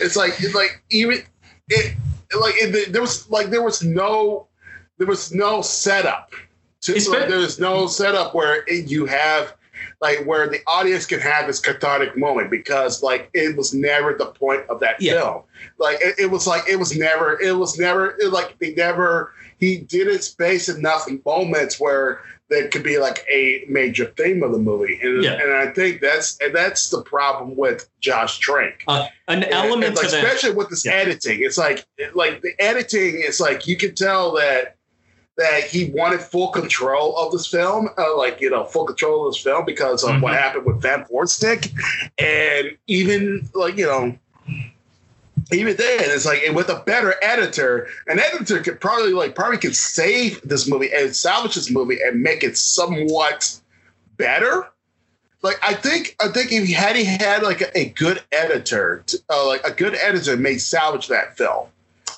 It's 0.00 0.16
like 0.16 0.32
it's 0.38 0.54
like 0.54 0.82
even 0.90 1.22
it 1.68 1.96
like 2.40 2.54
it, 2.56 2.92
there 2.92 3.02
was 3.02 3.28
like 3.30 3.48
there 3.48 3.62
was 3.62 3.82
no 3.82 4.48
there 4.98 5.06
was 5.06 5.32
no 5.32 5.62
setup. 5.62 6.32
To, 6.82 6.92
like, 6.92 7.20
been- 7.20 7.30
there 7.30 7.38
was 7.38 7.58
no 7.58 7.86
setup 7.86 8.34
where 8.34 8.62
it, 8.66 8.90
you 8.90 9.06
have 9.06 9.54
like 10.00 10.24
where 10.24 10.48
the 10.48 10.60
audience 10.66 11.06
can 11.06 11.20
have 11.20 11.46
this 11.46 11.60
cathartic 11.60 12.16
moment 12.16 12.50
because 12.50 13.02
like 13.02 13.30
it 13.34 13.56
was 13.56 13.72
never 13.74 14.14
the 14.14 14.26
point 14.26 14.62
of 14.68 14.80
that 14.80 15.00
Yeah. 15.00 15.20
film. 15.20 15.42
Like 15.78 15.98
it, 16.00 16.14
it 16.18 16.30
was 16.30 16.46
like 16.46 16.68
it 16.68 16.76
was 16.76 16.96
never 16.96 17.40
it 17.40 17.56
was 17.56 17.78
never 17.78 18.16
it, 18.18 18.32
like 18.32 18.58
they 18.58 18.74
never 18.74 19.32
he 19.58 19.78
didn't 19.78 20.22
space 20.22 20.68
enough 20.68 21.08
moments 21.24 21.78
where 21.80 22.20
there 22.50 22.68
could 22.68 22.82
be 22.82 22.98
like 22.98 23.24
a 23.30 23.64
major 23.68 24.04
theme 24.18 24.42
of 24.42 24.52
the 24.52 24.58
movie, 24.58 25.00
and 25.02 25.22
Yeah. 25.24 25.32
and 25.42 25.52
I 25.54 25.68
think 25.72 26.02
that's 26.02 26.38
and 26.42 26.54
that's 26.54 26.90
the 26.90 27.00
problem 27.02 27.56
with 27.56 27.88
Josh 28.00 28.38
Trank. 28.38 28.84
Uh, 28.86 29.06
an 29.28 29.42
And- 29.44 29.52
element 29.52 29.84
and, 29.84 29.96
like, 29.96 30.06
to 30.06 30.10
that. 30.12 30.24
especially 30.24 30.50
with 30.54 30.68
this 30.68 30.84
Yeah. 30.84 30.92
editing. 30.92 31.42
It's 31.42 31.56
like 31.56 31.86
like 32.12 32.42
the 32.42 32.52
editing 32.58 33.22
is 33.26 33.40
like 33.40 33.66
you 33.66 33.76
can 33.78 33.94
tell 33.94 34.32
that 34.32 34.73
that 35.36 35.64
he 35.64 35.86
wanted 35.86 36.20
full 36.20 36.48
control 36.48 37.16
of 37.16 37.32
this 37.32 37.46
film, 37.46 37.88
uh, 37.98 38.16
like 38.16 38.40
you 38.40 38.50
know, 38.50 38.64
full 38.64 38.84
control 38.84 39.26
of 39.26 39.34
this 39.34 39.42
film 39.42 39.64
because 39.64 40.04
of 40.04 40.20
what 40.22 40.32
Mhm. 40.32 40.38
happened 40.38 40.66
with 40.66 40.80
Van 40.80 41.04
Stick, 41.26 41.70
and 42.18 42.76
even 42.86 43.48
like 43.54 43.76
you 43.76 43.86
know. 43.86 44.18
Even 45.52 45.76
then, 45.76 46.00
it's 46.04 46.24
like 46.24 46.42
with 46.54 46.70
a 46.70 46.82
better 46.86 47.16
editor, 47.20 47.86
an 48.06 48.18
editor 48.18 48.60
could 48.60 48.80
probably 48.80 49.12
like 49.12 49.34
probably 49.34 49.58
could 49.58 49.76
save 49.76 50.40
this 50.42 50.66
movie 50.66 50.90
and 50.90 51.14
salvage 51.14 51.54
this 51.54 51.70
movie 51.70 51.98
and 52.02 52.22
make 52.22 52.42
it 52.42 52.56
somewhat 52.56 53.54
better 54.16 54.66
like 55.44 55.58
I 55.62 55.74
think 55.74 56.16
I 56.20 56.28
think 56.28 56.50
if 56.50 56.66
he 56.66 56.72
had 56.72 56.96
he 56.96 57.04
had 57.04 57.42
like 57.42 57.60
a, 57.60 57.78
a 57.78 57.84
good 57.90 58.22
editor, 58.32 59.04
to, 59.06 59.18
uh, 59.28 59.46
like 59.46 59.62
a 59.64 59.70
good 59.70 59.94
editor 59.94 60.36
may 60.38 60.56
salvage 60.56 61.08
that 61.08 61.36
film. 61.36 61.66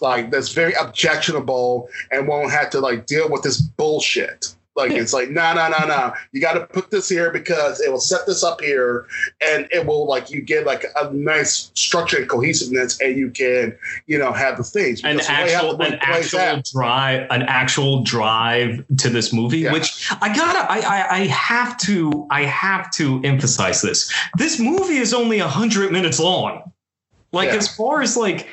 Like 0.01 0.31
that's 0.31 0.53
very 0.53 0.73
objectionable 0.75 1.89
and 2.11 2.29
won't 2.29 2.51
have 2.51 2.71
to 2.71 2.81
like 2.81 3.07
deal 3.07 3.29
with 3.31 3.43
this 3.43 3.61
bullshit. 3.61 4.55
Like 4.75 4.91
it's 4.91 5.15
like 5.15 5.31
no 5.31 5.55
no 5.55 5.69
no 5.71 5.87
no. 5.87 6.13
You 6.33 6.43
got 6.43 6.53
to 6.53 6.67
put 6.67 6.91
this 6.91 7.09
here 7.09 7.31
because 7.31 7.81
it 7.81 7.91
will 7.91 7.99
set 7.99 8.27
this 8.27 8.45
up 8.45 8.61
here, 8.61 9.07
and 9.41 9.67
it 9.73 9.87
will 9.87 10.07
like 10.07 10.31
you 10.31 10.43
get 10.43 10.67
like 10.67 10.85
a 11.01 11.11
nice 11.15 11.71
structure 11.75 12.19
and 12.19 12.29
cohesiveness, 12.29 13.01
and 13.01 13.17
you 13.17 13.31
can 13.31 13.75
you 14.07 14.19
know 14.19 14.33
have 14.35 14.59
the 14.59 14.65
things. 14.65 15.03
an 15.03 15.17
Because 15.17 15.29
the 15.29 15.33
way 15.33 15.53
how 15.55 15.71
actual 15.71 15.81
an 15.83 15.99
actual 16.03 16.39
out- 16.41 16.65
drive 16.75 17.27
an 17.31 17.43
actual 17.45 18.03
drive 18.03 18.85
to 18.99 19.09
this 19.09 19.33
movie 19.33 19.61
Yeah. 19.61 19.73
which 19.73 20.13
i 20.21 20.29
gotta 20.37 20.71
I, 20.71 20.79
I 20.81 21.07
i 21.21 21.27
have 21.29 21.79
to 21.79 22.27
i 22.31 22.43
have 22.43 22.91
to 22.93 23.23
emphasize 23.25 23.81
this 23.81 24.13
this 24.37 24.61
movie 24.61 24.99
is 24.99 25.15
only 25.15 25.41
100 25.41 25.91
minutes 25.91 26.21
long 26.21 26.71
like 27.33 27.49
Yeah. 27.49 27.57
as 27.57 27.75
far 27.75 28.03
as 28.03 28.15
like 28.17 28.47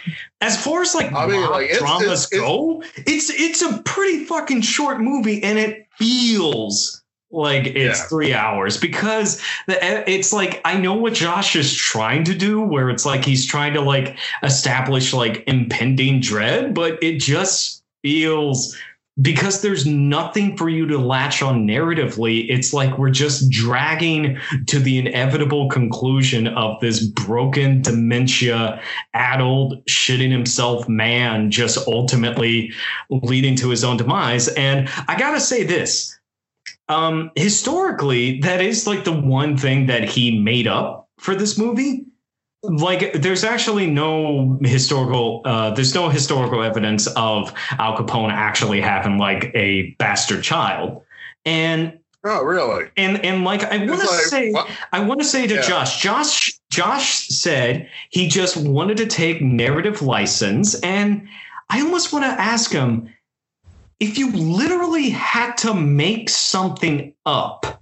as 0.44 0.62
far 0.64 0.82
as 0.82 0.94
like, 0.94 1.12
I 1.14 1.26
mean, 1.28 1.42
like, 1.50 1.64
it's- 1.66 1.80
dramas 1.80 2.04
it's- 2.26 2.32
it's- 2.34 2.42
go 2.42 2.84
it's 3.08 3.30
it's 3.30 3.62
a 3.62 3.82
pretty 3.84 4.26
fucking 4.26 4.62
short 4.62 5.00
movie 5.02 5.42
and 5.44 5.58
it 5.58 5.88
feels 5.98 7.02
like 7.32 7.66
it's 7.66 8.00
Yeah. 8.00 8.06
three 8.10 8.34
hours 8.34 8.78
because 8.78 9.42
the, 9.68 10.10
it's 10.10 10.32
like 10.34 10.62
I 10.66 10.76
know 10.78 10.94
what 10.94 11.14
Josh 11.14 11.56
is 11.56 11.74
trying 11.74 12.24
to 12.26 12.36
do, 12.36 12.62
where 12.62 12.90
it's 12.92 13.06
like 13.06 13.26
he's 13.26 13.46
trying 13.48 13.74
to 13.74 13.82
like 13.82 14.16
establish 14.44 15.14
like 15.14 15.44
impending 15.48 16.20
dread, 16.20 16.74
but 16.76 17.02
it 17.02 17.20
just 17.20 17.82
feels 18.04 18.76
because 19.22 19.62
there's 19.62 19.86
nothing 19.86 20.58
for 20.58 20.70
you 20.70 20.88
to 20.88 20.98
latch 20.98 21.42
on 21.42 21.68
narratively. 21.68 22.48
It's 22.50 22.74
like 22.74 22.98
we're 22.98 23.12
just 23.12 23.50
dragging 23.52 24.40
to 24.68 24.80
the 24.80 24.98
inevitable 24.98 25.70
conclusion 25.70 26.48
of 26.48 26.80
this 26.80 27.06
broken 27.06 27.82
dementia, 27.82 28.82
addled, 29.14 29.86
shitting 29.86 30.32
himself 30.32 30.90
man, 30.90 31.52
just 31.52 31.88
ultimately 31.88 32.72
leading 33.10 33.56
to 33.58 33.70
his 33.70 33.84
own 33.84 33.98
demise. 33.98 34.48
And 34.50 34.90
I 35.08 35.18
gotta 35.18 35.40
say 35.40 35.64
this. 35.64 36.18
Um, 36.90 37.32
historically, 37.36 38.40
that 38.42 38.62
is 38.62 38.88
like 38.88 39.04
the 39.04 39.14
one 39.14 39.58
thing 39.58 39.86
that 39.88 40.10
he 40.10 40.40
made 40.40 40.68
up 40.68 41.08
for 41.18 41.36
this 41.36 41.58
movie 41.58 42.06
like 42.64 43.14
there's 43.14 43.44
actually 43.44 43.88
no 43.88 44.58
historical 44.62 45.42
uh 45.46 45.72
there's 45.72 45.94
no 45.94 46.08
historical 46.10 46.64
evidence 46.64 47.08
of 47.08 47.54
al 47.72 47.98
capone 47.98 48.32
actually 48.32 48.80
having 48.80 49.18
like 49.18 49.52
a 49.54 49.92
bastard 50.00 50.44
child 50.44 51.02
and 51.46 52.00
Oh, 52.26 52.42
really? 52.42 52.90
and 52.96 53.24
and 53.26 53.44
like 53.44 53.64
i 53.66 53.78
want 53.86 54.00
to 54.00 54.08
like, 54.08 54.22
say 54.22 54.52
what? 54.52 54.70
i 54.94 55.02
want 55.02 55.20
to 55.20 55.26
say 55.28 55.46
to 55.46 55.56
Yeah. 55.56 55.62
josh 55.62 56.02
josh 56.02 56.58
josh 56.70 57.28
said 57.28 57.90
he 58.12 58.30
just 58.30 58.56
wanted 58.56 58.96
to 58.98 59.08
take 59.08 59.42
narrative 59.42 60.02
license 60.02 60.80
and 60.82 61.28
i 61.70 61.82
almost 61.82 62.14
want 62.14 62.24
to 62.24 62.30
ask 62.42 62.72
him 62.72 63.10
if 64.00 64.18
you 64.18 64.32
literally 64.32 65.10
had 65.10 65.58
to 65.58 65.74
make 65.74 66.30
something 66.30 67.14
up 67.26 67.82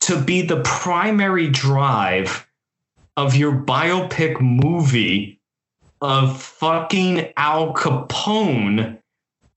to 0.00 0.20
be 0.20 0.42
the 0.42 0.60
primary 0.62 1.48
drive 1.48 2.46
of 3.16 3.36
your 3.36 3.52
biopic 3.52 4.40
movie 4.40 5.40
of 6.00 6.40
fucking 6.42 7.32
Al 7.36 7.72
Capone, 7.74 8.98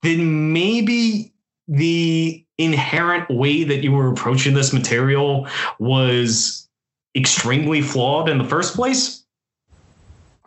then 0.02 0.52
maybe 0.52 1.32
the 1.68 2.44
inherent 2.58 3.28
way 3.28 3.64
that 3.64 3.82
you 3.82 3.92
were 3.92 4.10
approaching 4.10 4.54
this 4.54 4.72
material 4.72 5.48
was 5.78 6.68
extremely 7.16 7.82
flawed 7.82 8.28
in 8.28 8.38
the 8.38 8.44
first 8.44 8.74
place. 8.74 9.15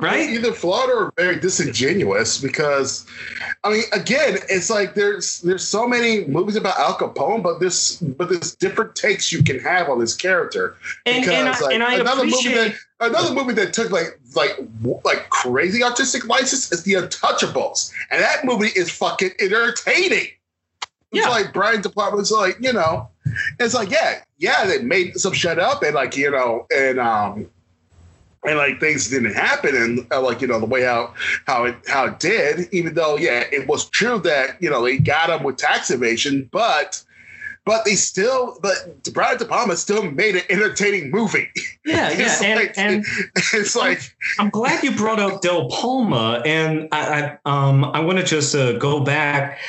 Right? 0.02 0.30
Either 0.30 0.54
flawed 0.54 0.90
or 0.90 1.12
very 1.18 1.38
disingenuous 1.38 2.40
because, 2.40 3.06
I 3.66 3.70
mean, 3.70 3.84
again, 3.92 4.38
it's 4.50 4.70
like 4.70 4.96
there's 4.96 5.42
there's 5.42 5.68
so 5.68 5.86
many 5.90 6.24
movies 6.26 6.56
about 6.56 6.80
Al 6.80 6.96
Capone, 6.96 7.44
but 7.44 7.60
this 7.60 7.98
but 7.98 8.30
there's 8.30 8.56
different 8.56 8.96
takes 8.96 9.30
you 9.30 9.44
can 9.44 9.60
have 9.60 9.90
on 9.90 10.00
this 10.00 10.16
character. 10.16 10.78
And, 11.06 11.26
and, 11.26 11.50
I, 11.50 11.60
like, 11.60 11.74
and 11.76 11.84
I 11.84 11.96
another 11.96 12.24
movie 12.26 12.54
that 12.54 12.76
another 13.02 13.34
movie 13.34 13.54
that 13.56 13.74
took 13.74 13.92
like 13.92 14.18
like 14.38 14.58
like 15.04 15.30
crazy 15.32 15.84
artistic 15.84 16.26
license 16.28 16.72
is 16.72 16.84
The 16.84 16.94
Untouchables, 16.94 17.92
and 18.10 18.22
that 18.22 18.46
movie 18.46 18.70
is 18.78 18.90
fucking 18.90 19.32
entertaining. 19.42 20.28
It's 21.12 21.26
Yeah. 21.26 21.28
like 21.28 21.52
Brian 21.52 21.82
De 21.82 21.90
Palma's 21.90 22.32
like 22.32 22.56
you 22.62 22.72
know, 22.72 23.10
it's 23.60 23.74
like 23.74 23.92
yeah 23.92 24.22
yeah 24.38 24.66
they 24.66 24.82
made 24.82 25.18
some 25.18 25.34
shit 25.34 25.60
up 25.60 25.84
and 25.84 25.94
like 25.94 26.16
you 26.16 26.32
know 26.32 26.68
and 26.74 27.02
um 27.02 27.50
and 28.46 28.58
like 28.58 28.80
things 28.80 29.10
didn't 29.10 29.34
happen 29.34 29.76
and 29.76 30.08
uh, 30.12 30.22
like 30.22 30.42
you 30.42 30.48
know 30.48 30.60
the 30.60 30.66
way 30.66 30.84
how 30.84 31.14
how 31.46 31.66
it 31.66 31.76
how 31.88 32.06
it 32.06 32.20
did 32.20 32.68
even 32.74 32.94
though 32.94 33.18
yeah 33.18 33.44
it 33.52 33.68
was 33.68 33.90
true 33.90 34.20
that 34.20 34.62
you 34.62 34.70
know 34.70 34.84
they 34.84 34.98
got 34.98 35.30
him 35.30 35.44
with 35.44 35.58
tax 35.58 35.92
evasion 35.92 36.48
but 36.52 37.04
but 37.66 37.84
they 37.86 37.96
still 37.96 38.58
but 38.62 38.76
Brian 39.14 39.38
De 39.38 39.46
Palma 39.46 39.76
still 39.76 40.10
made 40.12 40.36
an 40.36 40.44
entertaining 40.50 41.12
movie 41.12 41.50
yeah, 41.86 42.10
yeah. 42.18 42.40
And, 42.44 42.60
like- 42.60 42.78
and 42.78 43.06
it's 43.54 43.76
like 43.76 44.16
I'm 44.40 44.50
glad 44.50 44.84
you 44.84 44.92
brought 44.96 45.20
up 45.20 45.42
Del 45.42 45.70
Palma, 45.70 46.42
and 46.46 46.88
I, 46.92 47.22
I 47.22 47.38
um 47.46 47.84
I 47.86 48.00
want 48.00 48.18
to 48.20 48.24
just 48.24 48.56
uh, 48.56 48.74
go 48.78 49.02
back. 49.02 49.60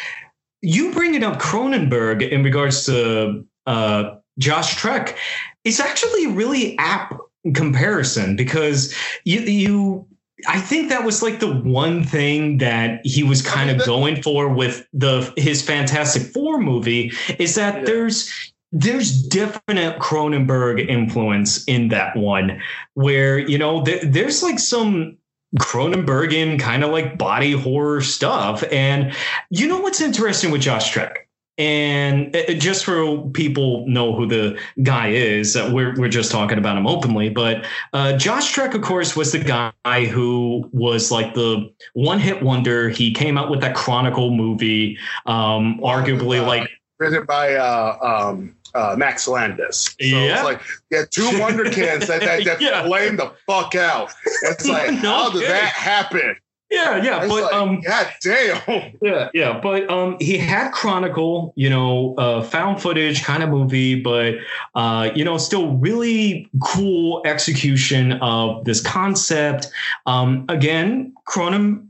You 0.63 0.93
bringing 0.93 1.25
up 1.25 1.39
Cronenberg 1.41 2.29
in 2.29 2.43
regards 2.45 2.85
to 2.87 3.47
uh, 3.67 4.17
Josh 4.39 4.77
Trank, 4.77 5.17
it's 5.65 5.81
actually 5.81 6.27
really 6.27 6.77
apt 6.79 7.15
comparison 7.55 8.37
because 8.37 8.95
you 9.25 9.41
you. 9.41 10.07
I 10.49 10.59
think 10.59 10.89
that 10.89 11.05
was 11.05 11.23
like 11.23 11.39
the 11.41 11.55
one 11.55 12.03
thing 12.03 12.59
that 12.59 13.01
he 13.05 13.23
was 13.23 13.43
kind 13.43 13.69
of 13.69 13.85
going 13.85 14.23
for 14.23 14.49
with 14.49 14.87
the 14.95 15.31
his 15.37 15.61
Fantastic 15.61 16.23
Four 16.33 16.61
movie 16.61 17.13
is 17.39 17.57
that 17.57 17.79
Yeah. 17.79 17.85
there's 17.85 18.53
there's 18.73 19.23
definite 19.23 19.99
Cronenberg 19.99 20.89
influence 20.89 21.65
in 21.65 21.89
that 21.89 22.17
one 22.17 22.61
where 22.95 23.39
you 23.39 23.59
know 23.59 23.83
there, 23.83 24.01
there's 24.03 24.43
like 24.43 24.59
some 24.59 25.19
Cronenbergian 25.59 26.59
kind 26.61 26.85
of 26.85 26.91
like 26.91 27.19
body 27.19 27.53
horror 27.53 28.01
stuff. 28.01 28.63
And 28.71 29.13
you 29.51 29.67
know 29.67 29.81
what's 29.81 30.01
interesting 30.01 30.51
with 30.51 30.63
Josh 30.63 30.91
Trank? 30.91 31.29
And 31.61 32.35
just 32.59 32.87
for 32.87 33.29
people 33.33 33.87
know 33.87 34.15
who 34.15 34.27
the 34.27 34.59
guy 34.83 35.09
is, 35.09 35.57
uh, 35.57 35.71
we're, 35.71 35.95
we're 35.99 36.09
just 36.09 36.33
talking 36.33 36.57
about 36.57 36.79
him 36.79 36.87
openly. 36.87 37.29
But 37.29 37.67
uh, 37.93 38.17
Josh 38.17 38.51
Trank, 38.51 38.73
of 38.73 38.81
course, 38.81 39.15
was 39.15 39.33
the 39.33 39.41
guy 39.41 40.07
who 40.07 40.67
was 40.73 41.11
like 41.11 41.35
the 41.35 41.71
one 41.93 42.19
hit 42.19 42.43
wonder. 42.43 42.89
He 42.89 43.13
came 43.13 43.37
out 43.37 43.51
with 43.51 43.61
that 43.61 43.75
Chronicle 43.77 44.31
movie, 44.31 44.97
um, 45.27 45.79
arguably 45.81 46.41
Uh, 46.43 46.47
like 46.47 46.71
written 46.99 47.27
by 47.27 47.55
uh, 47.57 47.99
um, 48.31 48.57
uh, 48.75 48.95
Max 48.97 49.29
Landis. 49.29 49.85
So 49.85 49.95
Yeah. 49.99 50.37
it's 50.37 50.45
like 50.45 50.63
yeah, 50.91 51.03
two 51.11 51.39
wonder 51.39 51.65
kids 51.69 52.07
that 52.07 52.21
that, 52.23 52.43
that 52.45 52.61
Yeah. 52.63 52.87
flame 52.87 53.17
the 53.17 53.33
fuck 53.47 53.75
out. 53.75 54.15
It's 54.45 54.67
like 54.69 54.93
No 54.95 55.11
how 55.11 55.31
did 55.31 55.43
that 55.43 55.73
happen? 55.73 56.37
Yeah, 56.71 57.03
yeah, 57.03 57.27
but 57.27 57.43
like, 57.43 57.53
um, 57.53 57.81
God 57.81 58.13
damn. 58.23 58.93
Yeah, 59.03 59.29
yeah, 59.35 59.59
but 59.61 59.91
um, 59.91 60.17
he 60.21 60.37
had 60.39 60.71
Chronicle, 60.73 61.53
you 61.57 61.69
know, 61.69 62.15
uh, 62.17 62.43
found 62.43 62.81
footage 62.81 63.25
kind 63.25 63.43
of 63.43 63.49
movie, 63.49 64.01
but 64.01 64.35
uh, 64.75 65.11
you 65.15 65.25
know, 65.25 65.37
still 65.39 65.77
really 65.77 66.49
cool 66.63 67.23
execution 67.25 68.13
of 68.15 68.65
this 68.65 68.81
concept. 68.81 69.69
Um, 70.07 70.45
again, 70.49 71.13
Cronen, 71.27 71.87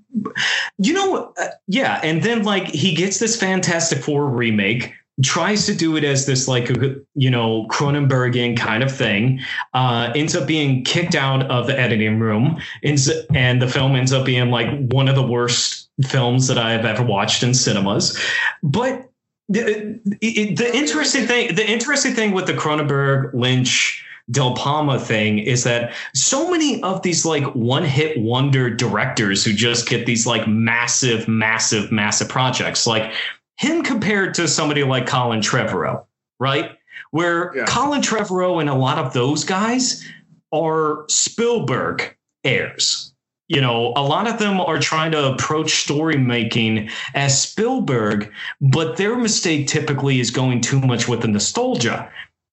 you 0.79 0.95
know, 0.95 1.35
uh, 1.39 1.49
yeah, 1.67 2.01
and 2.03 2.23
then 2.23 2.45
like 2.45 2.69
he 2.69 2.95
gets 2.95 3.19
this 3.19 3.37
Fantastic 3.37 4.03
Four 4.03 4.29
remake 4.31 4.95
tries 5.23 5.67
to 5.67 5.75
do 5.75 5.97
it 5.97 6.05
as 6.05 6.27
this 6.27 6.49
like 6.49 6.69
you 7.15 7.31
know 7.31 7.67
Cronenbergian 7.67 8.57
kind 8.57 8.83
of 8.83 8.95
thing, 8.95 9.41
uh, 9.75 10.13
ends 10.15 10.35
up 10.35 10.47
being 10.47 10.85
kicked 10.85 11.15
out 11.15 11.51
of 11.51 11.67
the 11.67 11.79
editing 11.79 12.19
room, 12.21 12.61
and 12.83 13.63
the 13.63 13.69
film 13.69 13.97
ends 13.97 14.13
up 14.13 14.25
being 14.25 14.51
like 14.51 14.69
one 14.93 15.09
of 15.09 15.15
the 15.15 15.27
worst 15.27 15.91
films 16.05 16.47
that 16.49 16.59
I 16.59 16.73
have 16.73 16.85
ever 16.85 17.03
watched 17.03 17.43
in 17.43 17.55
cinemas. 17.55 18.19
But 18.63 19.09
the, 19.49 19.99
the 20.05 20.71
interesting 20.75 21.27
thing, 21.27 21.55
the 21.55 21.69
interesting 21.69 22.15
thing 22.15 22.33
with 22.33 22.47
the 22.47 22.55
Cronenberg 22.55 23.35
Lynch. 23.35 24.05
Del 24.31 24.55
Palma 24.55 25.01
thing 25.01 25.41
is 25.41 25.65
that 25.65 25.93
so 26.15 26.49
many 26.49 26.81
of 26.85 27.03
these 27.03 27.27
like 27.27 27.43
one 27.57 27.83
hit 27.83 28.17
wonder 28.21 28.71
directors 28.71 29.45
who 29.45 29.53
just 29.53 29.89
get 29.89 30.07
these 30.07 30.25
like 30.25 30.47
massive, 30.47 31.27
massive, 31.27 31.91
massive 31.91 32.29
projects, 32.29 32.87
like 32.87 33.13
him 33.61 33.83
compared 33.83 34.33
to 34.33 34.49
somebody 34.49 34.83
like 34.85 35.07
Colin 35.07 35.41
Trevorrow, 35.41 36.07
right? 36.39 36.79
Where 37.11 37.55
yeah. 37.55 37.67
Colin 37.67 38.01
Trevorrow 38.01 38.59
and 38.59 38.71
a 38.71 38.75
lot 38.75 38.97
of 38.97 39.13
those 39.13 39.45
guys 39.45 40.03
are 40.51 41.05
Spielberg 41.09 42.17
heirs. 42.43 43.13
You 43.49 43.61
know, 43.61 43.93
a 43.97 44.03
lot 44.03 44.27
of 44.27 44.39
them 44.39 44.63
are 44.63 44.79
trying 44.79 45.13
to 45.13 45.33
approach 45.33 45.83
story 45.83 46.17
making 46.17 46.89
as 47.15 47.39
Spielberg, 47.39 48.33
but 48.63 48.97
their 48.97 49.15
mistake 49.17 49.69
typically 49.69 50.21
is 50.21 50.31
going 50.31 50.63
too 50.63 50.81
much 50.81 51.07
with 51.07 51.21
the 51.21 51.29
nostalgia. 51.29 52.11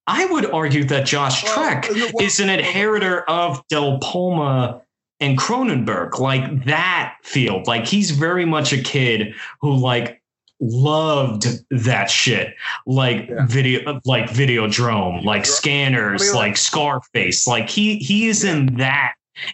I 0.08 0.26
would 0.26 0.51
argue 0.51 0.84
that 0.86 1.05
Josh 1.05 1.45
Trank 1.45 1.88
is 2.20 2.41
an 2.41 2.49
inheritor 2.49 3.22
of 3.30 3.66
Del 3.70 3.99
Palma 3.99 4.82
and 5.22 5.38
Cronenberg, 5.38 6.20
like 6.20 6.66
that 6.66 7.16
field. 7.24 7.66
Like 7.66 7.86
he's 7.86 8.12
very 8.12 8.43
much 8.43 8.74
a 8.74 8.82
kid 8.82 9.34
who 9.62 9.74
like 9.74 10.22
loved 10.60 11.47
that 11.70 12.10
shit 12.10 12.55
like 12.88 13.30
yeah. 13.30 13.45
video 13.45 14.01
like 14.05 14.26
videodrome 14.26 15.24
like 15.24 15.45
scanners 15.45 16.22
I 16.22 16.26
mean, 16.26 16.34
like, 16.34 16.47
like 16.49 16.58
scarface 16.58 17.47
like 17.47 17.70
he 17.70 17.97
he 17.97 18.28
is 18.28 18.43
yeah. 18.43 18.55
in 18.55 18.76
that 18.78 19.14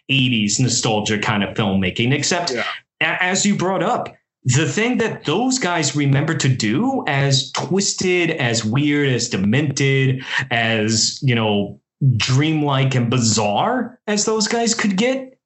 80s 0.09 0.61
nostalgia 0.61 1.19
kind 1.19 1.43
of 1.43 1.55
filmmaking 1.55 2.13
except 2.13 2.51
yeah. 2.51 2.63
as 3.01 3.45
you 3.45 3.55
brought 3.55 3.83
up 3.83 4.15
the 4.45 4.67
thing 4.67 4.97
that 4.97 5.25
those 5.25 5.59
guys 5.59 5.95
remember 5.95 6.35
to 6.35 6.49
do 6.49 7.03
as 7.07 7.51
twisted 7.51 8.31
as 8.31 8.63
weird 8.63 9.09
as 9.09 9.29
demented 9.29 10.23
as 10.51 11.19
you 11.21 11.35
know 11.35 11.79
dreamlike 12.17 12.95
and 12.95 13.09
bizarre 13.09 13.99
as 14.07 14.25
those 14.25 14.47
guys 14.47 14.73
could 14.73 14.97
get 14.97 15.37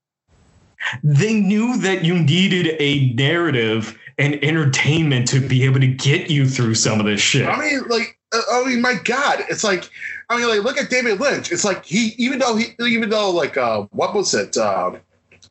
they 1.04 1.34
knew 1.34 1.78
that 1.78 2.04
you 2.04 2.18
needed 2.18 2.76
a 2.80 3.14
narrative 3.14 3.98
and 4.18 4.44
entertainment 4.44 5.28
to 5.30 5.40
be 5.40 5.64
able 5.64 5.80
to 5.80 5.88
get 5.88 6.30
you 6.30 6.48
through 6.48 6.76
some 6.76 7.00
of 7.00 7.06
this 7.06 7.22
shit. 7.22 7.48
I 7.48 7.60
mean, 7.60 7.82
like, 7.88 8.18
uh, 8.34 8.42
I 8.52 8.66
mean, 8.66 8.82
my 8.82 8.96
God, 8.96 9.46
it's 9.50 9.64
like, 9.64 9.90
I 10.30 10.38
mean, 10.38 10.48
like, 10.48 10.64
look 10.64 10.78
at 10.78 10.90
David 10.90 11.20
Lynch. 11.20 11.52
It's 11.52 11.64
like 11.64 11.86
he, 11.86 12.14
even 12.18 12.40
though 12.40 12.56
he, 12.56 12.74
even 12.80 13.10
though, 13.10 13.32
like, 13.32 13.58
uh, 13.58 13.84
what 13.92 14.14
was 14.14 14.34
it? 14.34 14.58
Um, 14.58 15.00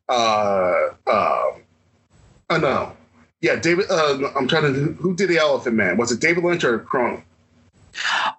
uh, 0.08 0.88
uh, 1.06 1.50
uh, 2.50 2.58
no, 2.58 2.96
yeah, 3.40 3.56
David. 3.56 3.86
Uh, 3.90 4.30
I'm 4.36 4.46
trying 4.48 4.72
to. 4.72 4.92
Who 5.00 5.14
did 5.14 5.28
the 5.28 5.38
Elephant 5.38 5.76
Man? 5.76 5.96
Was 5.96 6.12
it 6.12 6.20
David 6.20 6.44
Lynch 6.44 6.64
or 6.64 6.80
Cronin? 6.80 7.22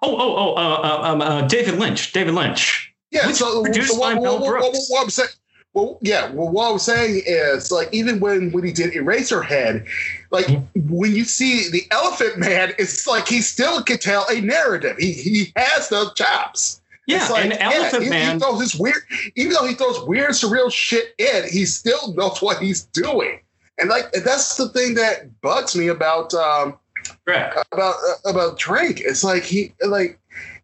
Oh, 0.02 0.16
oh, 0.16 0.36
oh, 0.36 0.54
uh, 0.54 0.80
uh, 0.82 1.12
um, 1.12 1.20
uh, 1.20 1.42
David 1.48 1.78
Lynch. 1.78 2.12
David 2.12 2.34
Lynch. 2.34 2.94
Yeah, 3.10 3.26
Which 3.26 3.36
so 3.36 3.62
produced 3.62 3.92
so 3.92 3.98
what, 3.98 4.14
by 4.14 4.20
what, 4.20 4.22
Mel 4.22 4.46
Brooks. 4.46 4.64
What, 4.64 4.76
what, 4.88 5.02
I'm 5.04 5.10
saying, 5.10 5.28
well, 5.74 5.98
yeah. 6.00 6.30
Well, 6.30 6.48
what 6.48 6.68
I 6.68 6.72
was 6.72 6.84
saying 6.84 7.22
is, 7.26 7.70
like, 7.70 7.88
even 7.92 8.20
when 8.20 8.50
when 8.52 8.64
he 8.64 8.72
did 8.72 8.92
Eraserhead, 8.92 9.86
like 10.30 10.46
mm-hmm. 10.46 10.80
when 10.88 11.14
you 11.14 11.24
see 11.24 11.70
the 11.70 11.86
Elephant 11.90 12.38
Man, 12.38 12.72
it's 12.78 13.06
like 13.06 13.28
he 13.28 13.40
still 13.40 13.82
can 13.82 13.98
tell 13.98 14.26
a 14.28 14.40
narrative. 14.40 14.96
He 14.98 15.12
he 15.12 15.52
has 15.56 15.88
those 15.88 16.14
chops. 16.14 16.80
Yeah, 17.06 17.18
it's 17.18 17.30
like, 17.30 17.44
and 17.44 17.52
Elephant 17.54 18.04
yeah, 18.04 18.10
Man. 18.10 18.34
He, 18.34 18.40
throws 18.40 18.58
this 18.58 18.74
weird, 18.74 19.02
even 19.36 19.52
though 19.52 19.66
he 19.66 19.74
throws 19.74 20.00
weird, 20.04 20.30
surreal 20.30 20.70
shit 20.72 21.14
in, 21.18 21.48
he 21.48 21.64
still 21.64 22.12
knows 22.14 22.42
what 22.42 22.58
he's 22.58 22.84
doing. 22.86 23.40
And 23.78 23.88
like 23.88 24.10
that's 24.12 24.56
the 24.56 24.68
thing 24.70 24.94
that 24.94 25.40
bugs 25.40 25.76
me 25.76 25.88
about 25.88 26.34
um, 26.34 26.76
about 27.26 27.94
uh, 27.94 28.30
about 28.30 28.58
Trank. 28.58 29.00
It's 29.00 29.22
like 29.22 29.44
he 29.44 29.72
like 29.86 30.18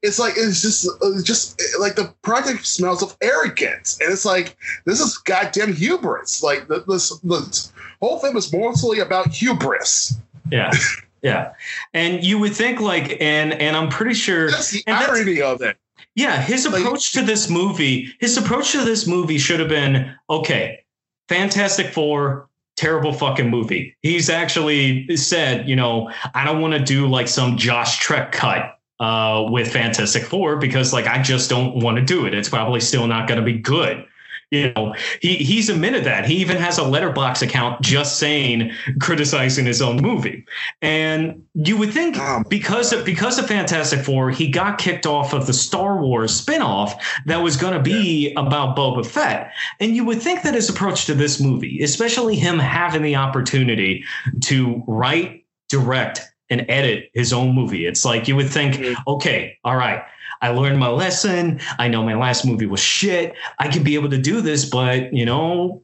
it's 0.05 0.19
like 0.19 0.35
it's 0.37 0.61
just 0.61 0.87
just 1.25 1.61
like 1.81 1.97
the 1.97 2.15
project 2.21 2.67
smells 2.67 3.03
of 3.03 3.17
arrogance, 3.23 3.99
and 4.01 4.13
it's 4.13 4.27
like 4.27 4.57
this 4.85 5.01
is 5.01 5.17
goddamn 5.19 5.73
hubris. 5.73 6.43
Like 6.43 6.69
the, 6.69 6.85
this 6.87 7.09
the 7.21 7.71
whole 8.01 8.19
thing 8.19 8.35
was 8.35 8.53
mostly 8.53 9.01
about 9.01 9.29
hubris. 9.29 10.17
Yeah. 10.51 10.71
Yeah, 11.23 11.55
and 11.95 12.23
you 12.23 12.39
would 12.39 12.55
think 12.55 12.83
like, 12.83 13.19
and 13.19 13.55
and 13.55 13.79
I'm 13.79 13.89
pretty 13.89 14.13
sure 14.13 14.51
that's 14.51 14.73
the 14.73 14.85
irony 14.87 15.41
of 15.41 15.63
it. 15.63 15.79
Yeah, 16.15 16.39
his 16.43 16.67
approach 16.67 17.17
like, 17.17 17.23
to 17.23 17.23
this 17.23 17.49
movie, 17.49 18.15
his 18.21 18.37
approach 18.37 18.73
to 18.73 18.85
this 18.85 19.07
movie 19.07 19.39
should 19.39 19.59
have 19.59 19.71
been 19.71 20.15
okay. 20.29 20.85
Fantastic 21.31 21.95
Four, 21.95 22.51
terrible 22.77 23.15
fucking 23.15 23.49
movie. 23.49 23.97
He's 24.03 24.29
actually 24.29 25.17
said, 25.17 25.67
you 25.67 25.77
know, 25.77 26.11
I 26.35 26.45
don't 26.45 26.61
want 26.61 26.75
to 26.75 26.81
do 26.81 27.09
like 27.09 27.29
some 27.29 27.57
Josh 27.57 28.01
Trank 28.01 28.31
cut 28.31 28.79
uh, 29.01 29.47
with 29.51 29.73
Fantastic 29.73 30.25
Four 30.25 30.57
because 30.57 30.93
like 30.93 31.07
I 31.07 31.23
just 31.23 31.51
don't 31.51 31.77
want 31.77 31.97
to 31.97 32.05
do 32.05 32.27
it. 32.27 32.35
It's 32.35 32.49
probably 32.49 32.81
still 32.81 33.07
not 33.07 33.29
going 33.29 33.39
to 33.41 33.45
be 33.45 33.59
good. 33.59 34.05
You 34.51 34.73
know, 34.73 34.95
he 35.21 35.37
he's 35.37 35.69
admitted 35.69 36.05
that. 36.05 36.27
He 36.27 36.37
even 36.37 36.59
has 36.59 36.79
a 36.79 36.83
Letterboxd 36.83 37.43
account 37.43 37.81
just 37.81 38.19
saying 38.19 38.71
criticizing 39.01 39.67
his 39.67 39.83
own 39.83 39.97
movie. 39.97 40.47
And 40.81 41.45
you 41.55 41.77
would 41.77 41.93
think 41.93 42.17
oh 42.19 42.45
because 42.49 42.93
of 42.93 43.05
because 43.05 43.39
of 43.39 43.49
Fantastic 43.49 44.05
Four, 44.05 44.31
he 44.31 44.49
got 44.49 44.79
kicked 44.79 45.07
off 45.07 45.33
of 45.33 45.47
the 45.47 45.53
Star 45.53 46.01
Wars 46.01 46.41
spinoff 46.41 46.93
that 47.27 47.39
was 47.39 47.57
going 47.57 47.75
to 47.75 47.81
be 47.81 48.29
yeah. 48.29 48.41
about 48.41 48.77
Boba 48.77 49.05
Fett. 49.05 49.53
And 49.81 49.97
you 49.97 50.05
would 50.05 50.23
think 50.23 50.43
that 50.43 50.55
his 50.55 50.69
approach 50.69 51.07
to 51.07 51.15
this 51.15 51.41
movie, 51.41 51.83
especially 51.83 52.37
him 52.37 52.59
having 52.59 53.03
the 53.03 53.17
opportunity 53.17 54.05
to 54.43 54.85
write, 54.87 55.45
direct, 55.69 56.21
and 56.55 56.71
edit 56.71 57.11
his 57.13 57.33
own 57.33 57.55
movie. 57.55 57.87
It's 57.87 58.05
like 58.05 58.29
you 58.29 58.37
would 58.37 58.49
think, 58.49 58.77
mm-hmm. 58.77 58.95
okay, 59.07 59.59
all 59.65 59.77
right, 59.77 60.03
I 60.41 60.49
learned 60.49 60.79
my 60.79 60.89
lesson. 60.89 61.61
I 61.79 61.89
know 61.89 62.03
my 62.03 62.15
last 62.15 62.45
movie 62.45 62.67
was 62.67 62.81
shit. 62.81 63.35
I 63.59 63.69
could 63.69 63.85
be 63.85 63.95
able 63.95 64.11
to 64.11 64.19
do 64.19 64.41
this, 64.41 64.65
but 64.65 65.13
you 65.13 65.27
know, 65.27 65.83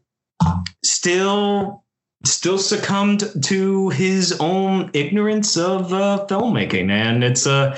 still 0.85 1.85
still 2.25 2.59
succumbed 2.59 3.25
to 3.43 3.89
his 3.91 4.39
own 4.41 4.91
ignorance 4.93 5.57
of 5.57 5.93
uh, 5.93 6.27
filmmaking 6.29 6.91
and 6.91 7.25
it's 7.25 7.47
uh 7.47 7.75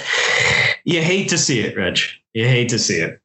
you 0.85 1.01
hate 1.01 1.29
to 1.29 1.39
see 1.39 1.61
it 1.61 1.77
reg 1.77 1.99
you 2.33 2.45
hate 2.45 2.69
to 2.69 2.77
see 2.79 2.97
it 2.97 3.22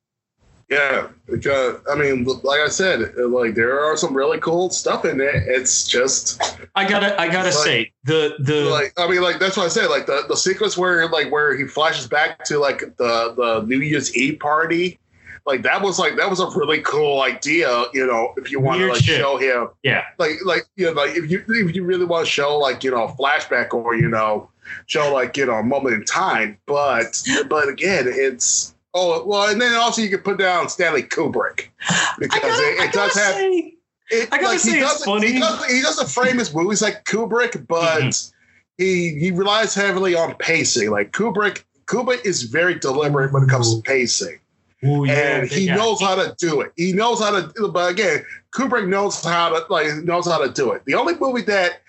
yeah, 0.69 1.07
because 1.29 1.79
I 1.89 1.95
mean, 1.95 2.25
like 2.25 2.59
I 2.59 2.67
said, 2.67 3.15
like 3.15 3.55
there 3.55 3.79
are 3.79 3.95
some 3.95 4.13
really 4.13 4.37
cool 4.39 4.69
stuff 4.69 5.05
in 5.05 5.21
it. 5.21 5.33
It's 5.33 5.87
just 5.87 6.59
I 6.75 6.87
gotta, 6.87 7.19
I 7.19 7.29
gotta 7.29 7.53
say 7.53 7.93
the 8.03 8.35
the 8.39 8.65
like 8.65 8.93
I 8.97 9.09
mean, 9.09 9.21
like 9.21 9.39
that's 9.39 9.55
what 9.55 9.65
I 9.65 9.69
say. 9.69 9.87
Like 9.87 10.07
the 10.07 10.25
the 10.27 10.35
sequence 10.35 10.77
where 10.77 11.07
like 11.09 11.31
where 11.31 11.55
he 11.55 11.65
flashes 11.65 12.07
back 12.07 12.43
to 12.45 12.59
like 12.59 12.79
the 12.97 13.33
the 13.37 13.63
New 13.65 13.79
Year's 13.79 14.15
Eve 14.15 14.39
party. 14.39 14.99
Like 15.45 15.61
that 15.61 15.81
was 15.81 15.97
like 15.97 16.17
that 16.17 16.29
was 16.29 16.41
a 16.41 16.49
really 16.59 16.81
cool 16.81 17.21
idea, 17.21 17.85
you 17.93 18.05
know. 18.05 18.33
If 18.35 18.51
you 18.51 18.59
want 18.59 18.81
to 18.81 18.87
like 18.87 19.01
shit. 19.01 19.21
show 19.21 19.37
him, 19.37 19.69
yeah, 19.83 20.03
like 20.17 20.33
like 20.43 20.63
you 20.75 20.87
know, 20.87 20.91
like 20.91 21.11
if 21.11 21.31
you 21.31 21.41
if 21.47 21.73
you 21.73 21.85
really 21.85 22.03
want 22.03 22.25
to 22.25 22.29
show 22.29 22.57
like 22.57 22.83
you 22.83 22.91
know 22.91 23.05
a 23.05 23.13
flashback 23.13 23.73
or 23.73 23.95
you 23.95 24.09
know 24.09 24.49
show 24.87 25.13
like 25.13 25.37
you 25.37 25.45
know 25.45 25.53
a 25.53 25.63
moment 25.63 25.95
in 25.95 26.03
time, 26.03 26.57
but 26.65 27.23
but 27.47 27.69
again, 27.69 28.07
it's 28.09 28.75
Oh 28.99 29.23
well, 29.25 29.49
and 29.49 29.61
then 29.61 29.75
also 29.75 30.01
you 30.01 30.09
can 30.09 30.19
put 30.19 30.39
down 30.39 30.69
Stanley 30.69 31.03
Kubrick 31.03 31.67
because 32.19 32.41
gotta, 32.41 32.63
it, 32.63 32.85
it 32.85 32.93
does 32.93 33.13
have. 33.13 33.35
Say, 33.35 33.73
it, 34.09 34.29
I 34.31 34.37
gotta 34.37 34.47
like, 34.47 34.59
say, 34.59 34.79
it's 34.79 35.05
funny. 35.05 35.33
He 35.33 35.39
doesn't, 35.39 35.71
he 35.71 35.81
doesn't 35.81 36.09
frame 36.09 36.39
his 36.39 36.53
movies 36.53 36.81
like 36.81 37.03
Kubrick, 37.03 37.67
but 37.67 38.01
mm-hmm. 38.01 38.83
he 38.83 39.19
he 39.19 39.31
relies 39.31 39.75
heavily 39.75 40.15
on 40.15 40.33
pacing. 40.35 40.89
Like 40.89 41.11
Kubrick, 41.11 41.63
Kubrick 41.85 42.25
is 42.25 42.43
very 42.43 42.79
deliberate 42.79 43.31
when 43.33 43.43
it 43.43 43.49
comes 43.49 43.75
to 43.75 43.81
pacing. 43.83 44.39
Ooh, 44.83 45.05
yeah, 45.05 45.39
and 45.39 45.49
he 45.49 45.65
yeah. 45.65 45.75
knows 45.75 46.01
how 46.01 46.15
to 46.15 46.35
do 46.39 46.61
it. 46.61 46.71
He 46.75 46.93
knows 46.93 47.19
how 47.19 47.31
to. 47.31 47.67
But 47.67 47.91
again, 47.91 48.23
Kubrick 48.51 48.87
knows 48.87 49.23
how 49.23 49.49
to 49.49 49.65
like 49.71 49.87
knows 50.03 50.25
how 50.25 50.43
to 50.43 50.51
do 50.51 50.71
it. 50.71 50.85
The 50.85 50.95
only 50.95 51.15
movie 51.19 51.41
that 51.43 51.81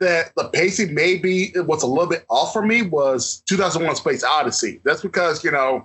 that 0.00 0.32
the 0.36 0.48
pacing 0.48 0.94
maybe 0.94 1.52
was 1.56 1.82
a 1.82 1.86
little 1.86 2.06
bit 2.06 2.24
off 2.28 2.52
for 2.52 2.62
me 2.62 2.82
was 2.82 3.42
2001: 3.46 3.96
Space 3.96 4.24
Odyssey. 4.24 4.80
That's 4.84 5.02
because 5.02 5.44
you 5.44 5.50
know 5.50 5.84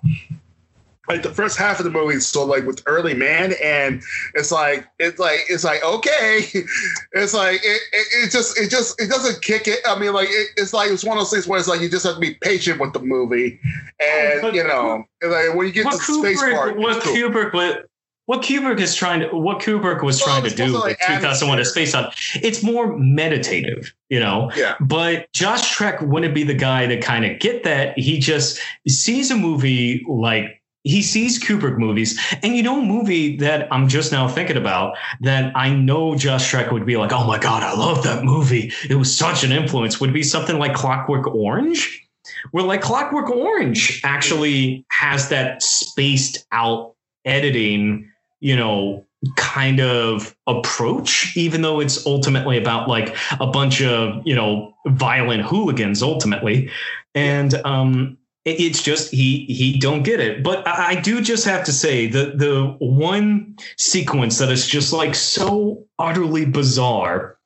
like 1.12 1.24
the 1.24 1.34
first 1.34 1.58
half 1.58 1.80
of 1.80 1.86
the 1.86 1.92
movie 1.92 2.16
is 2.16 2.28
so 2.28 2.46
like 2.46 2.66
with 2.66 2.82
early 2.86 3.14
man 3.14 3.54
and 3.64 4.02
it's 4.34 4.52
like 4.52 4.88
it's 5.00 5.20
like 5.20 5.40
it's 5.50 5.64
like 5.64 5.84
okay 5.84 6.40
it's 7.14 7.34
like 7.34 7.56
it, 7.64 7.82
it, 7.94 8.08
it 8.26 8.32
just 8.32 8.58
it 8.60 8.70
just 8.70 9.00
it 9.02 9.10
doesn't 9.10 9.42
kick 9.42 9.68
it 9.68 9.80
i 9.88 9.98
mean 10.00 10.14
like 10.14 10.30
it, 10.30 10.48
it's 10.58 10.74
like 10.74 10.90
it's 10.90 11.04
one 11.04 11.18
of 11.18 11.22
those 11.22 11.32
things 11.32 11.48
where 11.48 11.60
it's 11.60 11.68
like 11.68 11.82
you 11.82 11.90
just 11.90 12.06
have 12.06 12.16
to 12.16 12.20
be 12.22 12.34
patient 12.36 12.80
with 12.80 12.94
the 12.94 13.00
movie 13.00 13.60
and 14.00 14.40
oh, 14.40 14.42
But- 14.42 14.56
you 14.56 14.64
know 14.64 15.04
like 15.24 15.54
when 15.56 15.68
you 15.68 15.74
get 15.74 15.84
to 15.92 15.98
the 15.98 16.04
space 16.04 16.42
part 16.42 16.78
what 16.78 17.04
cool. 17.04 17.14
Kubrick, 17.14 17.54
what, 17.54 17.86
what 18.28 18.44
Kubrick 18.44 18.80
is 18.80 18.96
trying 18.96 19.20
to, 19.22 19.28
what 19.36 19.60
Kubrick 19.60 20.04
was 20.04 20.20
Well, 20.22 20.40
trying 20.40 20.50
to 20.50 20.56
do 20.56 20.68
to, 20.72 20.82
with 20.86 20.98
2001: 21.06 21.60
A. 21.60 21.66
Space 21.66 21.94
Odyssey, 21.94 22.40
it's 22.42 22.64
more 22.64 22.96
meditative, 22.98 23.94
you 24.10 24.20
know. 24.20 24.50
yeah 24.56 24.76
But 24.80 25.32
Josh 25.34 25.70
Trank 25.76 26.00
wouldn't 26.02 26.34
be 26.34 26.44
the 26.44 26.54
guy 26.54 26.86
to 26.88 26.98
kind 27.02 27.26
of 27.26 27.40
get 27.40 27.64
that. 27.66 27.98
He 28.00 28.20
just 28.20 28.60
sees 28.88 29.32
a 29.32 29.36
movie 29.36 30.06
like 30.08 30.61
he 30.84 31.02
sees 31.02 31.42
Kubrick 31.42 31.78
movies, 31.78 32.20
and 32.42 32.56
you 32.56 32.64
know, 32.64 32.80
a 32.80 32.86
movie 32.86 33.38
that 33.38 33.68
I'm 33.72 33.88
just 33.88 34.12
now 34.12 34.28
thinking 34.28 34.58
about 34.58 34.98
that 35.22 35.52
I 35.56 35.74
know 35.74 36.16
Josh 36.16 36.50
Trank 36.50 36.72
would 36.72 36.86
be 36.86 36.98
like, 36.98 37.12
oh 37.12 37.26
my 37.28 37.38
god, 37.38 37.64
I 37.64 37.74
love 37.74 38.04
that 38.04 38.24
movie. 38.24 38.72
It 38.90 38.96
was 38.96 39.16
such 39.16 39.44
an 39.44 39.52
influence. 39.52 40.00
Would 40.00 40.14
be 40.14 40.24
something 40.24 40.58
like 40.58 40.74
Clockwork 40.74 41.28
Orange, 41.28 42.08
where 42.52 42.64
like 42.64 42.82
Clockwork 42.82 43.30
Orange 43.30 44.02
actually 44.04 44.86
has 44.90 45.30
that 45.30 45.62
spaced 45.62 46.46
out 46.52 46.96
editing, 47.26 48.10
you 48.40 48.56
know, 48.56 49.06
kind 49.36 49.80
of 49.80 50.36
approach, 50.48 51.38
even 51.38 51.62
though 51.62 51.80
it's 51.80 52.06
ultimately 52.08 52.58
about 52.58 52.88
like 52.88 53.16
a 53.40 53.46
bunch 53.46 53.82
of, 53.82 54.20
you 54.26 54.34
know, 54.34 54.74
violent 54.88 55.44
hooligans 55.44 56.02
ultimately. 56.02 56.72
And 57.14 57.54
um 57.66 58.18
it's 58.44 58.82
just 58.82 59.12
he 59.12 59.46
he 59.46 59.78
don't 59.78 60.04
get 60.04 60.20
it. 60.20 60.44
But 60.44 60.68
I 60.68 61.00
do 61.00 61.22
just 61.22 61.46
have 61.46 61.64
to 61.66 61.72
say 61.72 62.08
the 62.08 62.34
the 62.36 62.76
one 62.80 63.56
sequence 63.78 64.40
that 64.40 64.50
is 64.50 64.68
just 64.68 64.94
like 64.94 65.16
so 65.16 65.86
utterly 66.00 66.46
bizarre 66.46 67.38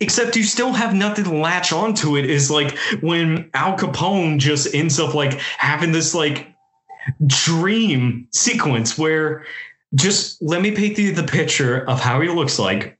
except 0.00 0.36
you 0.36 0.44
still 0.44 0.72
have 0.72 0.94
nothing 0.94 1.24
to 1.24 1.34
latch 1.34 1.72
onto 1.72 2.16
it 2.16 2.28
is 2.28 2.50
like 2.50 2.76
when 3.00 3.50
Al 3.54 3.76
Capone 3.76 4.38
just 4.38 4.74
ends 4.74 5.00
up 5.00 5.14
like 5.14 5.32
having 5.58 5.92
this 5.92 6.14
like 6.14 6.48
dream 7.26 8.28
sequence 8.32 8.98
where 8.98 9.46
just 9.94 10.42
let 10.42 10.60
me 10.60 10.72
paint 10.72 10.98
you 10.98 11.12
the 11.12 11.22
picture 11.22 11.88
of 11.88 12.00
how 12.00 12.20
he 12.20 12.28
looks 12.28 12.58
like. 12.58 12.98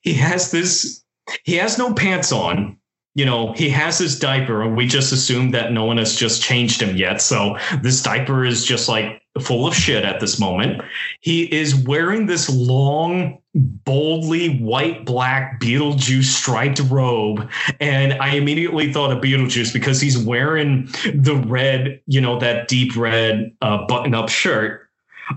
He 0.00 0.14
has 0.14 0.50
this, 0.50 1.04
he 1.44 1.56
has 1.56 1.78
no 1.78 1.94
pants 1.94 2.32
on. 2.32 2.78
You 3.14 3.26
know, 3.26 3.52
he 3.52 3.68
has 3.70 3.98
his 3.98 4.18
diaper, 4.18 4.62
and 4.62 4.76
we 4.76 4.86
just 4.86 5.12
assume 5.12 5.50
that 5.50 5.72
no 5.72 5.84
one 5.84 5.98
has 5.98 6.16
just 6.16 6.42
changed 6.42 6.80
him 6.80 6.96
yet. 6.96 7.20
So 7.20 7.58
this 7.82 8.02
diaper 8.02 8.44
is 8.44 8.64
just 8.64 8.88
like 8.88 9.22
full 9.40 9.66
of 9.66 9.74
shit 9.74 10.04
at 10.04 10.20
this 10.20 10.38
moment. 10.38 10.82
He 11.20 11.52
is 11.52 11.74
wearing 11.74 12.26
this 12.26 12.48
long, 12.48 13.38
boldly 13.54 14.58
white 14.58 15.04
black 15.04 15.60
Beetlejuice 15.60 16.24
striped 16.24 16.80
robe. 16.80 17.50
And 17.80 18.14
I 18.14 18.34
immediately 18.34 18.92
thought 18.92 19.12
of 19.12 19.18
Beetlejuice 19.18 19.72
because 19.72 20.00
he's 20.00 20.16
wearing 20.16 20.86
the 21.14 21.42
red, 21.46 22.00
you 22.06 22.20
know, 22.20 22.38
that 22.40 22.68
deep 22.68 22.96
red 22.96 23.52
uh, 23.60 23.86
button 23.86 24.14
up 24.14 24.28
shirt. 24.28 24.81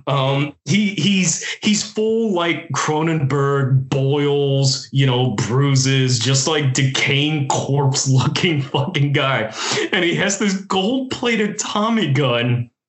Um, 0.08 0.54
he 0.66 0.96
he's 0.96 1.44
he's 1.62 1.84
full 1.84 2.34
like 2.34 2.70
Cronenberg 2.70 3.90
boils, 3.90 4.88
you 4.92 5.06
know, 5.06 5.32
bruises, 5.32 6.20
just 6.20 6.48
like 6.48 6.74
decaying 6.74 7.48
corpse 7.48 8.08
looking 8.08 8.62
fucking 8.76 9.14
guy. 9.14 9.54
And 9.92 10.04
he 10.04 10.16
has 10.16 10.40
this 10.40 10.54
gold 10.54 11.12
plated 11.12 11.60
Tommy 11.60 12.12
gun. 12.12 12.70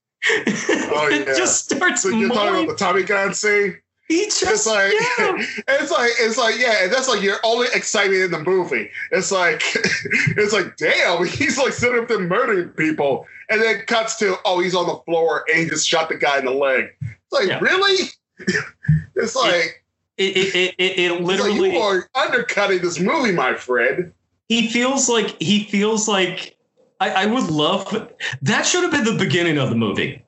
Oh, 0.98 1.08
it 1.08 1.26
just 1.36 1.70
starts 1.70 2.02
so 2.02 2.08
you're 2.08 2.30
talking 2.30 2.64
about 2.64 2.78
the 2.78 2.84
tommy 2.84 3.02
gun 3.02 3.34
scene 3.34 3.76
he 4.08 4.24
just 4.26 4.42
it's 4.42 4.66
like 4.66 4.92
yeah. 4.92 5.44
it's 5.80 5.90
like 5.90 6.10
it's 6.20 6.38
like 6.38 6.58
yeah 6.58 6.86
that's 6.88 7.08
like 7.08 7.22
your 7.22 7.36
only 7.44 7.66
excitement 7.74 8.22
in 8.22 8.30
the 8.30 8.38
movie 8.42 8.90
it's 9.10 9.32
like 9.32 9.62
it's 10.36 10.52
like 10.52 10.76
damn 10.76 11.24
he's 11.26 11.58
like 11.58 11.72
sitting 11.72 11.98
up 11.98 12.08
there 12.08 12.20
murdering 12.20 12.68
people 12.70 13.26
and 13.50 13.60
then 13.60 13.80
cuts 13.86 14.16
to 14.16 14.36
oh 14.44 14.60
he's 14.60 14.74
on 14.74 14.86
the 14.86 14.96
floor 15.04 15.44
and 15.48 15.62
he 15.62 15.68
just 15.68 15.88
shot 15.88 16.08
the 16.08 16.14
guy 16.14 16.38
in 16.38 16.44
the 16.44 16.50
leg 16.52 16.88
it's 17.02 17.32
like 17.32 17.48
Yeah. 17.48 17.58
really 17.60 18.10
it's 19.16 19.34
like, 19.34 19.82
it, 20.18 20.36
it, 20.36 20.54
it, 20.54 20.54
it, 20.54 20.74
it 20.78 20.98
it's 20.98 21.12
like 21.12 21.20
literally 21.22 21.72
you 21.72 21.78
are 21.78 22.08
undercutting 22.14 22.80
this 22.82 23.00
movie 23.00 23.32
my 23.32 23.54
friend 23.54 24.12
he 24.48 24.68
feels 24.68 25.08
like 25.08 25.40
he 25.40 25.64
feels 25.64 26.06
like 26.06 26.56
I, 27.00 27.10
I 27.10 27.26
would 27.26 27.50
love 27.50 28.10
that 28.42 28.62
should 28.64 28.82
have 28.82 28.92
been 28.92 29.04
the 29.04 29.22
beginning 29.22 29.58
of 29.58 29.68
the 29.68 29.74
movie. 29.76 30.24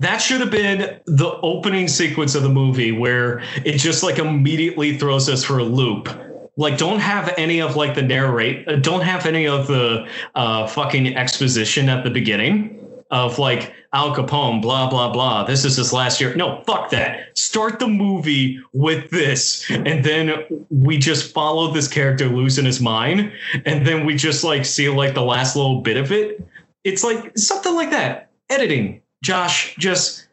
That 0.00 0.18
should 0.18 0.40
have 0.40 0.50
been 0.50 1.00
the 1.06 1.38
opening 1.42 1.88
sequence 1.88 2.34
of 2.34 2.44
the 2.44 2.48
movie 2.48 2.92
where 2.92 3.42
it 3.64 3.78
just 3.78 4.02
like 4.02 4.18
immediately 4.18 4.96
throws 4.96 5.28
us 5.28 5.42
for 5.42 5.58
a 5.58 5.64
loop. 5.64 6.08
Like, 6.56 6.76
don't 6.76 7.00
have 7.00 7.34
any 7.36 7.60
of 7.60 7.76
like 7.76 7.94
the 7.94 8.02
narrate, 8.02 8.66
uh, 8.68 8.76
don't 8.76 9.02
have 9.02 9.26
any 9.26 9.46
of 9.46 9.66
the 9.66 10.08
uh, 10.34 10.66
fucking 10.66 11.16
exposition 11.16 11.88
at 11.88 12.04
the 12.04 12.10
beginning 12.10 12.78
of 13.10 13.38
like 13.38 13.72
Al 13.92 14.14
Capone, 14.14 14.60
blah 14.60 14.90
blah 14.90 15.10
blah. 15.12 15.44
This 15.44 15.64
is 15.64 15.76
his 15.76 15.92
last 15.92 16.20
year. 16.20 16.34
No, 16.34 16.62
fuck 16.66 16.90
that. 16.90 17.36
Start 17.38 17.78
the 17.78 17.88
movie 17.88 18.60
with 18.72 19.10
this, 19.10 19.68
and 19.70 20.04
then 20.04 20.44
we 20.68 20.98
just 20.98 21.32
follow 21.32 21.72
this 21.72 21.88
character 21.88 22.26
losing 22.26 22.64
his 22.64 22.80
mind, 22.80 23.32
and 23.64 23.86
then 23.86 24.04
we 24.04 24.14
just 24.14 24.44
like 24.44 24.64
see 24.64 24.88
like 24.88 25.14
the 25.14 25.22
last 25.22 25.56
little 25.56 25.80
bit 25.80 25.96
of 25.96 26.12
it. 26.12 26.44
It's 26.84 27.02
like 27.02 27.36
something 27.38 27.74
like 27.74 27.90
that. 27.90 28.30
Editing, 28.50 29.00
Josh. 29.22 29.74
Just 29.78 30.26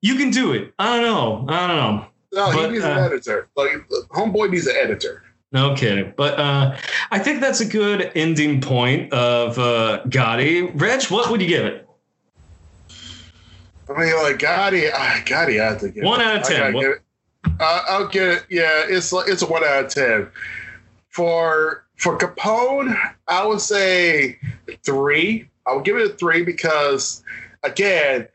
you 0.00 0.16
can 0.16 0.30
do 0.30 0.52
it. 0.52 0.72
I 0.78 1.00
don't 1.00 1.04
know. 1.04 1.52
I 1.52 1.66
don't 1.66 1.76
know. 1.76 2.06
no 2.32 2.52
But, 2.52 2.66
he 2.66 2.72
needs 2.72 2.84
uh, 2.84 2.88
an 2.88 2.98
editor 2.98 3.48
like 3.56 3.70
homeboy 4.10 4.50
needs 4.50 4.66
an 4.66 4.76
editor 4.76 5.22
No 5.52 5.74
kidding. 5.74 6.12
But 6.16 6.38
uh, 6.38 6.76
I 7.10 7.18
think 7.18 7.40
that's 7.40 7.60
a 7.60 7.66
good 7.66 8.10
ending 8.14 8.60
point 8.60 9.12
of 9.12 9.58
uh, 9.58 10.02
Gotti. 10.06 10.70
Reg, 10.80 11.04
what 11.10 11.30
would 11.30 11.40
you 11.42 11.48
give 11.48 11.66
it? 11.66 11.88
I 13.88 13.98
mean, 13.98 14.14
like 14.22 14.38
Gotti, 14.38 14.90
Gotti, 14.90 15.60
I 15.60 15.64
have 15.70 15.80
to 15.80 15.90
give 15.90 16.04
One 16.04 16.20
it- 16.20 16.26
out 16.26 16.36
of 16.36 16.42
10. 16.44 16.72
give 16.72 16.98
uh, 17.60 17.82
I'll 17.88 18.06
get 18.08 18.28
it. 18.28 18.46
Yeah, 18.50 18.84
it's 18.88 19.12
like 19.12 19.28
it's 19.28 19.42
a 19.42 19.46
one 19.46 19.64
out 19.64 19.84
of 19.86 19.90
ten. 19.92 20.28
For 21.10 21.84
for 21.96 22.16
Capone, 22.16 22.96
I 23.28 23.46
would 23.46 23.60
say 23.60 24.38
three. 24.84 25.48
I 25.66 25.74
would 25.74 25.84
give 25.84 25.96
it 25.96 26.10
a 26.10 26.14
three 26.14 26.44
because, 26.44 27.22
again, 27.62 28.28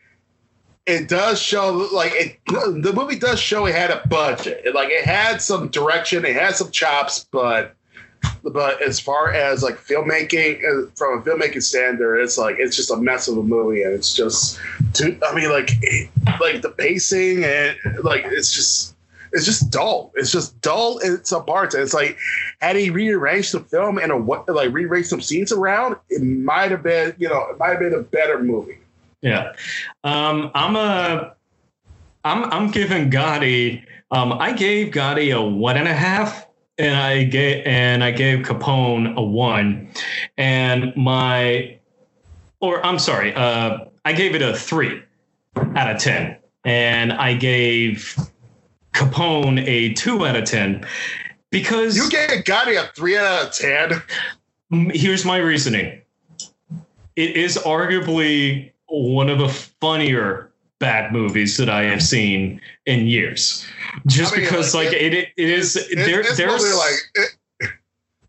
it 0.86 1.10
does 1.10 1.42
show 1.42 1.90
like 1.94 2.14
it. 2.16 2.40
The 2.48 2.94
movie 2.94 3.20
does 3.20 3.40
show 3.40 3.66
it 3.66 3.76
had 3.76 3.92
a 3.92 4.08
budget. 4.08 4.62
It, 4.66 4.74
like 4.74 4.90
it 4.90 5.06
had 5.06 5.42
some 5.42 5.68
direction, 5.68 6.26
it 6.26 6.36
had 6.36 6.56
some 6.56 6.72
chops, 6.72 7.28
but 7.32 7.76
but 8.44 8.82
as 8.82 9.00
far 9.00 9.32
as 9.32 9.64
like 9.64 9.76
filmmaking, 9.76 10.60
uh, 10.64 10.90
from 10.96 11.20
a 11.20 11.22
filmmaking 11.22 11.62
standard, 11.62 12.20
it's 12.20 12.38
like 12.38 12.56
it's 12.58 12.76
just 12.76 12.90
a 12.90 12.98
mess 12.98 13.28
of 13.28 13.38
a 13.38 13.44
movie, 13.44 13.84
and 13.84 13.94
it's 13.94 14.16
just 14.16 14.60
too. 14.94 15.20
I 15.28 15.36
mean, 15.36 15.50
like 15.50 15.72
like 16.40 16.62
the 16.62 16.74
pacing 16.78 17.44
and 17.44 17.78
like 18.04 18.24
it's 18.26 18.54
just 18.54 18.96
it's 19.34 19.46
just 19.46 19.70
dull. 19.70 20.12
It's 20.16 20.32
just 20.32 20.60
dull 20.62 21.00
in 21.00 21.24
some 21.26 21.46
parts. 21.46 21.76
And 21.76 21.84
it's 21.84 21.94
like 21.94 22.18
had 22.60 22.76
he 22.76 22.90
rearranged 22.90 23.54
the 23.54 23.60
film 23.60 23.98
and 23.98 24.12
a 24.12 24.16
like 24.16 24.72
rearranged 24.72 25.10
some 25.10 25.22
scenes 25.22 25.52
around, 25.52 25.98
it 26.10 26.22
might 26.22 26.72
have 26.72 26.84
been 26.84 27.14
you 27.18 27.30
know 27.30 27.48
it 27.50 27.60
might 27.60 27.70
have 27.70 27.80
been 27.80 27.94
a 27.94 28.02
better 28.02 28.42
movie. 28.42 28.77
Yeah. 29.22 29.54
Um, 30.04 30.52
I'm 30.54 30.76
a 30.76 31.36
I'm 32.24 32.44
I'm 32.46 32.72
giving 32.72 33.10
Gotti 33.10 33.84
um 34.12 34.34
I 34.34 34.52
gave 34.52 34.94
Gotti 34.94 35.36
a 35.36 35.42
one 35.42 35.78
and 35.78 35.88
a 35.88 35.94
half 35.94 36.48
and 36.78 36.96
I 36.96 37.24
gave 37.24 37.66
and 37.66 38.04
I 38.04 38.12
gave 38.12 38.46
Capone 38.46 39.16
a 39.16 39.22
one 39.22 39.90
and 40.38 40.96
my 40.96 41.78
or 42.60 42.86
I'm 42.86 43.00
sorry, 43.00 43.34
uh 43.34 43.86
I 44.06 44.14
gave 44.14 44.36
it 44.36 44.42
a 44.42 44.56
three 44.56 45.02
out 45.76 45.94
of 45.94 46.02
ten. 46.02 46.38
And 46.66 47.14
I 47.14 47.34
gave 47.34 48.18
Capone 48.94 49.66
a 49.66 49.94
two 49.94 50.26
out 50.26 50.36
of 50.36 50.44
ten 50.46 50.86
because 51.50 51.96
You 51.96 52.10
gave 52.10 52.44
Gotti 52.44 52.82
a 52.82 52.92
three 52.94 53.18
out 53.18 53.48
of 53.48 53.54
ten. 53.54 54.02
Mm, 54.72 54.94
here's 54.94 55.24
my 55.24 55.38
reasoning. 55.38 56.02
It 57.16 57.38
is 57.38 57.58
arguably 57.58 58.72
one 58.88 59.30
of 59.30 59.40
the 59.40 59.50
funnier 59.50 60.52
bad 60.80 61.12
movies 61.12 61.58
that 61.58 61.70
I 61.70 61.84
have 61.84 62.04
seen 62.04 62.62
in 62.86 63.08
years. 63.08 63.66
Just 64.06 64.34
I 64.34 64.38
mean, 64.38 64.46
because, 64.46 64.76
like, 64.76 64.88
like, 64.88 64.98
it, 64.98 65.14
it, 65.14 65.30
it 65.38 65.50
is 65.50 65.74
there. 65.74 66.22
it's 66.22 66.38
There's 66.38 66.76
like 66.76 66.94
it, 67.16 67.72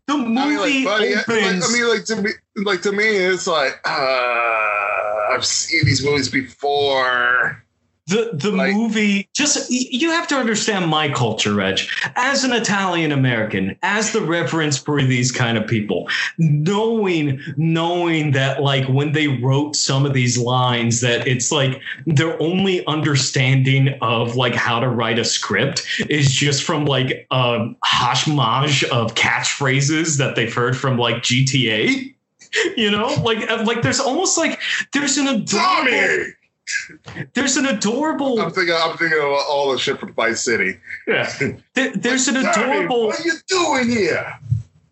the 0.07 0.13
I 0.13 0.17
mean, 0.17 0.33
movie 0.33 0.83
like, 0.83 0.85
buddy, 0.85 1.15
like, 1.15 1.29
opens. 1.29 1.69
I 1.69 1.73
mean, 1.73 1.87
like 1.89 2.05
to 2.05 2.15
me, 2.21 2.29
like 2.57 2.81
to 2.81 2.91
me, 2.91 3.05
it's 3.05 3.47
like 3.47 3.79
uh, 3.85 5.33
I've 5.33 5.45
seen 5.45 5.85
these 5.85 6.03
movies 6.03 6.29
before. 6.29 7.63
The 8.09 8.31
the 8.33 8.51
Like- 8.51 8.73
movie 8.73 9.29
just 9.35 9.69
you 9.69 10.09
have 10.09 10.27
to 10.27 10.35
understand 10.35 10.87
my 10.87 11.09
culture 11.09 11.53
reg 11.53 11.79
as 12.15 12.43
an 12.43 12.51
italian 12.51 13.11
american 13.11 13.77
as 13.83 14.11
the 14.11 14.21
reference 14.21 14.77
for 14.77 15.01
these 15.01 15.31
kind 15.31 15.57
of 15.57 15.67
people 15.67 16.09
knowing 16.37 17.39
knowing 17.57 18.31
that 18.31 18.61
like 18.61 18.85
when 18.87 19.11
they 19.11 19.27
wrote 19.27 19.75
some 19.75 20.05
of 20.05 20.13
these 20.13 20.37
lines 20.37 21.01
that 21.01 21.27
it's 21.27 21.51
like 21.51 21.81
their 22.05 22.41
only 22.41 22.85
understanding 22.87 23.89
of 24.01 24.35
like 24.35 24.55
how 24.55 24.79
to 24.79 24.89
write 24.89 25.19
a 25.19 25.25
script 25.25 25.85
is 26.09 26.31
just 26.31 26.63
from 26.63 26.85
like 26.85 27.27
a 27.31 27.67
hashmage 27.83 28.83
of 28.85 29.13
catchphrases 29.15 30.17
that 30.17 30.35
they've 30.35 30.53
heard 30.53 30.75
from 30.75 30.97
like 30.97 31.17
gta 31.17 32.13
you 32.75 32.89
know 32.89 33.07
like 33.23 33.47
uh, 33.49 33.63
like 33.65 33.81
there's 33.83 33.99
almost 33.99 34.37
like 34.37 34.59
there's 34.93 35.17
an 35.17 35.27
adorable. 35.27 36.31
There's 37.33 37.57
an 37.57 37.65
adorable 37.65 38.39
I'm 38.39 38.51
thinking. 38.51 38.75
I'm 38.77 38.97
thinking 38.97 39.17
of 39.19 39.25
all 39.49 39.71
the 39.71 39.77
shit 39.79 39.99
from 39.99 40.13
Vice 40.13 40.41
City. 40.41 40.77
yeah. 41.07 41.31
There, 41.73 41.91
there's 41.95 42.27
an 42.27 42.37
adorable 42.37 43.07
What 43.07 43.19
are 43.19 43.23
you 43.23 43.33
doing 43.47 43.89
here? 43.89 44.39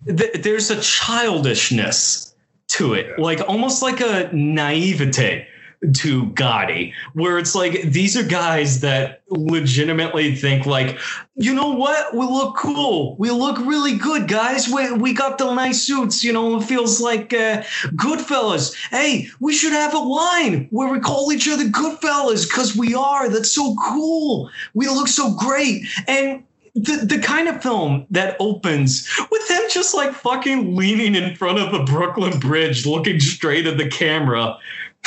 th- 0.05 0.41
there's 0.43 0.69
a 0.71 0.79
childishness 0.81 2.33
to 2.69 2.93
it 2.93 3.17
like 3.19 3.39
almost 3.47 3.81
like 3.81 4.01
a 4.01 4.29
naivete 4.33 5.47
to 5.95 6.25
Gotti, 6.27 6.93
where 7.13 7.37
it's 7.37 7.53
like 7.55 7.81
these 7.83 8.17
are 8.17 8.23
guys 8.23 8.79
that 8.81 9.21
legitimately 9.29 10.35
think 10.35 10.65
like, 10.65 10.97
you 11.35 11.53
know 11.53 11.71
what, 11.71 12.13
we 12.15 12.25
look 12.25 12.57
cool, 12.57 13.15
we 13.17 13.29
look 13.29 13.57
really 13.59 13.95
good, 13.95 14.27
guys. 14.27 14.67
We 14.67 14.91
we 14.93 15.13
got 15.13 15.37
the 15.37 15.53
nice 15.53 15.83
suits, 15.83 16.23
you 16.23 16.33
know. 16.33 16.57
It 16.57 16.63
feels 16.63 16.99
like 16.99 17.33
uh, 17.33 17.61
Goodfellas. 17.95 18.75
Hey, 18.89 19.29
we 19.39 19.53
should 19.53 19.73
have 19.73 19.93
a 19.93 19.99
line 19.99 20.67
where 20.71 20.91
we 20.91 20.99
call 20.99 21.31
each 21.31 21.47
other 21.47 21.65
Goodfellas 21.65 22.47
because 22.47 22.75
we 22.75 22.95
are. 22.95 23.29
That's 23.29 23.51
so 23.51 23.75
cool. 23.75 24.49
We 24.73 24.87
look 24.87 25.07
so 25.07 25.35
great, 25.35 25.85
and 26.07 26.43
the, 26.77 27.05
the 27.05 27.19
kind 27.19 27.47
of 27.47 27.61
film 27.61 28.05
that 28.11 28.37
opens 28.39 29.09
with 29.31 29.47
them 29.47 29.63
just 29.69 29.95
like 29.95 30.13
fucking 30.13 30.75
leaning 30.75 31.15
in 31.15 31.35
front 31.35 31.59
of 31.59 31.71
the 31.71 31.83
Brooklyn 31.91 32.39
Bridge, 32.39 32.85
looking 32.85 33.19
straight 33.19 33.65
at 33.65 33.77
the 33.77 33.89
camera. 33.89 34.57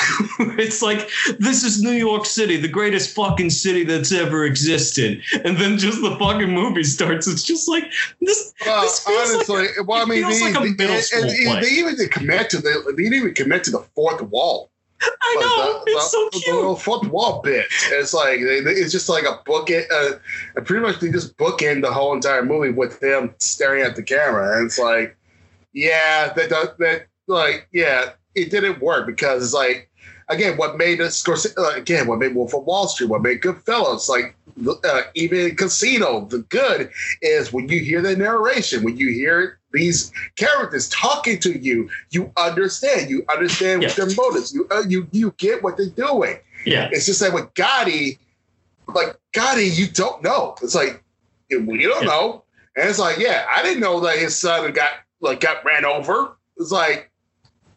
it's 0.59 0.83
like 0.83 1.09
this 1.39 1.63
is 1.65 1.83
New 1.83 1.93
York 1.93 2.25
City, 2.27 2.57
the 2.57 2.69
greatest 2.69 3.15
fucking 3.15 3.51
city 3.51 3.85
that's 3.85 4.13
ever 4.13 4.45
existed, 4.45 5.23
and 5.45 5.57
then 5.57 5.79
just 5.79 6.01
the 6.03 6.17
fucking 6.19 6.51
movie 6.51 6.85
starts. 6.85 7.27
It's 7.27 7.43
just 7.43 7.69
like 7.69 7.85
this. 8.21 8.55
Well, 8.65 8.83
this 8.83 9.07
like 9.07 9.17
honestly, 9.17 9.67
a- 9.79 9.83
well, 9.85 10.03
I 10.03 10.05
mean, 10.05 10.23
they, 10.23 10.41
like 10.41 10.77
they- 10.77 11.01
and 11.15 11.63
they 11.65 11.69
even 11.71 11.97
did 11.97 12.11
commit 12.11 12.51
to 12.51 12.59
the. 12.59 12.95
They 12.97 13.03
didn't 13.05 13.15
even 13.19 13.35
commit 13.35 13.65
to 13.65 13.71
the 13.71 13.81
fourth 13.95 14.23
wall. 14.23 14.71
I 15.03 15.37
Like, 15.37 15.45
know 15.47 15.83
the, 15.87 15.91
it's 15.93 16.11
so 16.11 16.25
the, 16.25 16.31
cute. 16.33 16.45
The 16.47 16.55
little 16.55 16.77
fourth 16.77 17.07
wall 17.09 17.41
bit. 17.43 17.67
It's 17.91 18.13
like 18.15 18.41
they, 18.41 18.61
they- 18.61 18.73
it's 18.73 18.93
just 18.93 19.09
like 19.09 19.25
a 19.25 19.41
book. 19.45 19.71
Uh, 19.71 20.11
pretty 20.65 20.85
much 20.85 21.01
they 21.01 21.11
just 21.11 21.37
bookend 21.37 21.83
the 21.83 21.93
whole 21.93 22.13
entire 22.15 22.45
movie 22.45 22.71
with 22.71 23.01
them 23.01 23.35
staring 23.39 23.83
at 23.83 23.97
the 23.97 24.03
camera, 24.03 24.57
and 24.59 24.67
it's 24.67 24.79
like, 24.79 25.17
yeah, 25.73 26.33
that 26.35 26.51
that. 26.79 27.07
Like, 27.27 27.69
yeah, 27.71 28.11
it 28.35 28.51
didn't 28.51 28.81
work 28.81 29.07
because 29.07 29.45
it's 29.45 29.53
like, 29.55 29.89
again, 30.31 30.57
what 30.57 30.79
made 30.79 31.01
us 31.01 31.23
Scorsese, 31.23 31.57
uh, 31.59 31.77
again, 31.77 32.07
what 32.07 32.19
made 32.19 32.35
Wolf 32.35 32.55
of 32.55 32.65
Wall 32.65 32.89
Street, 32.89 33.11
what 33.11 33.23
made 33.23 33.43
Goodfellas, 33.43 34.09
like 34.09 34.35
uh, 34.85 35.03
even 35.15 35.55
Casino, 35.57 36.25
the 36.27 36.39
good 36.39 36.91
is 37.23 37.53
when 37.53 37.69
you 37.69 37.81
hear 37.81 38.01
the 38.01 38.17
narration, 38.17 38.83
when 38.83 38.97
you 38.97 39.09
hear 39.11 39.59
these 39.73 40.13
characters 40.37 40.89
talking 40.89 41.39
to 41.41 41.59
you, 41.59 41.89
you 42.11 42.33
understand. 42.37 43.11
You 43.11 43.25
understand 43.33 43.83
Yeah. 43.83 43.91
their 43.93 44.15
motives. 44.17 44.53
You 44.55 44.67
uh, 44.71 44.83
you 44.89 45.07
you 45.13 45.35
get 45.39 45.63
what 45.63 45.77
they're 45.77 45.87
doing. 45.87 46.39
Yeah, 46.67 46.89
It's 46.93 47.07
just 47.07 47.21
that 47.21 47.33
with 47.33 47.53
Gotti, 47.55 48.19
like 48.89 49.17
Gotti, 49.33 49.75
you 49.77 49.87
don't 49.89 50.23
know. 50.23 50.57
It's 50.63 50.75
like 50.75 51.03
we 51.51 51.83
don't 51.83 52.03
Yeah. 52.03 52.09
know, 52.09 52.45
and 52.77 52.89
it's 52.89 52.99
like, 52.99 53.19
yeah, 53.19 53.47
I 53.49 53.63
didn't 53.63 53.81
know 53.81 54.01
that 54.01 54.19
his 54.19 54.37
son 54.37 54.71
got 54.73 54.91
like 55.21 55.41
got 55.41 55.65
ran 55.65 55.85
over. 55.85 56.37
It's 56.57 56.71
like. 56.73 57.10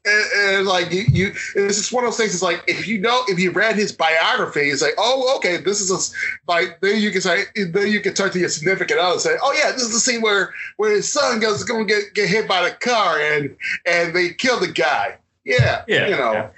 And, 0.06 0.26
and 0.58 0.68
like 0.68 0.92
you, 0.92 1.06
you, 1.12 1.28
it's 1.56 1.78
just 1.78 1.94
one 1.94 2.04
of 2.04 2.10
those 2.10 2.18
things. 2.18 2.34
It's 2.34 2.44
like 2.44 2.62
if 2.68 2.88
you 2.88 3.00
know, 3.00 3.24
if 3.30 3.40
you 3.40 3.52
read 3.52 3.76
his 3.78 3.94
biography, 3.94 4.62
it's 4.70 4.82
like, 4.82 4.96
oh, 4.98 5.36
okay, 5.38 5.58
this 5.58 5.80
is 5.80 5.90
a 5.92 6.52
like. 6.52 6.82
Then 6.82 7.02
you 7.02 7.10
can 7.12 7.22
say, 7.22 7.44
then 7.56 7.88
you 7.90 8.02
can 8.02 8.14
turn 8.14 8.30
to 8.32 8.40
your 8.40 8.50
significant 8.50 9.00
other 9.00 9.14
and 9.14 9.22
say, 9.22 9.36
oh 9.42 9.54
yeah, 9.58 9.72
this 9.72 9.84
is 9.84 9.94
the 9.94 10.00
scene 10.00 10.22
where 10.22 10.54
where 10.76 10.92
his 10.92 11.12
son 11.12 11.40
goes 11.40 11.64
going 11.64 11.88
to 11.88 11.94
get 11.94 12.14
get 12.14 12.28
hit 12.28 12.50
by 12.50 12.68
the 12.68 12.76
car 12.76 13.18
and 13.18 13.56
and 13.86 14.14
they 14.14 14.34
kill 14.34 14.60
the 14.60 14.68
guy. 14.68 15.18
Yeah, 15.46 15.84
yeah, 15.88 16.08
you 16.08 16.16
know, 16.18 16.34
yeah. 16.34 16.50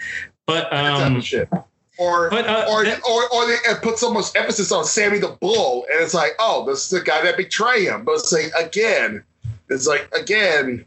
But 0.48 0.74
um, 0.74 1.22
shit. 1.22 1.48
Or 1.98 2.30
but 2.30 2.46
uh, 2.48 2.66
or, 2.70 2.84
that- 2.84 3.02
or 3.08 3.30
or 3.30 3.46
they 3.48 3.58
put 3.82 3.98
so 4.00 4.12
much 4.12 4.26
emphasis 4.36 4.72
on 4.72 4.86
Sammy 4.86 5.20
the 5.20 5.30
Bull, 5.40 5.86
and 5.92 6.02
it's 6.04 6.14
like, 6.14 6.32
oh, 6.40 6.66
this 6.66 6.84
is 6.86 6.90
the 6.90 7.02
guy 7.02 7.22
that 7.24 7.38
betrayed 7.38 7.88
him. 7.88 8.04
But 8.06 8.16
it's 8.16 8.32
like 8.34 8.52
again, 8.60 9.24
it's 9.70 9.88
like 9.88 10.12
again, 10.14 10.84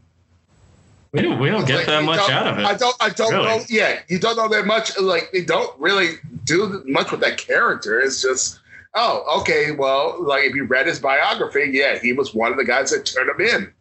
we 1.13 1.23
don't 1.23 1.39
we 1.41 1.49
don't 1.49 1.67
get 1.67 1.79
like, 1.79 1.87
that 1.87 2.03
much 2.05 2.29
out 2.31 2.47
of 2.47 2.59
it. 2.59 2.65
I 2.65 2.75
don't, 2.75 2.97
I 3.01 3.09
don't 3.11 3.33
Really? 3.33 3.47
know. 3.47 3.65
Yeah, 3.69 4.01
you 4.09 4.19
don't 4.19 4.37
know 4.37 4.49
that 4.49 4.67
much. 4.67 4.99
Like 5.01 5.31
they 5.33 5.43
don't 5.45 5.79
really 5.79 6.17
do 6.45 6.83
much 6.87 7.11
with 7.11 7.21
that 7.21 7.39
character. 7.39 7.99
It's 8.01 8.21
just, 8.23 8.61
oh, 8.95 9.41
okay, 9.41 9.71
well, 9.73 10.17
like 10.23 10.45
if 10.45 10.55
you 10.55 10.65
read 10.65 10.87
his 10.87 10.99
biography, 11.01 11.71
yeah, 11.73 11.99
he 11.99 12.13
was 12.13 12.35
one 12.35 12.51
of 12.53 12.59
the 12.59 12.65
guys 12.65 12.91
that 12.91 13.07
turned 13.07 13.31
him 13.31 13.41
in. 13.47 13.73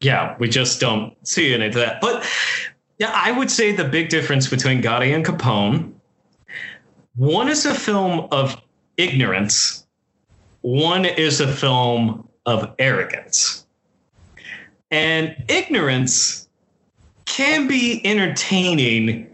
yeah, 0.00 0.34
we 0.38 0.48
just 0.48 0.80
don't 0.80 1.14
see 1.26 1.52
any 1.54 1.66
of 1.66 1.74
that. 1.74 2.00
But 2.00 2.24
yeah, 2.98 3.12
I 3.14 3.32
would 3.32 3.50
say 3.50 3.72
the 3.72 3.84
big 3.84 4.08
difference 4.08 4.48
between 4.48 4.82
Gotti 4.82 5.14
and 5.14 5.24
Capone, 5.24 5.92
one 7.16 7.48
is 7.48 7.66
a 7.66 7.74
film 7.74 8.28
of 8.30 8.60
ignorance, 8.96 9.86
one 10.62 11.04
is 11.04 11.40
a 11.40 11.48
film 11.52 12.28
of 12.46 12.74
arrogance. 12.78 13.66
And 14.90 15.34
ignorance 15.48 16.48
can 17.32 17.66
be 17.66 18.04
entertaining 18.04 19.26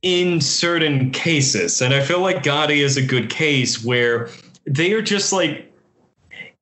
in 0.00 0.40
certain 0.40 1.10
cases. 1.10 1.82
And 1.82 1.92
I 1.92 2.00
feel 2.00 2.20
like 2.20 2.42
Gotti 2.42 2.78
is 2.78 2.96
a 2.96 3.02
good 3.02 3.28
case 3.28 3.84
where 3.84 4.30
they 4.64 4.94
are 4.94 5.02
just 5.02 5.30
like 5.30 5.70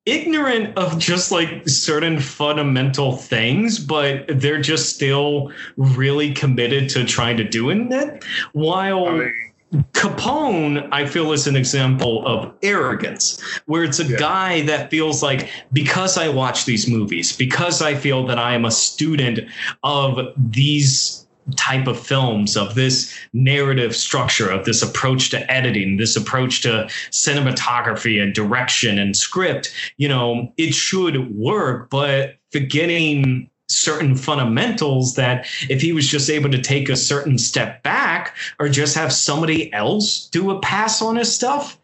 ignorant 0.07 0.76
of 0.76 0.98
just 0.98 1.30
like 1.30 1.68
certain 1.68 2.18
fundamental 2.18 3.16
things, 3.16 3.78
but 3.78 4.24
they're 4.26 4.61
just 4.61 4.92
still 4.92 5.53
really 5.76 6.34
committed 6.34 6.88
to 6.90 7.05
trying 7.05 7.36
to 7.36 7.44
doing 7.44 7.92
it. 7.92 8.24
While 8.53 9.07
I 9.07 9.12
mean, 9.12 9.49
Capone, 9.93 10.89
I 10.91 11.07
feel, 11.07 11.33
is 11.33 11.47
an 11.47 11.55
example 11.55 12.27
of 12.27 12.53
arrogance, 12.62 13.41
where 13.66 13.85
it's 13.85 14.01
a 14.01 14.05
Yeah. 14.05 14.16
guy 14.18 14.61
that 14.62 14.91
feels 14.91 15.23
like 15.23 15.49
because 15.73 16.18
I 16.18 16.29
watch 16.29 16.64
these 16.64 16.89
movies, 16.89 17.37
because 17.37 17.81
I 17.81 17.95
feel 17.95 18.27
that 18.27 18.39
I 18.39 18.55
am 18.55 18.64
a 18.64 18.71
student 18.71 19.41
of 19.85 20.18
these 20.37 21.27
type 21.57 21.87
of 21.87 21.99
films, 21.99 22.57
of 22.57 22.75
this 22.75 23.12
narrative 23.33 23.95
structure, 23.97 24.49
of 24.49 24.64
this 24.64 24.83
approach 24.83 25.31
to 25.31 25.51
editing, 25.51 25.97
this 25.97 26.16
approach 26.16 26.61
to 26.62 26.89
cinematography 27.11 28.23
and 28.23 28.35
direction 28.35 28.99
and 28.99 29.16
script, 29.16 29.73
you 29.97 30.09
know, 30.09 30.53
it 30.57 30.75
should 30.75 31.35
work, 31.35 31.91
but 31.91 32.37
forgetting 32.53 33.49
certain 33.71 34.14
fundamentals 34.16 35.14
that 35.14 35.47
if 35.68 35.81
he 35.81 35.93
was 35.93 36.07
just 36.07 36.29
able 36.29 36.51
to 36.51 36.61
take 36.61 36.89
a 36.89 36.97
certain 36.97 37.39
step 37.39 37.83
back 37.83 38.35
or 38.59 38.68
just 38.68 38.95
have 38.97 39.12
somebody 39.12 39.73
else 39.73 40.29
do 40.29 40.51
a 40.51 40.61
pass 40.61 41.01
on 41.01 41.16
his 41.16 41.33
stuff, 41.33 41.79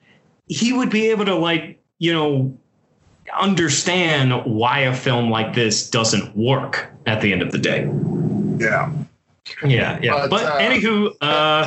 he 0.48 0.72
would 0.72 0.90
be 0.90 1.08
able 1.08 1.24
to 1.24 1.34
like, 1.34 1.80
you 1.98 2.12
know, 2.12 2.56
understand 3.38 4.32
why 4.44 4.80
a 4.80 4.94
film 4.94 5.30
like 5.30 5.54
this 5.54 5.88
doesn't 5.90 6.36
work 6.36 6.88
at 7.06 7.20
the 7.20 7.32
end 7.32 7.42
of 7.42 7.52
the 7.52 7.58
day. 7.58 7.90
yeah. 8.58 8.92
Yeah, 9.64 9.98
yeah. 10.02 10.26
But, 10.28 10.30
But, 10.30 10.44
uh, 10.44 10.58
anywho, 10.58 11.14
uh, 11.20 11.64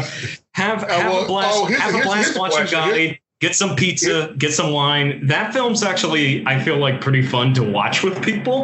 have 0.51 0.81
have 0.81 1.05
well, 1.11 1.23
a 1.23 1.27
blast. 1.27 1.57
oh, 1.57 1.65
have 1.65 1.95
a 1.95 2.01
blast 2.03 2.37
watching 2.37 2.67
question. 2.67 3.17
Get 3.39 3.55
some 3.55 3.75
pizza, 3.75 4.33
get 4.37 4.51
some 4.51 4.73
wine. 4.73 5.25
That 5.25 5.53
film's 5.53 5.81
actually, 5.81 6.45
I 6.45 6.61
feel 6.61 6.77
like, 6.77 6.99
pretty 6.99 7.21
fun 7.21 7.53
to 7.53 7.63
watch 7.63 8.03
with 8.03 8.21
people. 8.21 8.63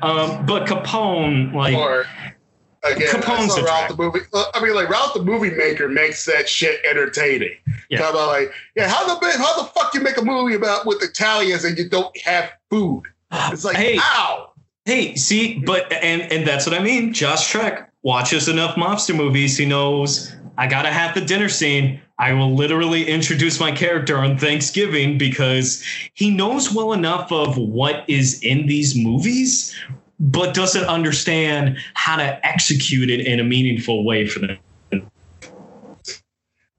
Um, 0.00 0.46
but 0.46 0.66
Capone, 0.66 1.52
like, 1.52 1.76
Or 1.76 2.06
again, 2.82 3.08
Capone's 3.08 3.56
I 3.56 3.60
a 3.60 3.64
Ralph 3.64 3.88
the 3.90 3.96
movie. 3.96 4.20
uh, 4.32 4.44
I 4.54 4.62
mean, 4.62 4.74
like 4.74 4.88
Ralph 4.88 5.12
the 5.14 5.22
movie 5.22 5.50
maker 5.50 5.88
makes 5.88 6.24
that 6.24 6.48
shit 6.48 6.80
entertaining. 6.88 7.56
Yeah. 7.90 7.98
Talk 7.98 8.10
about 8.12 8.28
like, 8.28 8.52
yeah, 8.76 8.88
how 8.88 9.06
the 9.06 9.38
how 9.38 9.62
the 9.62 9.68
fuck 9.68 9.92
you 9.92 10.00
make 10.00 10.16
a 10.16 10.24
movie 10.24 10.54
about 10.54 10.86
with 10.86 11.02
Italians 11.02 11.64
and 11.64 11.76
you 11.76 11.88
don't 11.88 12.16
have 12.20 12.50
food? 12.70 13.02
It's 13.30 13.64
like, 13.64 13.76
hey, 13.76 13.98
ow. 14.00 14.52
Hey, 14.86 15.16
see, 15.16 15.58
but 15.58 15.92
and 15.92 16.22
and 16.32 16.46
that's 16.46 16.66
what 16.66 16.74
I 16.74 16.82
mean. 16.82 17.12
Josh 17.12 17.50
Trank 17.50 17.80
watches 18.02 18.48
enough 18.48 18.76
mobster 18.76 19.14
movies. 19.14 19.56
He 19.56 19.66
knows 19.66 20.34
I 20.56 20.66
gotta 20.66 20.90
have 20.90 21.14
the 21.14 21.20
dinner 21.20 21.48
scene. 21.48 22.00
I 22.18 22.32
will 22.32 22.54
literally 22.54 23.08
introduce 23.08 23.58
my 23.58 23.72
character 23.72 24.18
on 24.18 24.38
Thanksgiving 24.38 25.18
because 25.18 25.82
he 26.14 26.30
knows 26.30 26.72
well 26.72 26.92
enough 26.92 27.32
of 27.32 27.56
what 27.56 28.04
is 28.08 28.40
in 28.42 28.66
these 28.66 28.94
movies, 28.94 29.74
but 30.20 30.54
doesn't 30.54 30.84
understand 30.84 31.78
how 31.94 32.16
to 32.16 32.46
execute 32.46 33.10
it 33.10 33.26
in 33.26 33.40
a 33.40 33.44
meaningful 33.44 34.04
way 34.04 34.26
for 34.26 34.38
them. 34.38 35.10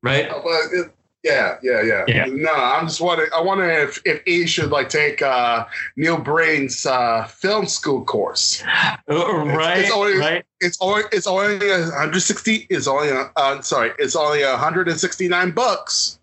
Right? 0.01 0.29
Yeah, 1.25 1.57
yeah, 1.63 1.81
yeah, 1.81 2.03
Yeah. 2.07 2.25
No, 2.29 2.53
I'm 2.53 2.85
just 2.85 3.01
wondering. 3.01 3.31
I 3.35 3.41
wonder 3.41 3.67
if 3.67 3.99
if 4.05 4.21
E 4.27 4.45
should 4.45 4.69
like 4.69 4.89
take 4.89 5.23
uh, 5.23 5.65
Neil 5.95 6.17
Breen's 6.17 6.85
uh, 6.85 7.25
film 7.25 7.65
school 7.65 8.05
course. 8.05 8.63
Uh, 9.09 9.43
right, 9.45 9.79
it's 9.79 9.91
only- 9.91 10.17
right. 10.17 10.45
It's 10.61 10.77
only 10.79 11.01
it's 11.11 11.25
only 11.27 11.57
160. 11.67 12.67
It's 12.69 12.87
only 12.87 13.09
uh, 13.35 13.61
sorry. 13.61 13.91
It's 13.97 14.15
only 14.15 14.43
169 14.43 15.51
bucks, 15.51 16.19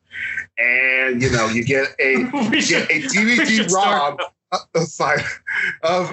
and 0.57 1.21
you 1.21 1.31
know 1.31 1.49
you 1.49 1.65
get 1.65 1.89
a 1.99 2.13
you 2.53 2.61
should, 2.61 2.89
get 2.89 2.91
a 2.91 3.09
DVD 3.09 3.71
ROM. 3.75 4.19
Sorry, 4.85 5.23
of 5.83 6.11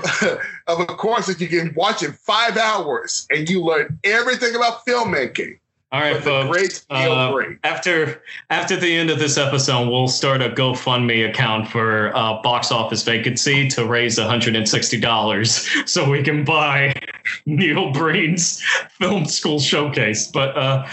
of 0.68 0.80
a 0.80 0.86
course 0.86 1.28
that 1.28 1.40
you 1.40 1.48
can 1.48 1.74
watch 1.76 2.02
in 2.02 2.14
five 2.14 2.58
hours, 2.58 3.28
and 3.30 3.50
you 3.50 3.62
learn 3.64 4.00
everything 4.04 4.56
about 4.56 4.86
filmmaking. 4.86 5.60
All 5.92 6.02
right, 6.02 6.24
folks. 6.24 6.50
great 6.50 6.86
uh, 6.92 7.42
after 7.64 8.22
after 8.52 8.76
the 8.76 8.96
end 8.96 9.10
of 9.10 9.18
this 9.18 9.40
episode, 9.40 9.90
we'll 9.90 10.08
start 10.08 10.40
a 10.40 10.50
GoFundMe 10.50 11.28
account 11.28 11.68
for 11.68 12.16
uh, 12.16 12.40
box 12.44 12.72
office 12.72 13.02
vacancy 13.02 13.68
to 13.70 13.86
raise 13.86 14.20
$160 14.20 15.88
so 15.90 16.08
we 16.08 16.22
can 16.22 16.44
buy 16.44 16.94
Neil 17.48 17.92
Breen's 17.92 18.62
film 19.00 19.26
school 19.26 19.60
showcase. 19.60 20.28
But 20.28 20.56
uh, 20.56 20.88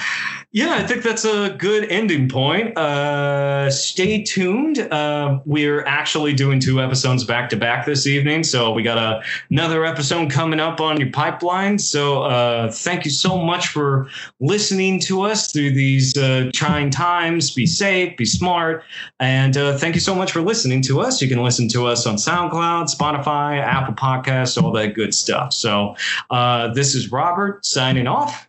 yeah, 0.56 0.76
I 0.76 0.86
think 0.86 1.02
that's 1.02 1.26
a 1.26 1.50
good 1.50 1.84
ending 1.90 2.30
point. 2.30 2.78
Uh, 2.78 3.70
stay 3.70 4.22
tuned. 4.22 4.78
Uh, 4.78 5.38
we're 5.44 5.84
actually 5.84 6.32
doing 6.32 6.60
two 6.60 6.80
episodes 6.80 7.24
back 7.24 7.50
to 7.50 7.58
back 7.58 7.84
this 7.84 8.06
evening, 8.06 8.42
so 8.42 8.72
we 8.72 8.82
got 8.82 8.96
a, 8.96 9.22
another 9.50 9.84
episode 9.84 10.30
coming 10.30 10.58
up 10.58 10.80
on 10.80 10.98
your 10.98 11.10
pipeline. 11.10 11.78
So 11.78 12.22
uh, 12.22 12.72
thank 12.72 13.04
you 13.04 13.10
so 13.10 13.36
much 13.36 13.68
for 13.68 14.08
listening 14.40 14.98
to 15.00 15.20
us 15.20 15.52
through 15.52 15.72
these 15.72 16.16
uh, 16.16 16.50
trying 16.54 16.88
times. 16.88 17.50
Be 17.50 17.66
safe, 17.66 18.16
be 18.16 18.24
smart, 18.24 18.82
and 19.20 19.58
uh, 19.58 19.76
thank 19.76 19.94
you 19.94 20.00
so 20.00 20.14
much 20.14 20.32
for 20.32 20.40
listening 20.40 20.80
to 20.84 21.02
us. 21.02 21.20
You 21.20 21.28
can 21.28 21.42
listen 21.42 21.68
to 21.68 21.86
us 21.86 22.06
on 22.06 22.16
SoundCloud, 22.16 22.88
Spotify, 22.96 23.60
Apple 23.60 23.92
Podcasts, 23.92 24.62
all 24.62 24.72
that 24.72 24.94
good 24.94 25.14
stuff. 25.14 25.52
So 25.52 25.96
uh, 26.30 26.68
this 26.72 26.94
is 26.94 27.12
Robert 27.12 27.66
signing 27.66 28.06
off. 28.06 28.48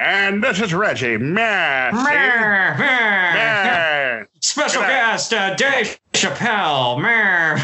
And 0.00 0.42
this 0.42 0.58
is 0.60 0.72
Reggie. 0.72 1.18
Man. 1.18 1.94
Mer, 1.94 2.74
mer. 2.78 4.28
Special 4.40 4.80
guest 4.80 5.34
uh, 5.34 5.54
Dave 5.56 6.00
Chappelle. 6.14 6.98
Mer. 7.02 7.56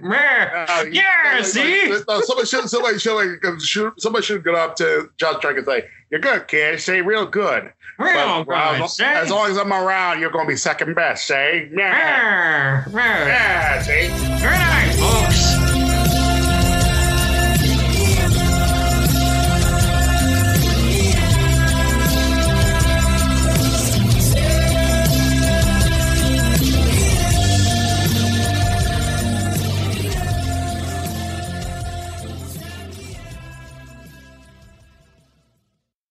Mer. 0.00 0.66
Uh, 0.68 0.84
Yeah, 0.92 1.02
like, 1.34 1.44
see? 1.44 1.92
like, 1.92 2.04
no, 2.06 2.20
somebody 2.20 2.46
should 2.46 2.68
somebody 2.70 2.98
should 3.00 3.16
like, 3.16 3.60
should 3.60 4.00
somebody 4.00 4.24
should 4.24 4.44
go 4.44 4.54
up 4.54 4.76
to 4.76 5.10
Josh 5.16 5.40
Trank 5.40 5.58
and 5.58 5.66
say, 5.66 5.84
"You're 6.10 6.20
good, 6.20 6.46
kid. 6.46 6.80
Say 6.80 7.00
real 7.02 7.26
good." 7.26 7.72
Real 7.98 8.44
But, 8.44 8.52
uh, 8.54 8.72
good, 8.78 8.84
as, 8.84 9.00
as 9.00 9.30
long 9.30 9.50
as 9.50 9.58
I'm 9.58 9.72
around, 9.72 10.20
you're 10.20 10.30
gonna 10.30 10.48
be 10.48 10.56
second 10.56 10.94
best. 10.94 11.26
Say, 11.26 11.68
yeah, 11.76 12.84
Mer. 12.86 12.92
Mer. 12.92 13.28
yeah. 13.28 13.82
See. 13.82 14.08
Good 14.08 14.42
night, 14.42 14.94
folks. 14.98 15.59